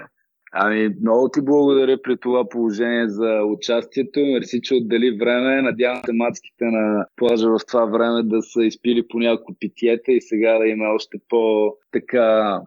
Ами, 0.56 0.96
много 1.02 1.30
ти 1.30 1.42
благодаря 1.42 2.02
при 2.02 2.18
това 2.18 2.50
положение 2.50 3.10
за 3.10 3.44
участието. 3.44 4.20
Мерси, 4.20 4.62
че 4.62 4.76
отдели 4.76 5.18
време. 5.20 5.62
Надявам 5.62 6.02
се 6.06 6.14
мацките 6.14 6.66
на 6.66 7.06
плажа 7.16 7.50
в 7.50 7.60
това 7.68 7.86
време 7.86 8.24
да 8.24 8.42
са 8.42 8.64
изпили 8.64 9.08
по 9.08 9.20
няколко 9.20 9.54
питиета 9.60 10.12
и 10.12 10.22
сега 10.22 10.58
да 10.58 10.68
има 10.68 10.86
още 10.86 11.18
по-така 11.30 12.60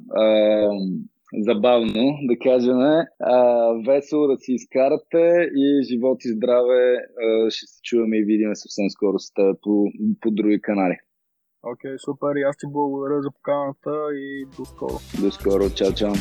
забавно, 1.37 2.19
да 2.23 2.37
кажем. 2.39 2.79
А, 3.21 3.73
весело 3.87 4.27
да 4.27 4.37
си 4.37 4.53
изкарате 4.53 5.51
и 5.57 5.83
живот 5.83 6.25
и 6.25 6.29
здраве. 6.29 6.97
А, 6.97 7.51
ще 7.51 7.67
се 7.67 7.81
чуваме 7.83 8.17
и 8.17 8.25
видим 8.25 8.51
съвсем 8.55 8.91
скоро 8.91 9.19
с 9.19 9.33
теб 9.35 9.57
по, 9.63 9.85
по 10.21 10.31
други 10.31 10.61
канали. 10.61 10.97
Окей, 11.63 11.91
okay, 11.91 11.97
супер. 11.97 12.37
И 12.37 12.43
аз 12.43 12.57
ти 12.57 12.67
благодаря 12.67 13.23
за 13.23 13.31
поканата 13.31 13.91
и 14.15 14.47
до 14.59 14.65
скоро. 14.65 14.99
До 15.21 15.31
скоро. 15.31 15.71
Чао, 15.71 15.93
чао. 15.93 16.13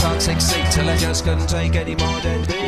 Toxic 0.00 0.40
seat 0.40 0.66
till 0.72 0.88
I 0.88 0.96
just 0.96 1.24
couldn't 1.24 1.46
take 1.46 1.76
any 1.76 1.94
more 1.94 2.20
be. 2.48 2.59